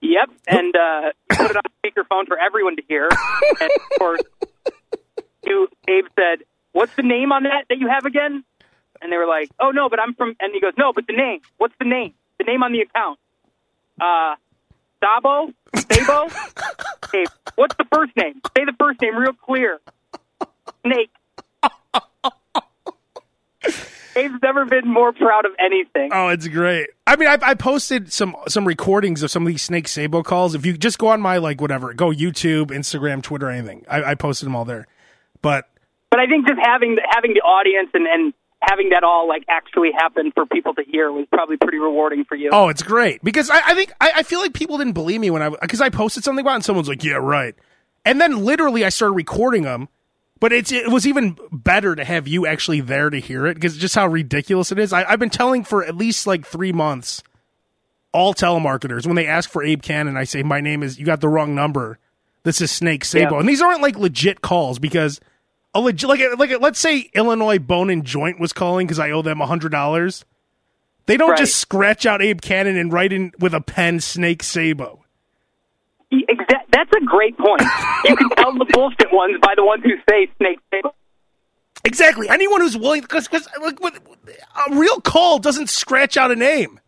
Yep, 0.00 0.30
and 0.46 0.76
uh, 0.76 1.12
you 1.30 1.36
put 1.36 1.50
it 1.50 1.56
on 1.56 1.62
speakerphone 1.82 2.26
for 2.26 2.38
everyone 2.38 2.76
to 2.76 2.82
hear. 2.88 3.08
and 3.60 3.70
of 3.70 3.98
course, 3.98 4.22
you, 5.44 5.68
Abe 5.88 6.06
said, 6.14 6.44
"What's 6.72 6.94
the 6.96 7.02
name 7.02 7.32
on 7.32 7.44
that 7.44 7.64
that 7.68 7.78
you 7.78 7.88
have 7.88 8.04
again?" 8.04 8.44
And 9.00 9.10
they 9.12 9.16
were 9.16 9.26
like, 9.26 9.50
"Oh 9.58 9.70
no, 9.70 9.88
but 9.88 9.98
I'm 9.98 10.14
from." 10.14 10.36
And 10.40 10.52
he 10.52 10.60
goes, 10.60 10.74
"No, 10.76 10.92
but 10.92 11.06
the 11.06 11.14
name. 11.14 11.40
What's 11.58 11.74
the 11.78 11.86
name? 11.86 12.14
The 12.38 12.44
name 12.44 12.62
on 12.62 12.72
the 12.72 12.80
account? 12.80 13.18
Uh, 14.00 14.36
Sabo, 15.00 15.52
Sabo. 15.74 16.28
Abe, 17.14 17.26
what's 17.56 17.76
the 17.76 17.86
first 17.92 18.14
name? 18.16 18.40
Say 18.56 18.64
the 18.64 18.74
first 18.78 19.00
name 19.00 19.16
real 19.16 19.32
clear. 19.32 19.80
Snake." 20.82 21.10
Abe's 24.16 24.40
never 24.42 24.64
been 24.64 24.88
more 24.90 25.12
proud 25.12 25.44
of 25.44 25.52
anything. 25.58 26.10
Oh, 26.12 26.28
it's 26.28 26.48
great. 26.48 26.88
I 27.06 27.16
mean, 27.16 27.28
I, 27.28 27.38
I 27.42 27.54
posted 27.54 28.12
some 28.12 28.34
some 28.48 28.66
recordings 28.66 29.22
of 29.22 29.30
some 29.30 29.42
of 29.42 29.48
these 29.48 29.62
Snake 29.62 29.88
Sabo 29.88 30.22
calls. 30.22 30.54
If 30.54 30.64
you 30.64 30.76
just 30.76 30.98
go 30.98 31.08
on 31.08 31.20
my 31.20 31.38
like 31.38 31.60
whatever, 31.60 31.92
go 31.94 32.10
YouTube, 32.10 32.66
Instagram, 32.68 33.22
Twitter, 33.22 33.50
anything, 33.50 33.84
I, 33.90 34.02
I 34.02 34.14
posted 34.14 34.46
them 34.46 34.56
all 34.56 34.64
there. 34.64 34.86
But 35.42 35.68
But 36.10 36.20
I 36.20 36.26
think 36.26 36.46
just 36.46 36.58
having 36.62 36.96
having 37.10 37.34
the 37.34 37.40
audience 37.40 37.90
and, 37.94 38.06
and 38.06 38.32
having 38.62 38.88
that 38.90 39.04
all 39.04 39.28
like 39.28 39.44
actually 39.48 39.90
happen 39.96 40.32
for 40.32 40.46
people 40.46 40.74
to 40.74 40.82
hear 40.82 41.12
was 41.12 41.26
probably 41.30 41.56
pretty 41.56 41.78
rewarding 41.78 42.24
for 42.24 42.34
you. 42.34 42.50
Oh, 42.52 42.68
it's 42.68 42.82
great 42.82 43.22
because 43.22 43.50
I, 43.50 43.60
I 43.64 43.74
think 43.74 43.92
I, 44.00 44.12
I 44.16 44.22
feel 44.22 44.40
like 44.40 44.54
people 44.54 44.78
didn't 44.78 44.94
believe 44.94 45.20
me 45.20 45.30
when 45.30 45.42
I 45.42 45.50
because 45.50 45.80
I 45.80 45.90
posted 45.90 46.24
something 46.24 46.42
about 46.42 46.52
it 46.52 46.56
and 46.56 46.64
someone's 46.64 46.88
like, 46.88 47.04
"Yeah, 47.04 47.18
right," 47.20 47.54
and 48.04 48.20
then 48.20 48.44
literally 48.44 48.84
I 48.84 48.88
started 48.88 49.12
recording 49.12 49.62
them. 49.62 49.88
But 50.38 50.52
it's 50.52 50.70
it 50.70 50.90
was 50.90 51.06
even 51.06 51.38
better 51.50 51.94
to 51.96 52.04
have 52.04 52.28
you 52.28 52.46
actually 52.46 52.80
there 52.80 53.08
to 53.08 53.18
hear 53.18 53.46
it 53.46 53.54
because 53.54 53.76
just 53.78 53.94
how 53.94 54.06
ridiculous 54.06 54.70
it 54.70 54.78
is. 54.78 54.92
I, 54.92 55.04
I've 55.04 55.18
been 55.18 55.30
telling 55.30 55.64
for 55.64 55.82
at 55.84 55.96
least 55.96 56.26
like 56.26 56.44
three 56.46 56.72
months 56.72 57.22
all 58.12 58.34
telemarketers 58.34 59.06
when 59.06 59.16
they 59.16 59.26
ask 59.26 59.48
for 59.50 59.62
Abe 59.64 59.82
Kanan, 59.82 60.16
I 60.16 60.24
say 60.24 60.42
my 60.42 60.60
name 60.60 60.82
is 60.82 60.98
you 60.98 61.06
got 61.06 61.20
the 61.20 61.28
wrong 61.28 61.54
number. 61.54 61.98
This 62.42 62.60
is 62.60 62.70
Snake 62.70 63.04
Sabo, 63.04 63.34
Yeah. 63.34 63.40
and 63.40 63.48
these 63.48 63.60
aren't 63.62 63.80
like 63.82 63.96
legit 63.98 64.40
calls 64.42 64.78
because 64.78 65.20
a 65.74 65.80
legit 65.80 66.08
like 66.08 66.20
like 66.38 66.60
let's 66.60 66.78
say 66.80 67.10
Illinois 67.14 67.58
Bone 67.58 67.88
and 67.90 68.04
Joint 68.04 68.38
was 68.38 68.52
calling 68.52 68.86
because 68.86 68.98
I 68.98 69.10
owe 69.12 69.22
them 69.22 69.40
a 69.40 69.46
hundred 69.46 69.72
dollars. 69.72 70.24
They 71.06 71.16
don't 71.16 71.30
Right. 71.30 71.38
just 71.38 71.56
scratch 71.56 72.04
out 72.04 72.20
Abe 72.20 72.40
Kanan 72.42 72.78
and 72.78 72.92
write 72.92 73.12
in 73.12 73.32
with 73.38 73.54
a 73.54 73.60
pen 73.62 74.00
Snake 74.00 74.42
Sabo. 74.42 75.02
Exa- 76.12 76.65
that's 76.76 76.92
a 77.00 77.04
great 77.04 77.36
point. 77.38 77.62
You 78.04 78.16
can 78.16 78.28
tell 78.30 78.52
the 78.52 78.66
bullshit 78.66 79.12
ones 79.12 79.38
by 79.40 79.54
the 79.56 79.64
ones 79.64 79.82
who 79.82 79.92
say 80.08 80.28
Snake 80.36 80.58
Sabo. 80.72 80.94
Exactly. 81.84 82.28
Anyone 82.28 82.60
who's 82.60 82.76
willing, 82.76 83.00
because 83.02 83.28
like 83.60 83.74
uh, 83.74 83.74
with, 83.80 83.98
a 84.70 84.76
real 84.76 85.00
call 85.00 85.38
doesn't 85.38 85.68
scratch 85.70 86.16
out 86.16 86.30
a 86.30 86.36
name. 86.36 86.80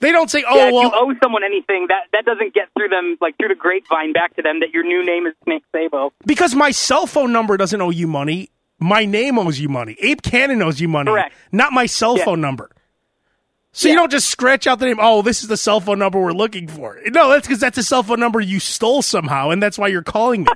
They 0.00 0.12
don't 0.12 0.30
say, 0.30 0.44
"Oh 0.48 0.56
yeah, 0.56 0.68
if 0.68 0.74
well." 0.74 0.82
you 0.84 0.90
owe 0.94 1.14
someone 1.22 1.42
anything, 1.44 1.86
that 1.88 2.04
that 2.12 2.24
doesn't 2.24 2.52
get 2.54 2.68
through 2.76 2.88
them 2.88 3.16
like 3.20 3.36
through 3.38 3.48
the 3.48 3.54
grapevine 3.54 4.12
back 4.12 4.34
to 4.36 4.42
them 4.42 4.60
that 4.60 4.70
your 4.72 4.84
new 4.84 5.04
name 5.04 5.26
is 5.26 5.34
Snake 5.44 5.64
Sabo. 5.72 6.12
Because 6.26 6.54
my 6.54 6.70
cell 6.70 7.06
phone 7.06 7.32
number 7.32 7.56
doesn't 7.56 7.80
owe 7.80 7.90
you 7.90 8.06
money. 8.06 8.50
My 8.78 9.06
name 9.06 9.38
owes 9.38 9.58
you 9.58 9.70
money. 9.70 9.96
Abe 10.00 10.20
Kanan 10.20 10.62
owes 10.62 10.80
you 10.80 10.88
money. 10.88 11.10
Correct. 11.10 11.34
Not 11.50 11.72
my 11.72 11.86
cell 11.86 12.18
Yeah. 12.18 12.26
phone 12.26 12.42
number. 12.42 12.70
So 13.76 13.90
you 13.90 13.94
don't 13.94 14.10
just 14.10 14.30
scratch 14.30 14.66
out 14.66 14.78
the 14.78 14.86
name, 14.86 14.96
oh, 14.98 15.20
this 15.20 15.42
is 15.42 15.50
the 15.50 15.56
cell 15.58 15.80
phone 15.80 15.98
number 15.98 16.18
we're 16.18 16.32
looking 16.32 16.66
for. 16.66 16.98
No, 17.08 17.28
that's 17.28 17.46
because 17.46 17.60
that's 17.60 17.76
a 17.76 17.82
cell 17.82 18.02
phone 18.02 18.18
number 18.18 18.40
you 18.40 18.58
stole 18.58 19.02
somehow, 19.02 19.50
and 19.50 19.62
that's 19.62 19.76
why 19.78 19.88
you're 19.88 20.02
calling 20.02 20.44
me. 20.44 20.48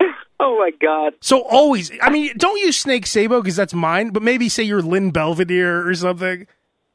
Oh 0.40 0.56
my 0.56 0.70
god. 0.80 1.14
so 1.20 1.40
always, 1.40 1.90
I 2.00 2.10
mean, 2.10 2.32
don't 2.36 2.58
use 2.58 2.78
Snake 2.78 3.08
Sabo 3.08 3.42
because 3.42 3.56
that's 3.56 3.74
mine, 3.74 4.10
but 4.10 4.22
maybe 4.22 4.48
say 4.48 4.62
you're 4.62 4.80
Lynn 4.80 5.10
Belvedere 5.10 5.84
or 5.84 5.92
something. 5.96 6.46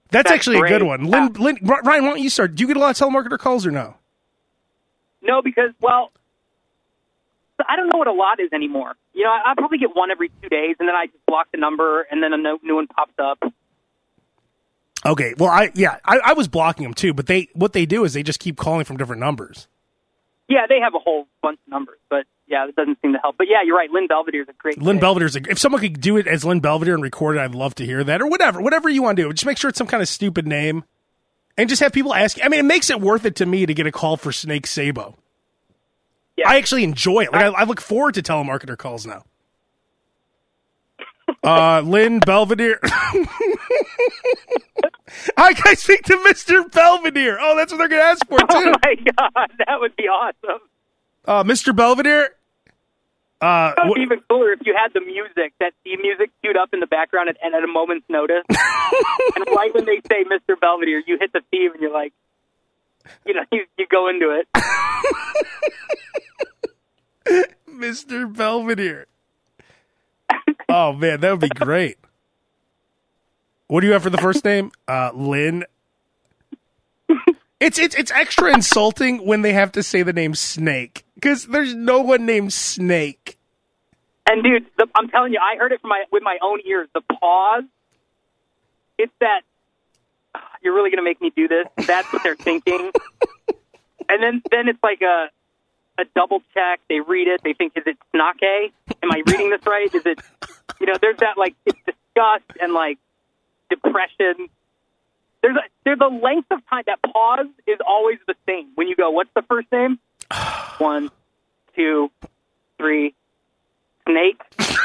That's, 0.09 0.29
That's 0.29 0.31
actually 0.31 0.59
a 0.59 0.69
good 0.69 0.83
one. 0.83 1.03
Lynn, 1.03 1.33
Lynn, 1.33 1.57
Ryan, 1.61 1.83
why 1.83 1.99
don't 2.11 2.21
you 2.21 2.29
start? 2.29 2.55
Do 2.55 2.61
you 2.61 2.67
get 2.67 2.77
a 2.77 2.79
lot 2.79 2.91
of 2.91 2.95
telemarketer 2.97 3.37
calls 3.37 3.65
or 3.65 3.71
no? 3.71 3.95
No, 5.21 5.41
because 5.41 5.71
well, 5.81 6.13
I 7.59 7.75
don't 7.75 7.89
know 7.89 7.97
what 7.97 8.07
a 8.07 8.13
lot 8.13 8.39
is 8.39 8.53
anymore. 8.53 8.93
You 9.13 9.25
know, 9.25 9.31
I, 9.31 9.51
I 9.51 9.53
probably 9.57 9.77
get 9.77 9.93
one 9.93 10.09
every 10.09 10.29
two 10.41 10.47
days, 10.47 10.77
and 10.79 10.87
then 10.87 10.95
I 10.95 11.07
just 11.07 11.25
block 11.25 11.49
the 11.51 11.57
number, 11.57 12.07
and 12.09 12.23
then 12.23 12.31
a 12.31 12.37
no, 12.37 12.59
new 12.63 12.75
one 12.75 12.87
pops 12.87 13.13
up. 13.19 13.39
Okay, 15.05 15.33
well, 15.37 15.49
I 15.49 15.71
yeah, 15.73 15.97
I, 16.05 16.19
I 16.23 16.33
was 16.33 16.47
blocking 16.47 16.83
them 16.83 16.93
too, 16.93 17.13
but 17.13 17.27
they 17.27 17.49
what 17.53 17.73
they 17.73 17.85
do 17.85 18.05
is 18.05 18.13
they 18.13 18.23
just 18.23 18.39
keep 18.39 18.57
calling 18.57 18.85
from 18.85 18.97
different 18.97 19.19
numbers. 19.19 19.67
Yeah, 20.47 20.65
they 20.67 20.79
have 20.79 20.93
a 20.95 20.99
whole 20.99 21.27
bunch 21.41 21.59
of 21.65 21.71
numbers, 21.71 21.99
but 22.09 22.25
yeah, 22.47 22.65
that 22.65 22.75
doesn't 22.75 22.99
seem 23.01 23.13
to 23.13 23.19
help. 23.19 23.37
But 23.37 23.47
yeah, 23.49 23.63
you're 23.65 23.75
right. 23.75 23.89
Lynn 23.89 24.07
Belvedere 24.07 24.43
is 24.43 24.49
a 24.49 24.53
great. 24.53 24.81
Lynn 24.81 24.97
pick. 24.97 25.03
Belvedere's 25.03 25.35
a, 25.35 25.41
if 25.49 25.59
someone 25.59 25.81
could 25.81 25.99
do 25.99 26.17
it 26.17 26.27
as 26.27 26.45
Lynn 26.45 26.59
Belvedere 26.59 26.93
and 26.93 27.03
record 27.03 27.37
it, 27.37 27.39
I'd 27.39 27.55
love 27.55 27.75
to 27.75 27.85
hear 27.85 28.03
that 28.03 28.21
or 28.21 28.27
whatever, 28.27 28.61
whatever 28.61 28.89
you 28.89 29.01
want 29.03 29.17
to 29.17 29.23
do. 29.23 29.33
Just 29.33 29.45
make 29.45 29.57
sure 29.57 29.69
it's 29.69 29.77
some 29.77 29.87
kind 29.87 30.01
of 30.01 30.07
stupid 30.07 30.47
name, 30.47 30.83
and 31.57 31.69
just 31.69 31.81
have 31.81 31.91
people 31.91 32.13
ask. 32.13 32.37
I 32.43 32.47
mean, 32.47 32.59
it 32.59 32.65
makes 32.65 32.89
it 32.89 33.01
worth 33.01 33.25
it 33.25 33.35
to 33.37 33.45
me 33.45 33.65
to 33.65 33.73
get 33.73 33.87
a 33.87 33.91
call 33.91 34.17
for 34.17 34.31
Snake 34.31 34.67
Sabo. 34.67 35.17
Yeah. 36.37 36.49
I 36.49 36.57
actually 36.57 36.83
enjoy 36.83 37.21
it. 37.21 37.31
Like 37.31 37.43
I, 37.43 37.47
I 37.47 37.63
look 37.63 37.79
forward 37.79 38.15
to 38.15 38.21
telemarketer 38.21 38.77
calls 38.77 39.05
now. 39.05 39.23
Uh, 41.43 41.81
Lynn 41.81 42.19
Belvedere. 42.19 42.79
I 45.37 45.53
can 45.53 45.75
speak 45.75 46.03
to 46.03 46.15
Mr. 46.17 46.69
Belvedere. 46.71 47.37
Oh, 47.39 47.55
that's 47.55 47.71
what 47.71 47.77
they're 47.79 47.87
going 47.89 48.01
to 48.01 48.05
ask 48.05 48.25
for 48.27 48.37
Oh 48.49 48.73
my 48.83 48.95
god, 48.95 49.51
that 49.67 49.79
would 49.79 49.95
be 49.95 50.03
awesome. 50.03 50.61
Uh, 51.25 51.43
Mr. 51.43 51.75
Belvedere. 51.75 52.29
Uh, 53.41 53.73
That 53.75 53.85
would 53.87 53.95
be 53.95 54.01
even 54.01 54.21
cooler 54.29 54.53
if 54.53 54.61
you 54.65 54.73
had 54.77 54.93
the 54.93 55.01
music, 55.01 55.53
that 55.59 55.73
theme 55.83 56.01
music 56.01 56.29
queued 56.41 56.55
up 56.55 56.69
in 56.73 56.79
the 56.79 56.87
background 56.87 57.27
at, 57.29 57.35
and 57.43 57.53
at 57.53 57.61
a 57.63 57.67
moment's 57.67 58.07
notice. 58.09 58.43
and 58.49 59.45
right 59.53 59.73
when 59.73 59.83
they 59.85 59.99
say 60.09 60.23
Mr. 60.23 60.57
Belvedere, 60.59 61.03
you 61.05 61.17
hit 61.19 61.33
the 61.33 61.41
theme 61.51 61.73
and 61.73 61.81
you're 61.81 61.91
like, 61.93 62.13
you 63.25 63.33
know, 63.33 63.43
you, 63.51 63.65
you 63.77 63.85
go 63.87 64.07
into 64.07 64.31
it. 64.31 64.47
Mr. 67.69 68.31
Belvedere. 68.33 69.07
Oh 70.73 70.93
man, 70.93 71.21
that 71.21 71.31
would 71.31 71.39
be 71.39 71.49
great. 71.49 71.97
What 73.67 73.81
do 73.81 73.87
you 73.87 73.93
have 73.93 74.03
for 74.03 74.09
the 74.09 74.17
first 74.17 74.43
name? 74.43 74.71
Uh, 74.87 75.11
Lynn. 75.13 75.65
It's 77.59 77.79
it's 77.79 77.95
it's 77.95 78.11
extra 78.11 78.53
insulting 78.53 79.25
when 79.25 79.41
they 79.41 79.53
have 79.53 79.71
to 79.71 79.83
say 79.83 80.03
the 80.03 80.11
name 80.11 80.35
Snake 80.35 81.05
because 81.15 81.45
there's 81.45 81.73
no 81.73 82.01
one 82.01 82.25
named 82.25 82.51
Snake. 82.51 83.37
And 84.29 84.43
dude, 84.43 84.65
the, 84.77 84.87
I'm 84.95 85.07
telling 85.07 85.31
you, 85.31 85.39
I 85.39 85.57
heard 85.57 85.71
it 85.71 85.79
from 85.79 85.91
my 85.91 86.03
with 86.11 86.23
my 86.23 86.37
own 86.41 86.59
ears. 86.65 86.89
The 86.93 86.99
pause. 86.99 87.63
It's 88.97 89.13
that 89.21 89.43
"Ah, 90.35 90.41
you're 90.61 90.73
really 90.73 90.89
gonna 90.89 91.03
make 91.03 91.21
me 91.21 91.31
do 91.33 91.47
this. 91.47 91.65
That's 91.87 92.11
what 92.11 92.21
they're 92.21 92.35
thinking. 92.35 92.91
and 94.09 94.21
then 94.21 94.41
then 94.51 94.67
it's 94.67 94.83
like 94.83 95.01
a 95.01 95.29
a 95.97 96.03
double 96.15 96.41
check. 96.53 96.81
They 96.89 96.99
read 96.99 97.29
it. 97.29 97.41
They 97.43 97.53
think, 97.53 97.73
is 97.77 97.83
it 97.85 97.97
snake? 98.11 98.73
Am 99.01 99.11
I 99.11 99.21
reading 99.25 99.49
this 99.51 99.65
right? 99.65 99.93
Is 99.93 100.05
it? 100.05 100.19
You 100.83 100.87
know, 100.87 100.95
there's 100.99 101.15
that 101.19 101.37
like 101.37 101.55
it's 101.65 101.79
disgust 101.85 102.43
and 102.61 102.73
like 102.73 102.97
depression. 103.69 104.49
There's 105.41 105.55
a, 105.55 105.61
there's 105.85 105.99
a 106.01 106.13
length 106.13 106.51
of 106.51 106.59
time 106.69 106.83
that 106.87 106.99
pause 107.01 107.45
is 107.65 107.77
always 107.87 108.17
the 108.27 108.35
same. 108.45 108.67
When 108.75 108.89
you 108.89 108.97
go, 108.97 109.09
what's 109.09 109.29
the 109.33 109.43
first 109.43 109.71
name? 109.71 109.97
One, 110.79 111.09
two, 111.73 112.11
three, 112.77 113.15
snake. 114.05 114.41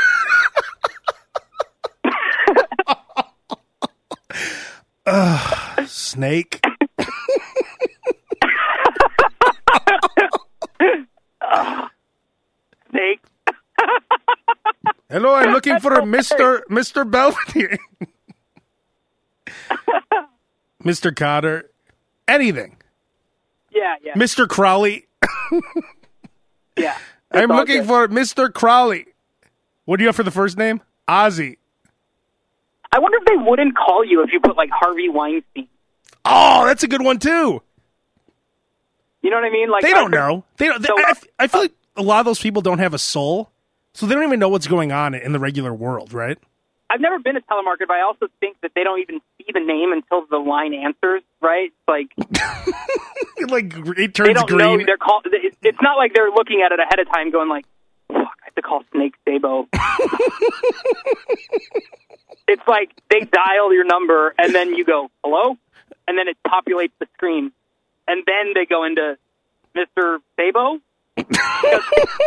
Snake. 5.87 6.61
Snake. 12.91 13.21
Hello, 15.11 15.35
I'm 15.35 15.53
looking 15.53 15.79
for 15.81 16.05
Mister 16.05 16.65
Mister 16.69 17.05
Belvedere. 17.05 17.79
Mister 20.85 21.13
Cotter. 21.13 21.71
Anything. 22.27 22.77
Yeah, 23.71 23.95
yeah, 24.03 24.13
Mister 24.17 24.47
Crowley. 24.47 25.07
yeah. 26.77 26.97
I'm 27.31 27.49
looking 27.49 27.79
good. 27.79 27.87
for 27.87 28.09
Mister 28.09 28.51
Crowley. 28.51 29.07
What 29.87 29.97
do 29.97 30.03
you 30.03 30.09
have 30.09 30.17
for 30.17 30.23
the 30.23 30.31
first 30.31 30.59
name? 30.59 30.83
Ozzy. 31.09 31.57
I 32.93 32.99
wonder 32.99 33.19
if 33.19 33.25
they 33.25 33.37
wouldn't 33.37 33.77
call 33.77 34.05
you 34.05 34.23
if 34.23 34.31
you 34.33 34.41
put 34.41 34.57
like 34.57 34.71
Harvey 34.73 35.09
Weinstein. 35.09 35.69
Oh, 36.27 36.67
that's 36.67 36.83
a 36.83 36.89
good 36.89 37.03
one 37.03 37.19
too. 37.19 37.63
You 39.23 39.31
know 39.31 39.37
what 39.37 39.45
I 39.47 39.51
mean? 39.51 39.71
Like 39.71 39.83
They 39.83 39.91
don't 39.93 40.13
heard- 40.13 40.19
know. 40.31 40.45
They 40.59 40.67
don't. 40.67 40.85
So- 40.85 40.95
I, 40.99 41.15
I 41.39 41.47
feel 41.47 41.61
uh, 41.61 41.65
like 41.65 41.73
a 41.97 42.03
lot 42.03 42.21
of 42.21 42.27
those 42.27 42.41
people 42.41 42.61
don't 42.63 42.79
have 42.79 42.93
a 42.95 42.99
soul, 42.99 43.51
so 43.95 44.07
they 44.07 44.15
don't 44.15 44.25
even 44.25 44.39
know 44.39 44.49
what's 44.49 44.67
going 44.67 44.93
on 44.93 45.15
in 45.15 45.33
the 45.33 45.39
regular 45.39 45.73
world, 45.75 46.13
right? 46.13 46.39
I've 46.91 47.01
never 47.01 47.19
been 47.19 47.37
a 47.37 47.41
telemarketer, 47.43 47.87
but 47.87 47.97
I 47.97 48.03
also 48.03 48.29
think 48.41 48.57
that 48.63 48.73
they 48.75 48.83
don't 48.83 49.01
even 49.01 49.21
see 49.37 49.45
the 49.53 49.61
name 49.61 49.93
until 49.93 50.25
the 50.27 50.39
line 50.39 50.73
answers. 50.73 51.23
Right? 51.41 51.73
Like 51.87 52.09
like 53.49 53.75
it 53.99 54.15
turns 54.15 54.29
they 54.29 54.33
don't 54.33 54.49
green. 54.49 54.59
know 54.59 54.79
they're 54.87 54.97
call. 54.97 55.21
It's 55.25 55.79
not 55.83 55.99
like 55.99 56.15
they're 56.15 56.31
looking 56.31 56.63
at 56.65 56.73
it 56.73 56.81
ahead 56.81 56.99
of 56.99 57.09
time, 57.13 57.31
going 57.31 57.49
like, 57.49 57.67
"Fuck, 58.09 58.17
I 58.41 58.45
have 58.45 58.55
to 58.55 58.63
call 58.63 58.83
Snake 58.93 59.15
Sabo." 59.27 59.69
it's 62.49 62.63
like 62.67 62.91
they 63.11 63.21
dial 63.21 63.73
your 63.73 63.85
number 63.85 64.35
and 64.39 64.55
then 64.55 64.75
you 64.75 64.85
go, 64.85 65.11
"Hello," 65.23 65.59
and 66.07 66.17
then 66.19 66.27
it 66.29 66.37
populates 66.47 66.93
the 66.99 67.07
screen, 67.15 67.53
and 68.07 68.25
then 68.27 68.55
they 68.55 68.65
go 68.65 68.85
into 68.85 69.19
Mister 69.75 70.21
Sabo. 70.37 70.81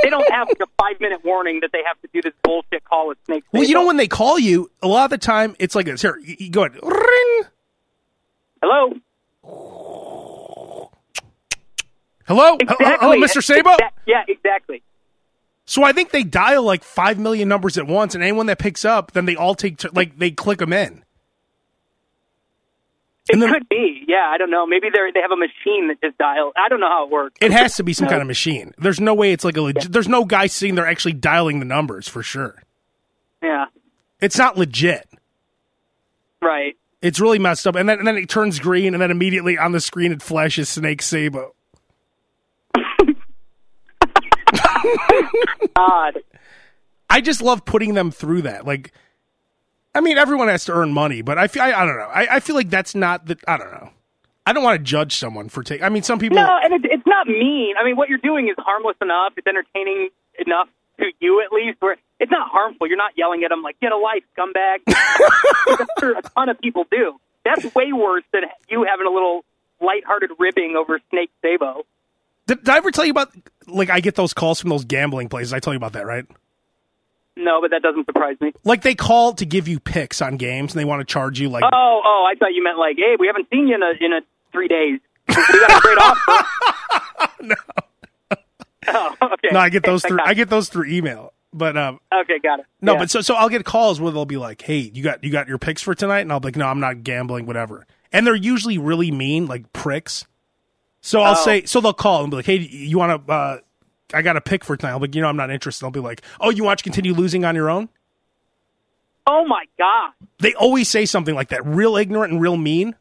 They 0.04 0.10
don't 0.10 0.30
have 0.32 0.48
like 0.48 0.60
a 0.62 0.68
five 0.80 1.00
minute 1.00 1.22
warning 1.24 1.60
that 1.62 1.72
they 1.72 1.82
have 1.86 2.00
to 2.02 2.10
do 2.14 2.22
this 2.22 2.34
bullshit 2.44 2.84
call 2.84 3.08
with 3.10 3.18
Snake. 3.26 3.44
well, 3.54 3.64
you 3.64 3.74
know 3.74 3.86
when 3.86 3.98
they 3.98 4.08
call 4.08 4.38
you, 4.40 4.70
a 4.82 4.88
lot 4.88 5.06
of 5.06 5.10
the 5.12 5.18
time 5.18 5.56
it's 5.60 5.76
like 5.76 5.86
this. 5.86 6.02
Here, 6.02 6.18
you, 6.24 6.36
you 6.40 6.50
go 6.50 6.64
ahead. 6.66 6.80
Ring. 6.84 7.42
Hello. 8.62 8.94
Hello, 12.28 12.56
Exactly. 12.62 12.86
hello, 13.00 13.16
Mr. 13.18 13.44
Sabo. 13.44 13.76
Yeah, 14.06 14.24
exactly. 14.28 14.84
So 15.66 15.84
I 15.84 15.92
think 15.92 16.12
they 16.12 16.24
dial 16.24 16.64
like 16.64 16.84
five 16.84 17.20
million 17.20 17.48
numbers 17.50 17.78
at 17.78 17.88
once, 17.88 18.16
and 18.16 18.24
anyone 18.24 18.46
that 18.48 18.60
picks 18.60 18.86
up, 18.86 19.12
then 19.12 19.26
they 19.26 19.36
all 19.36 19.56
take 19.56 19.78
tur- 19.78 19.90
like 19.94 20.18
they 20.18 20.32
click 20.32 20.60
them 20.60 20.74
in. 20.74 21.04
It 23.30 23.38
could 23.40 23.70
be. 23.70 24.04
Yeah, 24.08 24.28
I 24.30 24.38
don't 24.38 24.50
know. 24.50 24.66
Maybe 24.66 24.90
they 24.90 25.00
they 25.14 25.22
have 25.22 25.32
a 25.32 25.38
machine 25.38 25.88
that 25.90 26.02
just 26.04 26.18
dials. 26.18 26.54
I 26.58 26.68
don't 26.70 26.80
know 26.80 26.90
how 26.90 27.06
it 27.06 27.12
works. 27.12 27.36
It 27.40 27.52
has 27.52 27.76
to 27.76 27.84
be 27.84 27.94
some 27.94 28.06
No. 28.06 28.10
kind 28.12 28.22
of 28.22 28.28
machine. 28.28 28.74
There's 28.78 29.00
no 29.00 29.14
way 29.14 29.32
it's 29.32 29.44
like 29.46 29.56
a 29.58 29.62
legit. 29.62 29.92
There's 29.92 30.08
no 30.08 30.26
guy 30.26 30.48
sitting 30.48 30.76
there 30.76 30.88
actually 30.88 31.14
dialing 31.14 31.60
the 31.60 31.66
numbers 31.66 32.08
for 32.08 32.24
sure. 32.24 32.62
Yeah. 33.42 33.66
It's 34.20 34.38
not 34.38 34.58
legit. 34.58 35.08
Right. 36.42 36.76
It's 37.02 37.20
really 37.20 37.40
messed 37.40 37.66
up. 37.68 37.76
And 37.76 37.88
then 37.88 38.00
and 38.00 38.08
then 38.08 38.18
it 38.18 38.28
turns 38.28 38.60
green, 38.60 38.94
and 38.94 39.02
then 39.02 39.12
immediately 39.12 39.58
on 39.58 39.72
the 39.72 39.80
screen 39.80 40.12
it 40.12 40.22
flashes 40.22 40.68
Snake 40.70 41.02
Sabo. 41.02 41.54
God. 45.76 46.18
I 47.10 47.22
just 47.22 47.42
love 47.42 47.66
putting 47.66 47.94
them 47.94 48.12
through 48.12 48.44
that. 48.44 48.66
Like, 48.66 48.92
I 49.94 50.02
mean, 50.02 50.18
everyone 50.18 50.48
has 50.48 50.66
to 50.66 50.74
earn 50.74 50.94
money, 50.94 51.22
but 51.22 51.38
I 51.38 51.48
feel 51.48 51.64
I, 51.64 51.74
I 51.74 51.86
don't 51.86 51.98
know. 51.98 52.10
I, 52.14 52.36
I 52.36 52.40
feel 52.40 52.56
like 52.56 52.70
that's 52.70 52.96
not 52.96 53.26
the. 53.26 53.38
I 53.48 53.58
don't 53.58 53.72
know. 53.72 53.90
I 54.46 54.54
don't 54.54 54.64
want 54.64 54.80
to 54.80 54.84
judge 54.84 55.16
someone 55.18 55.50
for 55.50 55.64
taking. 55.64 55.84
I 55.84 55.90
mean, 55.90 56.04
some 56.04 56.18
people. 56.18 56.38
No, 56.38 56.60
and 56.64 56.74
it, 56.74 56.82
it's 56.86 57.06
not 57.06 57.28
mean. 57.28 57.76
I 57.80 57.84
mean, 57.84 57.96
what 57.96 58.10
you're 58.10 58.18
doing 58.18 58.48
is 58.48 58.56
harmless 58.58 58.96
enough. 59.02 59.34
It's 59.38 59.46
entertaining 59.48 60.10
enough 60.40 60.70
to 61.00 61.06
you, 61.20 61.42
at 61.46 61.52
least. 61.52 61.78
Where 61.82 61.98
it's 62.20 62.32
not 62.32 62.50
harmful. 62.50 62.88
You're 62.88 62.98
not 62.98 63.12
yelling 63.18 63.44
at 63.44 63.50
them 63.50 63.62
like 63.62 63.80
"Get 63.80 63.92
a 63.92 63.98
life, 63.98 64.24
scumbag." 64.38 64.80
Sure 66.00 66.18
a 66.18 66.22
ton 66.22 66.50
of 66.50 66.60
people 66.60 66.86
do. 66.92 67.20
That's 67.46 67.64
way 67.76 67.94
worse 67.94 68.24
than 68.34 68.44
you 68.70 68.84
having 68.90 69.06
a 69.06 69.10
little 69.10 69.46
lighthearted 69.80 70.32
ribbing 70.40 70.76
over 70.76 71.00
Snake 71.10 71.30
Sabo. 71.42 71.86
Did, 72.48 72.60
did 72.60 72.70
I 72.70 72.78
ever 72.78 72.92
tell 72.92 73.06
you 73.06 73.12
about 73.12 73.32
like 73.68 73.90
I 73.90 74.00
get 74.00 74.16
those 74.16 74.34
calls 74.34 74.60
from 74.60 74.70
those 74.70 74.86
gambling 74.86 75.30
places? 75.30 75.54
I 75.54 75.60
tell 75.60 75.74
you 75.74 75.78
about 75.78 75.94
that, 75.94 76.06
right? 76.06 76.26
No, 77.38 77.62
but 77.62 77.72
that 77.72 77.82
doesn't 77.82 78.06
surprise 78.06 78.38
me. 78.42 78.52
Like 78.64 78.82
they 78.82 78.94
call 78.96 79.34
to 79.34 79.46
give 79.46 79.68
you 79.68 79.80
picks 79.80 80.22
on 80.22 80.38
games, 80.38 80.74
and 80.74 80.80
they 80.80 80.86
want 80.86 81.00
to 81.00 81.06
charge 81.06 81.40
you 81.40 81.50
like. 81.50 81.64
Oh, 81.64 82.02
oh, 82.04 82.24
I 82.30 82.36
thought 82.38 82.54
you 82.54 82.64
meant 82.64 82.78
like, 82.78 82.98
hey, 82.98 83.16
we 83.20 83.28
haven't 83.28 83.48
seen 83.52 83.68
you 83.68 83.76
in 83.76 83.82
a 83.84 83.92
in 84.00 84.14
a 84.14 84.22
three 84.52 84.68
days. 84.68 85.00
We 85.30 85.36
got 85.36 85.78
a 85.78 85.82
great 85.82 85.98
offer. 85.98 86.48
no. 87.42 87.56
Oh, 88.88 89.14
okay. 89.22 89.50
No, 89.52 89.60
I 89.60 89.70
get 89.70 89.84
those 89.84 90.04
through. 90.04 90.18
I 90.26 90.34
get 90.34 90.50
those 90.50 90.68
through 90.68 90.86
email. 90.86 91.34
But 91.54 91.78
um, 91.78 92.00
Okay, 92.12 92.40
got 92.42 92.60
it. 92.62 92.66
no, 92.82 92.94
Yeah. 92.94 93.00
but 93.00 93.12
so 93.12 93.22
so 93.22 93.36
I'll 93.36 93.48
get 93.50 93.64
calls 93.64 94.02
where 94.02 94.12
they'll 94.12 94.26
be 94.26 94.38
like, 94.38 94.60
"Hey, 94.62 94.78
you 94.94 95.04
got 95.04 95.24
you 95.24 95.30
got 95.32 95.48
your 95.48 95.60
picks 95.60 95.82
for 95.84 95.94
tonight?" 95.94 96.22
And 96.22 96.32
I'll 96.32 96.40
be 96.40 96.48
like, 96.48 96.56
"No, 96.56 96.66
I'm 96.68 96.80
not 96.80 97.04
gambling, 97.04 97.46
whatever." 97.46 97.86
And 98.12 98.26
they're 98.26 98.34
usually 98.36 98.78
really 98.80 99.12
mean, 99.12 99.46
like 99.46 99.72
pricks. 99.72 100.26
So 101.02 101.22
I'll 101.22 101.34
Oh. 101.38 101.46
say, 101.46 101.66
so 101.66 101.80
they'll 101.80 101.94
call 101.94 102.24
and 102.24 102.32
be 102.32 102.38
like, 102.38 102.46
"Hey, 102.48 102.56
you 102.58 102.98
want 102.98 103.28
to? 103.28 103.32
uh 103.32 103.58
I 104.14 104.22
got 104.22 104.38
a 104.38 104.42
pick 104.42 104.64
for 104.64 104.78
tonight." 104.78 104.92
I'll 104.92 105.00
be 105.00 105.08
like, 105.08 105.16
"You 105.16 105.22
know, 105.22 105.30
I'm 105.30 105.38
not 105.38 105.52
interested." 105.52 105.86
I'll 105.86 105.92
be 105.92 106.00
like, 106.00 106.22
"Oh, 106.40 106.50
you 106.50 106.64
want 106.64 106.80
to 106.80 106.84
continue 106.84 107.14
losing 107.14 107.46
on 107.46 107.56
your 107.56 107.70
own?" 107.70 107.90
oh 109.28 109.46
my 109.46 109.66
god. 109.78 110.12
They 110.40 110.54
always 110.54 110.90
say 110.90 111.06
something 111.06 111.36
like 111.36 111.50
that, 111.50 111.66
real 111.66 111.96
ignorant 111.96 112.34
and 112.34 112.42
real 112.42 112.58
mean. 112.58 112.96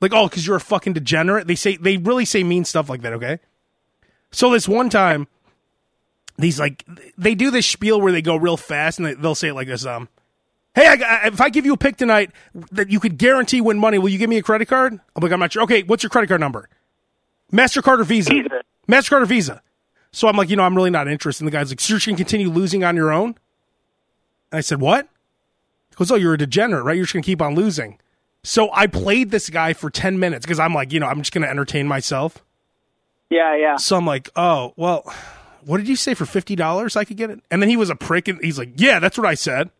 Like, 0.00 0.12
oh, 0.14 0.28
because 0.28 0.46
you're 0.46 0.56
a 0.56 0.60
fucking 0.60 0.92
degenerate. 0.92 1.46
They 1.46 1.54
say 1.56 1.76
they 1.76 1.96
really 1.96 2.24
say 2.24 2.44
mean 2.44 2.64
stuff 2.64 2.88
like 2.88 3.02
that. 3.02 3.14
Okay. 3.14 3.38
So 4.30 4.50
this 4.50 4.68
one 4.68 4.90
time, 4.90 5.26
these 6.36 6.60
like 6.60 6.84
they 7.16 7.34
do 7.34 7.50
this 7.50 7.66
spiel 7.66 8.00
where 8.00 8.12
they 8.12 8.22
go 8.22 8.36
real 8.36 8.56
fast 8.56 8.98
and 8.98 9.06
they, 9.06 9.14
they'll 9.14 9.34
say 9.34 9.48
it 9.48 9.54
like 9.54 9.66
this. 9.66 9.84
Um, 9.84 10.08
hey, 10.74 10.86
I, 10.86 11.26
if 11.28 11.40
I 11.40 11.48
give 11.48 11.66
you 11.66 11.72
a 11.72 11.76
pick 11.78 11.96
tonight 11.96 12.30
that 12.70 12.90
you 12.90 13.00
could 13.00 13.18
guarantee 13.18 13.60
win 13.60 13.78
money, 13.78 13.98
will 13.98 14.10
you 14.10 14.18
give 14.18 14.30
me 14.30 14.38
a 14.38 14.42
credit 14.42 14.66
card? 14.68 14.92
I'm 14.92 15.22
like, 15.22 15.32
I'm 15.32 15.40
not 15.40 15.52
sure. 15.52 15.62
Okay, 15.62 15.82
what's 15.82 16.02
your 16.02 16.10
credit 16.10 16.28
card 16.28 16.40
number? 16.40 16.68
Mastercard 17.52 17.98
or 17.98 18.04
Visa? 18.04 18.30
Visa. 18.30 18.62
Mastercard 18.86 19.22
or 19.22 19.26
Visa? 19.26 19.62
So 20.18 20.26
I'm 20.26 20.36
like, 20.36 20.50
you 20.50 20.56
know, 20.56 20.64
I'm 20.64 20.74
really 20.74 20.90
not 20.90 21.06
interested. 21.06 21.44
And 21.44 21.46
the 21.46 21.56
guy's 21.56 21.70
like, 21.70 21.80
so 21.80 21.92
you're 21.92 21.98
just 21.98 22.06
gonna 22.08 22.16
continue 22.16 22.50
losing 22.50 22.82
on 22.82 22.96
your 22.96 23.12
own? 23.12 23.36
And 24.50 24.58
I 24.58 24.62
said, 24.62 24.80
what? 24.80 25.06
He 25.90 25.94
goes, 25.94 26.10
oh, 26.10 26.16
you're 26.16 26.34
a 26.34 26.38
degenerate, 26.38 26.82
right? 26.82 26.96
You're 26.96 27.04
just 27.04 27.12
gonna 27.12 27.22
keep 27.22 27.40
on 27.40 27.54
losing. 27.54 28.00
So 28.42 28.68
I 28.72 28.88
played 28.88 29.30
this 29.30 29.48
guy 29.48 29.74
for 29.74 29.90
10 29.90 30.18
minutes 30.18 30.44
because 30.44 30.58
I'm 30.58 30.74
like, 30.74 30.92
you 30.92 30.98
know, 30.98 31.06
I'm 31.06 31.18
just 31.18 31.32
gonna 31.32 31.46
entertain 31.46 31.86
myself. 31.86 32.44
Yeah, 33.30 33.56
yeah. 33.56 33.76
So 33.76 33.94
I'm 33.94 34.06
like, 34.06 34.28
oh, 34.34 34.72
well, 34.74 35.08
what 35.64 35.78
did 35.78 35.86
you 35.86 35.94
say 35.94 36.14
for 36.14 36.26
fifty 36.26 36.56
dollars 36.56 36.96
I 36.96 37.04
could 37.04 37.16
get 37.16 37.30
it? 37.30 37.38
And 37.48 37.62
then 37.62 37.68
he 37.68 37.76
was 37.76 37.88
a 37.88 37.94
prick 37.94 38.26
and 38.26 38.40
he's 38.42 38.58
like, 38.58 38.70
Yeah, 38.74 38.98
that's 38.98 39.18
what 39.18 39.26
I 39.26 39.34
said. 39.34 39.70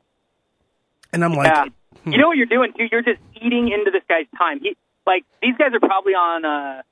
And 1.13 1.25
I'm 1.25 1.35
like, 1.35 1.53
Yeah. 1.53 1.65
You 2.05 2.17
know 2.17 2.29
what 2.29 2.37
you're 2.37 2.47
doing 2.47 2.73
dude? 2.79 2.93
You're 2.93 3.03
just 3.03 3.19
eating 3.35 3.73
into 3.73 3.91
this 3.91 4.05
guy's 4.09 4.27
time. 4.39 4.61
He 4.61 4.77
like 5.05 5.25
these 5.43 5.57
guys 5.59 5.73
are 5.75 5.81
probably 5.81 6.13
on 6.13 6.45
uh 6.45 6.83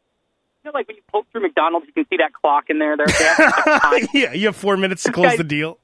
know 0.66 0.72
like 0.74 0.86
when 0.88 0.96
you 0.96 1.02
pull 1.10 1.24
through 1.32 1.42
McDonald's 1.42 1.86
you 1.86 1.92
can 1.92 2.06
see 2.10 2.16
that 2.18 2.32
clock 2.32 2.64
in 2.68 2.78
there. 2.78 2.96
They're, 2.96 3.06
they 3.06 3.24
have 3.24 3.38
like, 3.38 3.64
time. 3.82 4.08
Yeah, 4.12 4.32
you 4.32 4.46
have 4.46 4.56
four 4.56 4.76
minutes 4.76 5.02
to 5.04 5.12
close 5.12 5.30
guy- 5.30 5.36
the 5.36 5.44
deal. 5.44 5.78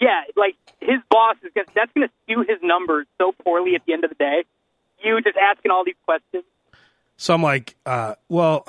Yeah, 0.00 0.22
like 0.36 0.56
his 0.80 1.00
boss 1.10 1.36
is 1.42 1.50
gonna 1.54 1.66
that's 1.74 1.90
gonna 1.94 2.10
skew 2.24 2.40
his 2.40 2.58
numbers 2.62 3.06
so 3.18 3.32
poorly 3.42 3.74
at 3.74 3.82
the 3.86 3.92
end 3.92 4.04
of 4.04 4.10
the 4.10 4.16
day. 4.16 4.44
You 5.02 5.20
just 5.20 5.36
asking 5.36 5.70
all 5.70 5.84
these 5.84 5.94
questions. 6.04 6.44
So 7.16 7.34
I'm 7.34 7.42
like, 7.42 7.76
uh, 7.86 8.14
well, 8.28 8.66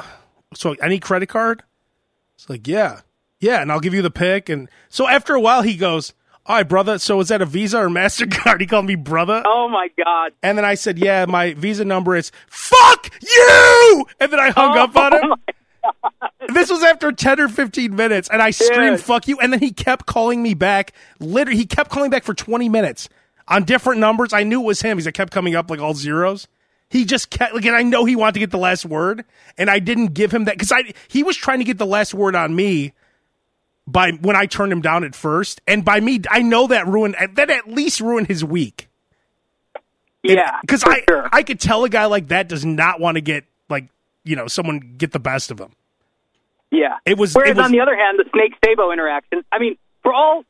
so 0.54 0.74
any 0.82 1.00
credit 1.00 1.28
card? 1.28 1.64
It's 2.36 2.50
like, 2.50 2.68
yeah, 2.68 3.02
yeah, 3.40 3.62
and 3.62 3.72
I'll 3.72 3.80
give 3.80 3.94
you 3.94 4.02
the 4.02 4.12
pick. 4.12 4.50
And 4.50 4.70
so 4.90 5.08
after 5.08 5.34
a 5.34 5.40
while, 5.42 5.62
he 5.62 5.78
goes, 5.78 6.14
"All 6.46 6.56
right, 6.56 6.68
brother. 6.68 6.98
So 7.00 7.20
is 7.20 7.30
that 7.30 7.42
a 7.42 7.46
Visa 7.46 7.80
or 7.80 7.90
Mastercard?" 7.90 8.60
He 8.66 8.68
called 8.68 8.86
me 8.86 8.96
brother, 8.96 9.44
Oh 9.46 9.68
my 9.68 9.90
god. 9.98 10.34
and 10.44 10.58
then 10.58 10.66
I 10.66 10.76
said, 10.76 10.98
"Yeah, 10.98 11.26
my 11.26 11.54
Visa 11.54 11.86
number 11.86 12.16
is 12.16 12.32
fuck 12.48 13.10
you." 13.22 14.06
And 14.20 14.32
then 14.32 14.40
I 14.40 14.52
hung 14.52 14.78
up 14.78 14.96
on 14.96 15.14
oh, 15.14 15.22
him. 15.22 15.34
This 16.54 16.70
was 16.70 16.84
after 16.84 17.12
10 17.12 17.40
or 17.40 17.48
15 17.48 17.96
minutes, 17.96 18.30
and 18.32 18.42
I 18.42 18.52
screamed, 18.52 18.98
Dude. 18.98 19.06
fuck 19.06 19.28
you. 19.28 19.40
And 19.40 19.52
then 19.52 19.60
he 19.60 19.72
kept 19.72 20.06
calling 20.06 20.44
me 20.44 20.54
back. 20.54 20.94
Literally, 21.20 21.58
he 21.58 21.66
kept 21.66 21.90
calling 21.90 22.12
back 22.12 22.24
for 22.24 22.34
20 22.34 22.70
minutes 22.70 23.10
on 23.48 23.64
different 23.64 24.00
numbers. 24.00 24.32
I 24.34 24.44
knew 24.44 24.62
it 24.62 24.66
was 24.66 24.82
him 24.82 24.98
because 24.98 25.08
it 25.08 25.14
kept 25.14 25.32
coming 25.32 25.56
up 25.56 25.70
like 25.70 25.80
all 25.80 25.94
zeros. 25.94 26.48
He 26.90 27.04
just 27.04 27.32
kept, 27.32 27.56
like, 27.56 27.66
and 27.66 27.76
I 27.76 27.82
know 27.82 28.06
he 28.06 28.16
wanted 28.16 28.34
to 28.34 28.40
get 28.40 28.52
the 28.52 28.60
last 28.60 28.86
word, 28.86 29.26
and 29.58 29.70
I 29.72 29.80
didn't 29.80 30.14
give 30.14 30.32
him 30.32 30.46
that 30.46 30.56
because 30.56 30.72
I, 30.72 30.94
he 31.08 31.24
was 31.24 31.36
trying 31.36 31.58
to 31.60 31.66
get 31.66 31.80
the 31.80 31.86
last 31.86 32.14
word 32.14 32.36
on 32.36 32.56
me 32.56 32.94
by 33.88 34.12
when 34.12 34.36
I 34.36 34.46
turned 34.46 34.72
him 34.72 34.82
down 34.82 35.04
at 35.04 35.16
first. 35.16 35.62
And 35.68 35.86
by 35.86 36.00
me, 36.00 36.22
I 36.30 36.42
know 36.42 36.68
that 36.68 36.88
ruined, 36.88 37.16
that 37.36 37.50
at 37.50 37.68
least 37.68 38.02
ruined 38.02 38.28
his 38.28 38.44
week. 38.44 38.88
Yeah. 40.24 40.60
Because 40.62 40.84
I, 40.84 41.04
sure. 41.08 41.30
I 41.32 41.44
could 41.44 41.60
tell 41.60 41.84
a 41.84 41.90
guy 41.90 42.06
like 42.06 42.30
that 42.30 42.48
does 42.48 42.66
not 42.66 43.00
want 43.00 43.16
to 43.16 43.22
get, 43.22 43.46
like, 43.70 43.86
you 44.24 44.36
know, 44.36 44.48
someone 44.48 44.96
get 44.98 45.12
the 45.12 45.20
best 45.20 45.52
of 45.52 45.60
him. 45.60 45.72
Yeah. 46.72 46.98
It 47.06 47.18
was- 47.18 47.36
Whereas 47.36 47.52
it 47.52 47.58
was- 47.58 47.66
on 47.66 47.72
the 47.72 47.80
other 47.82 47.96
hand, 47.96 48.18
the 48.18 48.26
Snake 48.32 48.54
Sabo 48.64 48.92
interaction, 48.92 49.44
I 49.52 49.60
mean, 49.60 49.78
for 50.02 50.14
all 50.14 50.44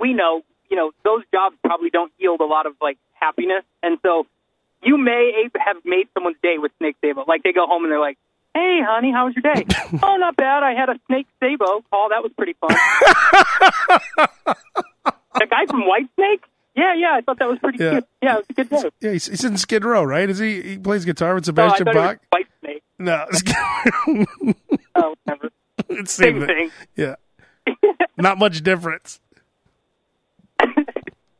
we 0.00 0.12
know, 0.12 0.42
you 0.68 0.76
know, 0.76 0.90
those 1.04 1.22
jobs 1.32 1.56
probably 1.64 1.90
don't 1.90 2.12
yield 2.18 2.40
a 2.40 2.44
lot 2.44 2.66
of 2.66 2.74
like 2.80 2.98
happiness, 3.12 3.62
and 3.82 3.98
so 4.02 4.26
you 4.82 4.98
may 4.98 5.48
have 5.58 5.76
made 5.84 6.08
someone's 6.14 6.36
day 6.42 6.56
with 6.58 6.72
Snake 6.78 6.96
Sabo. 7.00 7.24
Like 7.28 7.44
they 7.44 7.52
go 7.52 7.66
home 7.66 7.84
and 7.84 7.92
they're 7.92 8.00
like, 8.00 8.18
"Hey, 8.54 8.80
honey, 8.86 9.10
how 9.12 9.26
was 9.26 9.34
your 9.36 9.42
day? 9.54 9.64
oh, 10.02 10.16
not 10.16 10.36
bad. 10.36 10.62
I 10.62 10.72
had 10.74 10.88
a 10.88 10.94
Snake 11.06 11.26
Sabo 11.40 11.82
call. 11.90 12.08
That 12.10 12.22
was 12.22 12.32
pretty 12.36 12.54
fun." 12.60 12.70
the 15.34 15.46
guy 15.46 15.66
from 15.66 15.82
Whitesnake. 15.82 16.40
Yeah, 16.76 16.94
yeah, 16.96 17.12
I 17.14 17.20
thought 17.20 17.38
that 17.38 17.48
was 17.48 17.58
pretty 17.60 17.78
Yeah. 17.82 17.90
cute. 17.92 18.04
Yeah, 18.22 18.34
it 18.34 18.36
was 18.38 18.46
a 18.50 18.52
good 18.54 18.68
day. 18.70 18.90
Yeah, 19.00 19.12
he's, 19.12 19.26
he's 19.26 19.44
in 19.44 19.56
Skid 19.56 19.84
Row, 19.84 20.02
right? 20.02 20.28
Is 20.28 20.38
he? 20.38 20.60
He 20.62 20.78
plays 20.78 21.04
guitar 21.04 21.34
with 21.34 21.44
Sebastian 21.44 21.86
was 21.86 21.94
Bach. 21.94 22.18
White 22.30 22.46
Snake. 22.60 22.82
No, 22.98 23.26
Oh, 24.96 25.14
whatever. 25.24 25.50
it's 25.90 26.12
same, 26.12 26.38
Same 26.38 26.46
thing. 26.46 26.70
thing. 26.70 26.70
Yeah, 26.96 27.14
not 28.16 28.38
much 28.38 28.62
difference. 28.62 29.20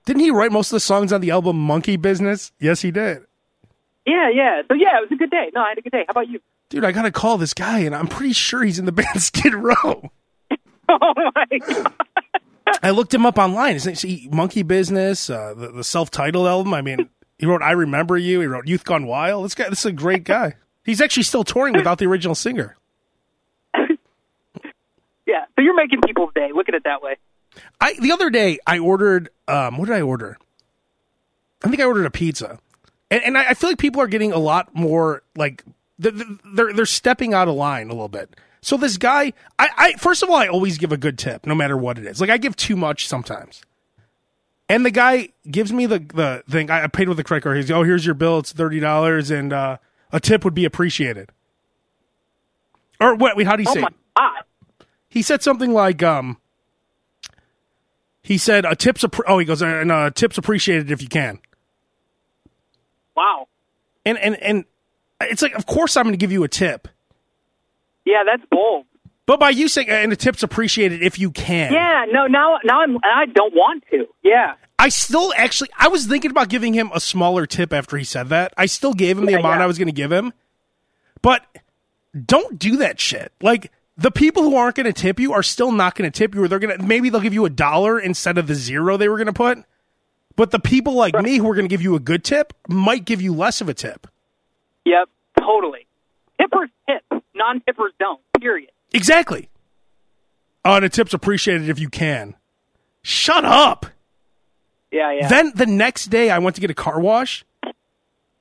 Didn't 0.06 0.20
he 0.20 0.30
write 0.30 0.52
most 0.52 0.70
of 0.70 0.76
the 0.76 0.80
songs 0.80 1.12
on 1.12 1.20
the 1.20 1.30
album 1.30 1.56
Monkey 1.58 1.96
Business? 1.96 2.52
Yes, 2.60 2.82
he 2.82 2.90
did. 2.90 3.22
Yeah, 4.06 4.28
yeah. 4.34 4.62
So 4.68 4.74
yeah, 4.74 4.98
it 4.98 5.00
was 5.08 5.12
a 5.12 5.16
good 5.16 5.30
day. 5.30 5.50
No, 5.54 5.62
I 5.62 5.70
had 5.70 5.78
a 5.78 5.82
good 5.82 5.92
day. 5.92 6.04
How 6.06 6.10
about 6.12 6.28
you? 6.28 6.40
Dude, 6.74 6.84
I 6.84 6.90
gotta 6.90 7.12
call 7.12 7.38
this 7.38 7.54
guy, 7.54 7.78
and 7.78 7.94
I'm 7.94 8.08
pretty 8.08 8.32
sure 8.32 8.64
he's 8.64 8.80
in 8.80 8.84
the 8.84 8.90
band 9.00 9.22
Skid 9.22 9.54
Row. 9.54 10.10
Oh 10.86 11.14
my 11.34 11.58
god. 11.66 11.92
I 12.82 12.90
looked 12.90 13.14
him 13.14 13.24
up 13.24 13.38
online. 13.38 13.72
His 13.72 13.86
name's 13.86 14.02
he- 14.02 14.28
Monkey 14.30 14.62
Business, 14.62 15.30
uh, 15.30 15.54
the, 15.56 15.68
the 15.72 15.82
self-titled 15.84 16.46
album. 16.46 16.74
I 16.74 16.82
mean, 16.82 17.08
he 17.38 17.46
wrote 17.46 17.62
"I 17.62 17.70
Remember 17.70 18.18
You." 18.18 18.40
He 18.40 18.46
wrote 18.46 18.66
"Youth 18.68 18.84
Gone 18.84 19.06
Wild." 19.06 19.44
This 19.46 19.54
guy, 19.54 19.70
this 19.70 19.78
is 19.78 19.86
a 19.86 19.92
great 19.92 20.24
guy. 20.24 20.56
He's 20.84 21.00
actually 21.00 21.22
still 21.22 21.42
touring 21.42 21.74
without 21.74 21.98
the 21.98 22.06
original 22.06 22.34
singer. 22.34 22.76
Yeah, 25.26 25.44
so 25.56 25.62
you're 25.62 25.74
making 25.74 26.02
people's 26.02 26.32
day. 26.34 26.50
Look 26.54 26.68
at 26.68 26.74
it 26.74 26.84
that 26.84 27.00
way. 27.02 27.16
I 27.80 27.94
the 27.98 28.12
other 28.12 28.28
day 28.30 28.58
I 28.66 28.78
ordered 28.78 29.30
um 29.48 29.78
what 29.78 29.86
did 29.86 29.94
I 29.94 30.02
order? 30.02 30.36
I 31.64 31.68
think 31.68 31.80
I 31.80 31.84
ordered 31.84 32.04
a 32.04 32.10
pizza, 32.10 32.58
and, 33.10 33.22
and 33.22 33.38
I, 33.38 33.50
I 33.50 33.54
feel 33.54 33.70
like 33.70 33.78
people 33.78 34.02
are 34.02 34.06
getting 34.06 34.32
a 34.32 34.38
lot 34.38 34.74
more 34.74 35.22
like 35.34 35.64
they're 35.98 36.12
they're, 36.54 36.72
they're 36.72 36.86
stepping 36.86 37.34
out 37.34 37.48
of 37.48 37.54
line 37.54 37.88
a 37.88 37.92
little 37.92 38.08
bit. 38.08 38.34
So 38.60 38.76
this 38.76 38.96
guy, 38.96 39.32
I, 39.58 39.68
I 39.76 39.92
first 39.94 40.22
of 40.22 40.30
all 40.30 40.36
I 40.36 40.46
always 40.48 40.78
give 40.78 40.90
a 40.92 40.96
good 40.96 41.18
tip 41.18 41.44
no 41.46 41.54
matter 41.54 41.76
what 41.76 41.98
it 41.98 42.06
is. 42.06 42.20
Like 42.20 42.30
I 42.30 42.38
give 42.38 42.56
too 42.56 42.76
much 42.76 43.06
sometimes, 43.06 43.62
and 44.68 44.84
the 44.86 44.90
guy 44.90 45.28
gives 45.50 45.72
me 45.72 45.86
the 45.86 45.98
the 45.98 46.42
thing. 46.48 46.70
I 46.70 46.84
I 46.84 46.86
paid 46.86 47.08
with 47.08 47.18
a 47.20 47.24
credit 47.24 47.42
card. 47.42 47.56
He's 47.58 47.70
oh 47.70 47.82
here's 47.82 48.06
your 48.06 48.14
bill. 48.14 48.38
It's 48.38 48.52
thirty 48.52 48.80
dollars, 48.80 49.30
and 49.30 49.52
uh, 49.52 49.76
a 50.12 50.20
tip 50.20 50.44
would 50.44 50.54
be 50.54 50.64
appreciated. 50.64 51.30
Or 53.00 53.14
what? 53.16 53.36
Wait, 53.36 53.46
how 53.46 53.56
do 53.56 53.62
you 53.62 53.68
Oh 53.68 53.74
say? 53.74 53.80
my 53.82 53.88
god. 54.16 54.44
he 55.08 55.20
said 55.20 55.42
something 55.42 55.72
like 55.72 56.02
um 56.02 56.38
he 58.22 58.38
said 58.38 58.64
a 58.64 58.74
tips 58.74 59.02
appre- 59.04 59.24
oh 59.26 59.38
he 59.38 59.44
goes 59.44 59.60
and 59.60 59.92
uh, 59.92 60.10
tips 60.10 60.38
appreciated 60.38 60.90
if 60.90 61.02
you 61.02 61.08
can 61.08 61.38
Wow. 63.14 63.48
and 64.06 64.16
and 64.18 64.36
and 64.36 64.64
it's 65.30 65.42
like 65.42 65.54
of 65.54 65.66
course 65.66 65.96
i'm 65.96 66.04
going 66.04 66.12
to 66.12 66.18
give 66.18 66.32
you 66.32 66.44
a 66.44 66.48
tip 66.48 66.88
Yeah, 68.04 68.22
that's 68.24 68.42
bold. 68.50 68.84
but 69.26 69.40
by 69.40 69.50
you 69.50 69.68
saying 69.68 69.88
and 69.88 70.12
the 70.12 70.16
tips 70.16 70.42
appreciated 70.42 71.02
if 71.02 71.18
you 71.18 71.30
can 71.30 71.72
Yeah, 71.72 72.04
no, 72.10 72.26
now 72.26 72.58
now 72.64 72.80
I'm 72.82 72.98
I 72.98 73.26
don't 73.26 73.54
want 73.54 73.84
to. 73.90 74.06
Yeah. 74.22 74.54
I, 74.78 74.88
still 74.90 75.32
actually 75.36 75.70
I 75.78 75.88
was 75.88 76.04
thinking 76.06 76.30
about 76.30 76.48
giving 76.50 76.74
him 76.74 76.90
a 76.92 77.00
smaller 77.00 77.46
tip 77.46 77.72
after 77.72 77.96
he 77.96 78.04
said 78.04 78.28
that. 78.28 78.52
I 78.58 78.66
still 78.66 78.92
gave 78.92 79.16
him 79.16 79.24
the 79.24 79.32
Yeah, 79.32 79.38
amount 79.38 79.58
yeah. 79.60 79.64
I 79.64 79.66
was 79.66 79.78
going 79.78 79.86
to 79.88 79.92
give 79.94 80.12
him. 80.12 80.32
But 81.22 81.46
don't 82.26 82.58
do 82.58 82.76
that 82.78 83.00
shit. 83.00 83.32
Like 83.40 83.70
the 83.96 84.10
people 84.10 84.42
who 84.42 84.56
aren't 84.56 84.74
going 84.76 84.86
to 84.86 84.92
tip 84.92 85.18
you 85.20 85.32
are 85.32 85.42
still 85.42 85.72
not 85.72 85.94
going 85.94 86.10
to 86.10 86.16
tip 86.18 86.34
you 86.34 86.42
or 86.44 86.48
they're 86.48 86.58
going 86.58 86.76
to 86.76 86.84
maybe 86.84 87.08
they'll 87.08 87.20
give 87.22 87.32
you 87.32 87.44
a 87.46 87.50
dollar 87.50 87.98
instead 87.98 88.36
of 88.36 88.46
the 88.46 88.54
zero 88.54 88.96
they 88.98 89.08
were 89.08 89.16
going 89.16 89.28
to 89.28 89.32
put. 89.32 89.58
But 90.36 90.50
the 90.50 90.58
people 90.58 90.94
like 90.94 91.14
me 91.22 91.36
who 91.38 91.48
are 91.48 91.54
going 91.54 91.64
to 91.66 91.70
give 91.72 91.80
you 91.82 91.94
a 91.94 92.00
good 92.00 92.24
tip 92.24 92.52
might 92.68 93.04
give 93.06 93.22
you 93.22 93.32
less 93.32 93.60
of 93.60 93.68
a 93.68 93.74
tip. 93.74 94.06
Yep, 94.84 95.08
totally. 95.44 95.86
Tippers 96.40 96.70
tip, 96.88 97.02
non-tippers 97.34 97.92
don't. 97.98 98.20
Period. 98.40 98.70
Exactly. 98.92 99.48
Oh, 100.64 100.74
and 100.76 100.84
a 100.84 100.88
tip's 100.88 101.14
appreciated 101.14 101.68
if 101.68 101.78
you 101.78 101.88
can. 101.88 102.34
Shut 103.02 103.44
up. 103.44 103.86
Yeah, 104.90 105.12
yeah. 105.12 105.28
Then 105.28 105.52
the 105.54 105.66
next 105.66 106.06
day, 106.06 106.30
I 106.30 106.38
went 106.38 106.54
to 106.56 106.60
get 106.60 106.70
a 106.70 106.74
car 106.74 107.00
wash, 107.00 107.44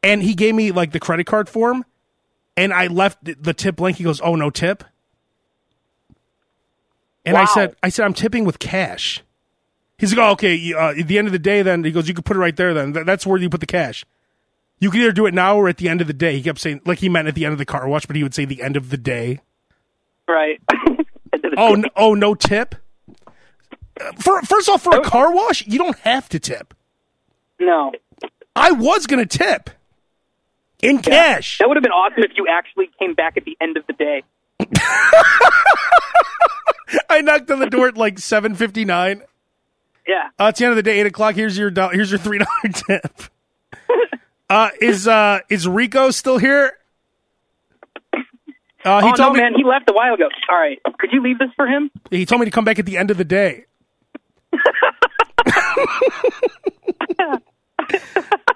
and 0.01 0.22
he 0.24 0.34
gave 0.34 0.56
me 0.56 0.72
like 0.72 0.91
the 0.91 0.99
credit 0.99 1.26
card 1.26 1.49
form, 1.49 1.84
and 2.56 2.72
I 2.74 2.88
left 2.88 3.18
the- 3.24 3.54
tip 3.54 3.76
blank. 3.78 3.97
He 3.97 4.04
goes, 4.04 4.22
"Oh, 4.22 4.36
no 4.36 4.49
tip." 4.49 4.84
And 7.26 7.38
I 7.38 7.45
said, 7.45 7.76
"I 7.82 7.89
said 7.89 8.06
I'm 8.06 8.14
tipping 8.14 8.43
with 8.45 8.60
cash." 8.60 9.22
He's 9.97 10.14
like, 10.16 10.26
"Oh, 10.28 10.32
okay." 10.34 10.74
Uh, 10.74 10.89
at 10.99 11.08
the 11.08 11.18
end 11.18 11.28
of 11.28 11.32
the 11.32 11.39
day, 11.39 11.62
then 11.62 11.84
he 11.84 11.91
goes, 11.91 12.08
"You 12.08 12.14
could 12.14 12.26
put 12.26 12.36
it 12.38 12.39
right 12.39 12.56
there. 12.56 12.74
Then 12.74 12.91
that's 12.91 13.26
where 13.26 13.39
you 13.39 13.49
put 13.49 13.62
the 13.62 13.66
cash. 13.66 14.06
You 14.84 14.91
can 14.91 15.01
either 15.01 15.11
do 15.11 15.25
it 15.25 15.34
now 15.34 15.55
or 15.57 15.69
at 15.69 15.77
the 15.77 15.88
end 15.89 16.01
of 16.01 16.07
the 16.07 16.13
day." 16.13 16.36
He 16.36 16.43
kept 16.43 16.59
saying, 16.59 16.81
like 16.86 16.99
he 16.99 17.09
meant 17.09 17.27
at 17.27 17.36
the 17.36 17.45
end 17.45 17.53
of 17.53 17.57
the 17.57 17.65
car 17.65 17.88
wash, 17.88 18.05
but 18.05 18.15
he 18.15 18.23
would 18.23 18.34
say 18.34 18.45
the 18.45 18.61
end 18.61 18.75
of 18.77 18.89
the 18.89 18.97
day. 18.97 19.39
right. 20.27 20.59
Oh, 21.57 21.73
no, 21.75 21.89
oh, 21.95 22.13
no 22.13 22.36
tip. 22.36 22.75
For 24.19 24.41
first 24.43 24.69
off, 24.69 24.84
for 24.84 24.95
a 24.95 25.01
car 25.01 25.31
wash, 25.34 25.65
you 25.67 25.77
don't 25.79 25.97
have 25.99 26.29
to 26.29 26.39
tip. 26.39 26.73
no. 27.59 27.91
I 28.55 28.71
was 28.71 29.07
gonna 29.07 29.25
tip 29.25 29.69
in 30.81 30.99
cash. 30.99 31.57
That 31.57 31.67
would 31.67 31.75
have 31.77 31.84
been 31.84 31.91
awesome 31.91 32.23
if 32.23 32.31
you 32.38 32.45
actually 32.49 32.89
came 32.99 33.13
back 33.15 33.36
at 33.38 33.45
the 33.45 33.57
end 33.59 33.77
of 33.77 33.88
the 33.88 33.93
day. 33.93 34.23
I 37.09 37.21
knocked 37.21 37.49
on 37.49 37.59
the 37.59 37.69
door 37.69 37.88
at 37.88 37.97
like 37.97 38.19
seven 38.19 38.53
fifty 38.55 38.86
nine. 38.86 39.23
Yeah. 40.07 40.29
Uh, 40.39 40.45
it's 40.49 40.59
the 40.59 40.65
end 40.65 40.71
of 40.73 40.75
the 40.75 40.84
day, 40.84 40.99
eight 40.99 41.05
o'clock. 41.07 41.36
Here's 41.36 41.57
your 41.57 41.71
do- 41.71 41.89
here's 41.91 42.11
your 42.11 42.19
three 42.19 42.38
dollar 42.39 42.73
tip. 42.73 43.23
Uh, 44.54 44.70
is 44.80 45.08
uh 45.08 45.39
is 45.49 45.68
Rico 45.68 46.12
still 46.12 46.38
here? 46.38 46.78
Uh, 48.86 49.01
he 49.01 49.10
oh 49.10 49.16
told 49.16 49.18
no, 49.18 49.32
me 49.32 49.39
man, 49.39 49.56
he 49.56 49.64
left 49.64 49.89
a 49.89 49.93
while 49.93 50.14
ago. 50.14 50.30
All 50.47 50.56
right, 50.56 50.80
could 50.99 51.12
you 51.12 51.24
leave 51.24 51.39
this 51.39 51.49
for 51.56 51.66
him? 51.66 51.89
he 52.12 52.24
told 52.28 52.39
me 52.39 52.45
to 52.45 52.51
come 52.51 52.64
back 52.64 52.78
at 52.78 52.86
the 52.86 52.95
end 52.97 53.10
of 53.10 53.18
the 53.18 53.24
day. 53.24 53.66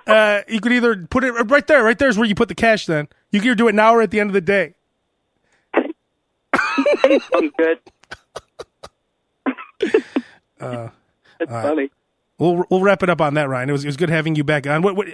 uh, 0.06 0.41
you 0.48 0.62
could 0.62 0.74
either 0.74 1.08
put 1.10 1.24
it 1.24 1.32
right 1.32 1.66
there. 1.66 1.84
Right 1.84 1.98
there 1.98 2.10
is 2.10 2.18
where 2.20 2.28
you 2.28 2.36
put 2.36 2.50
the 2.50 2.54
cash. 2.54 2.86
Then 2.86 3.08
you 3.32 3.39
can 3.39 3.48
either 3.48 3.56
do 3.56 3.68
it 3.68 3.74
now 3.74 3.95
or 3.95 4.04
at 4.04 4.12
the 4.12 4.20
end 4.20 4.30
of 4.30 4.36
the 4.36 4.41
day. 4.41 4.76
Sounds 5.74 7.54
good. 7.58 7.80
Uh, 10.60 10.89
That's 11.38 11.52
funny. 11.52 11.91
We'll 12.40 12.66
we'll 12.70 12.82
wrap 12.82 13.02
it 13.02 13.10
up 13.10 13.20
on 13.20 13.34
that, 13.34 13.50
Ryan. 13.50 13.70
It 13.70 13.72
was 13.72 13.84
it 13.84 13.88
was 13.88 13.98
good 13.98 14.10
having 14.10 14.36
you 14.36 14.44
back 14.44 14.68
on. 14.68 14.84
What, 14.84 14.96
what 14.96 15.08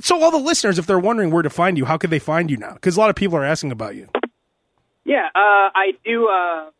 so 0.00 0.22
all 0.22 0.30
the 0.30 0.36
listeners, 0.36 0.78
if 0.78 0.86
they're 0.86 0.98
wondering 0.98 1.30
where 1.30 1.42
to 1.42 1.50
find 1.50 1.78
you, 1.78 1.86
how 1.86 1.96
could 1.96 2.10
they 2.10 2.18
find 2.18 2.50
you 2.50 2.58
now? 2.58 2.74
Because 2.74 2.96
a 2.96 3.00
lot 3.00 3.08
of 3.08 3.16
people 3.16 3.36
are 3.38 3.44
asking 3.44 3.72
about 3.72 3.94
you. 3.94 4.08
Yeah, 5.04 5.26
uh, 5.34 5.70
I 5.74 5.92
do 6.04 6.28
uh, 6.28 6.70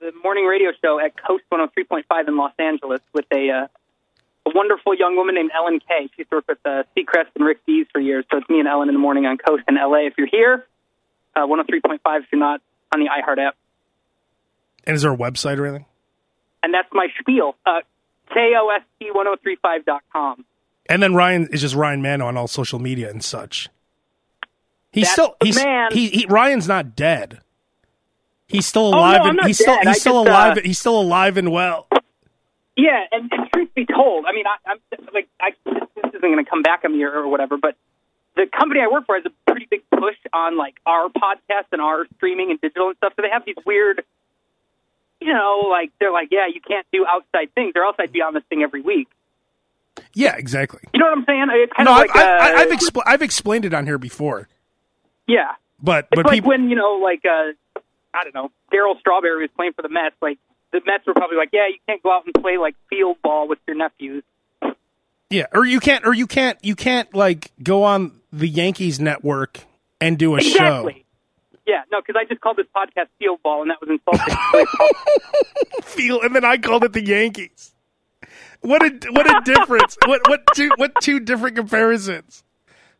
the 0.00 0.12
morning 0.22 0.44
radio 0.44 0.72
show 0.82 0.98
at 0.98 1.16
KOST 1.16 1.42
103.5 1.52 2.28
in 2.28 2.36
Los 2.36 2.52
Angeles 2.58 3.00
with 3.14 3.24
a 3.32 3.50
uh, 3.50 3.66
a 4.44 4.50
wonderful 4.54 4.94
young 4.94 5.16
woman 5.16 5.34
named 5.34 5.50
Ellen 5.56 5.80
K. 5.80 6.10
She's 6.16 6.26
worked 6.30 6.48
with 6.48 6.58
uh, 6.64 6.82
Seacrest 6.96 7.28
and 7.36 7.46
Rick 7.46 7.64
Dees 7.66 7.86
for 7.92 8.00
years. 8.00 8.24
So 8.30 8.38
it's 8.38 8.48
me 8.50 8.58
and 8.58 8.68
Ellen 8.68 8.88
in 8.88 8.94
the 8.94 9.00
morning 9.00 9.24
on 9.26 9.38
KOST 9.38 9.62
in 9.68 9.76
LA. 9.76 10.06
If 10.06 10.14
you're 10.18 10.26
here, 10.26 10.66
uh, 11.36 11.46
103.5 11.46 11.98
if 12.18 12.26
you're 12.32 12.38
not 12.38 12.60
on 12.92 13.00
the 13.00 13.06
iHeart 13.06 13.38
app. 13.38 13.56
And 14.84 14.96
is 14.96 15.02
there 15.02 15.12
a 15.12 15.16
website 15.16 15.58
or 15.58 15.66
anything? 15.66 15.86
And 16.62 16.74
that's 16.74 16.88
my 16.92 17.08
spiel. 17.20 17.56
Uh, 17.64 17.80
KOST1035.com. 18.34 20.44
And 20.86 21.02
then 21.02 21.14
Ryan 21.14 21.48
is 21.48 21.60
just 21.60 21.74
Ryan 21.74 22.00
Manno 22.02 22.26
on 22.26 22.36
all 22.36 22.48
social 22.48 22.78
media 22.78 23.10
and 23.10 23.22
such. 23.22 23.68
He's 24.90 25.04
That's 25.04 25.12
still 25.12 25.36
he's 25.42 25.56
man. 25.56 25.90
he, 25.92 26.08
he 26.08 26.26
Ryan's 26.26 26.66
not 26.68 26.96
dead. 26.96 27.40
He's 28.46 28.66
still 28.66 28.88
alive. 28.88 29.20
Oh, 29.20 29.24
no, 29.24 29.30
and 29.30 29.36
not 29.38 29.46
he's 29.46 29.58
still 29.58 29.78
he's 29.78 29.86
I 29.86 29.92
still 29.94 30.24
just, 30.24 30.30
alive 30.30 30.58
uh, 30.58 30.60
he's 30.62 30.78
still 30.78 31.00
alive 31.00 31.38
and 31.38 31.50
well. 31.50 31.88
Yeah, 32.76 33.04
and, 33.10 33.32
and 33.32 33.50
truth 33.52 33.74
be 33.74 33.86
told, 33.86 34.26
I 34.26 34.32
mean, 34.32 34.44
I, 34.46 34.72
I'm 34.72 34.78
like, 35.12 35.28
I, 35.40 35.50
this 35.64 35.82
isn't 36.08 36.20
going 36.20 36.42
to 36.42 36.50
come 36.50 36.62
back 36.62 36.84
on 36.84 36.92
me 36.92 37.02
or, 37.04 37.12
or 37.12 37.28
whatever, 37.28 37.58
but 37.58 37.76
the 38.34 38.46
company 38.46 38.80
I 38.80 38.88
work 38.90 39.04
for 39.06 39.14
has 39.14 39.24
a 39.26 39.50
pretty 39.50 39.66
big 39.70 39.82
push 39.90 40.16
on 40.32 40.56
like 40.56 40.74
our 40.86 41.08
podcast 41.08 41.66
and 41.72 41.82
our 41.82 42.06
streaming 42.16 42.50
and 42.50 42.60
digital 42.60 42.88
and 42.88 42.96
stuff. 42.96 43.12
So 43.16 43.22
they 43.22 43.28
have 43.30 43.44
these 43.44 43.56
weird, 43.66 44.02
you 45.24 45.32
know, 45.32 45.68
like 45.70 45.92
they're 45.98 46.12
like, 46.12 46.28
yeah, 46.30 46.46
you 46.52 46.60
can't 46.60 46.86
do 46.92 47.06
outside 47.08 47.54
things, 47.54 47.72
or 47.76 47.84
else 47.84 47.96
I'd 47.98 48.12
be 48.12 48.20
on 48.22 48.34
this 48.34 48.42
thing 48.48 48.62
every 48.62 48.80
week. 48.82 49.08
Yeah, 50.14 50.36
exactly. 50.36 50.80
You 50.94 51.00
know 51.00 51.06
what 51.06 51.18
I'm 51.18 51.24
saying? 51.26 51.46
It's 51.50 51.72
kind 51.74 51.86
No, 51.86 51.92
of 51.92 51.98
I've, 51.98 52.06
like, 52.08 52.16
I've, 52.16 52.54
uh, 52.54 52.58
I've, 52.58 52.78
expl- 52.78 53.02
I've 53.06 53.22
explained 53.22 53.64
it 53.64 53.74
on 53.74 53.86
here 53.86 53.98
before, 53.98 54.48
yeah, 55.26 55.52
but 55.82 56.06
it's 56.10 56.16
but 56.16 56.26
like 56.26 56.34
people 56.34 56.48
when 56.50 56.68
you 56.70 56.76
know, 56.76 57.00
like, 57.02 57.22
uh, 57.24 57.52
I 58.14 58.24
don't 58.24 58.34
know, 58.34 58.50
Darryl 58.72 58.98
Strawberry 59.00 59.42
was 59.42 59.50
playing 59.56 59.72
for 59.74 59.82
the 59.82 59.88
Mets. 59.88 60.16
Like 60.20 60.38
the 60.72 60.80
Mets 60.86 61.06
were 61.06 61.14
probably 61.14 61.36
like, 61.36 61.50
yeah, 61.52 61.68
you 61.68 61.78
can't 61.86 62.02
go 62.02 62.10
out 62.12 62.24
and 62.24 62.34
play 62.42 62.56
like 62.58 62.74
field 62.90 63.16
ball 63.22 63.48
with 63.48 63.58
your 63.66 63.76
nephews. 63.76 64.24
yeah, 65.30 65.46
or 65.52 65.64
you 65.64 65.80
can't 65.80 66.06
or 66.06 66.14
you 66.14 66.26
can't 66.26 66.58
you 66.62 66.74
can't 66.74 67.14
like 67.14 67.52
go 67.62 67.84
on 67.84 68.12
the 68.32 68.48
Yankees 68.48 68.98
network 69.00 69.60
and 70.00 70.18
do 70.18 70.36
a 70.36 70.40
show. 70.40 70.90
Exactly. 71.66 71.72
Yeah, 71.72 71.82
no, 71.92 72.00
because 72.00 72.16
I 72.20 72.24
just 72.28 72.40
called 72.40 72.56
this 72.56 72.66
podcast 72.74 73.06
field 73.18 73.40
ball, 73.42 73.62
and 73.62 73.70
that 73.70 73.80
was 73.80 73.90
insulting. 73.90 74.34
So 74.34 74.58
I 74.58 74.64
called- 74.64 75.84
Feel 75.84 76.20
and 76.22 76.34
then 76.34 76.44
I 76.44 76.56
called 76.58 76.84
it 76.84 76.92
the 76.92 77.04
Yankees. 77.04 77.74
What 78.60 78.82
a 78.82 78.90
what 79.10 79.26
a 79.28 79.40
difference. 79.44 79.96
what 80.06 80.20
what 80.28 80.42
two 80.54 80.70
what 80.76 80.92
two 81.02 81.20
different 81.20 81.56
comparisons. 81.56 82.44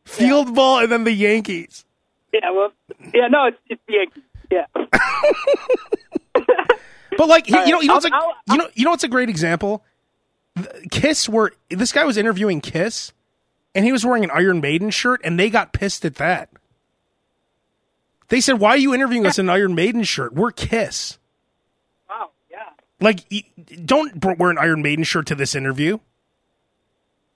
Field 0.05 0.55
ball 0.55 0.81
and 0.81 0.91
then 0.91 1.05
the 1.05 1.13
Yankees. 1.13 1.85
yeah, 2.33 2.51
well, 2.51 2.73
yeah, 3.15 3.29
no, 3.29 3.47
it's 3.47 3.59
it's 3.69 3.81
the 3.87 3.95
Yankees. 3.95 4.23
Yeah, 4.51 4.67
But 7.19 7.29
like 7.29 7.47
he, 7.47 7.55
All 7.55 7.65
you 7.67 7.73
know, 7.73 7.77
right, 7.79 7.83
you 7.83 7.89
know, 7.89 7.95
what's 7.95 8.07
a, 8.07 8.11
I'll- 8.13 8.21
I'll- 8.23 8.35
you 8.49 8.57
know, 8.59 8.69
you 8.75 8.85
know, 8.85 8.91
what's 8.91 9.05
a 9.05 9.09
great 9.09 9.29
example. 9.29 9.85
Kiss 10.91 11.29
were 11.29 11.53
this 11.71 11.93
guy 11.93 12.05
was 12.05 12.17
interviewing 12.17 12.61
Kiss, 12.61 13.13
and 13.75 13.85
he 13.85 13.93
was 13.93 14.05
wearing 14.05 14.25
an 14.25 14.31
Iron 14.33 14.61
Maiden 14.61 14.91
shirt, 14.91 15.21
and 15.25 15.39
they 15.39 15.51
got 15.51 15.73
pissed 15.73 16.05
at 16.05 16.17
that. 16.17 16.49
They 18.33 18.41
said, 18.41 18.59
"Why 18.59 18.71
are 18.71 18.77
you 18.79 18.95
interviewing 18.95 19.27
us 19.27 19.39
in 19.39 19.45
an 19.45 19.51
Iron 19.55 19.75
Maiden 19.75 20.05
shirt? 20.05 20.33
We're 20.33 20.53
Kiss. 20.53 21.19
wow, 22.09 22.31
yeah, 22.51 22.61
Like, 22.99 23.27
don't 23.85 24.25
wear 24.39 24.49
an 24.51 24.57
Iron 24.57 24.81
Maiden 24.81 25.05
shirt 25.05 25.27
to 25.27 25.35
this 25.35 25.55
interview." 25.55 25.99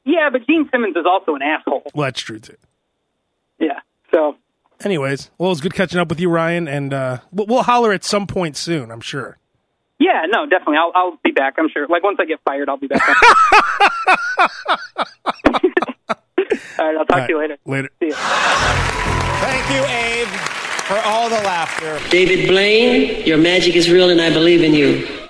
yeah. 0.06 0.30
But 0.32 0.46
Gene 0.46 0.66
Simmons 0.72 0.96
is 0.96 1.04
also 1.04 1.34
an 1.34 1.42
asshole. 1.42 1.82
Well, 1.94 2.04
that's 2.06 2.22
true 2.22 2.38
too. 2.38 2.56
Yeah, 3.58 3.80
so 4.10 4.36
Anyways, 4.84 5.30
well, 5.36 5.50
it 5.50 5.52
was 5.52 5.60
good 5.60 5.74
catching 5.74 5.98
up 6.00 6.08
with 6.08 6.18
you, 6.18 6.30
Ryan, 6.30 6.66
and 6.66 6.94
uh, 6.94 7.18
we'll, 7.30 7.46
we'll 7.46 7.62
holler 7.62 7.92
at 7.92 8.02
some 8.02 8.26
point 8.26 8.56
soon. 8.56 8.90
I'm 8.90 9.02
sure. 9.02 9.36
yeah, 9.98 10.22
no, 10.28 10.46
definitely, 10.46 10.78
I'll 10.78 10.92
I'll 10.94 11.18
be 11.22 11.30
back. 11.32 11.56
I'm 11.58 11.68
sure. 11.68 11.86
Like 11.88 12.04
once 12.04 12.16
I 12.20 12.24
get 12.24 12.40
fired, 12.42 12.70
I'll 12.70 12.78
be 12.78 12.86
back. 12.86 13.02
All 16.78 16.86
right, 16.86 16.96
I'll 16.96 17.04
talk 17.04 17.26
to 17.26 17.32
you 17.34 17.38
later. 17.38 17.58
Later. 17.66 17.90
See 18.00 18.08
ya. 18.08 18.14
Thank 18.16 19.70
you, 19.70 19.84
Abe, 19.84 20.28
for 20.86 20.98
all 20.98 21.28
the 21.28 21.36
laughter. 21.36 21.98
David 22.10 22.48
Blaine, 22.48 23.26
your 23.26 23.38
magic 23.38 23.74
is 23.74 23.90
real 23.90 24.10
and 24.10 24.20
I 24.20 24.32
believe 24.32 24.62
in 24.62 24.72
you. 24.72 25.25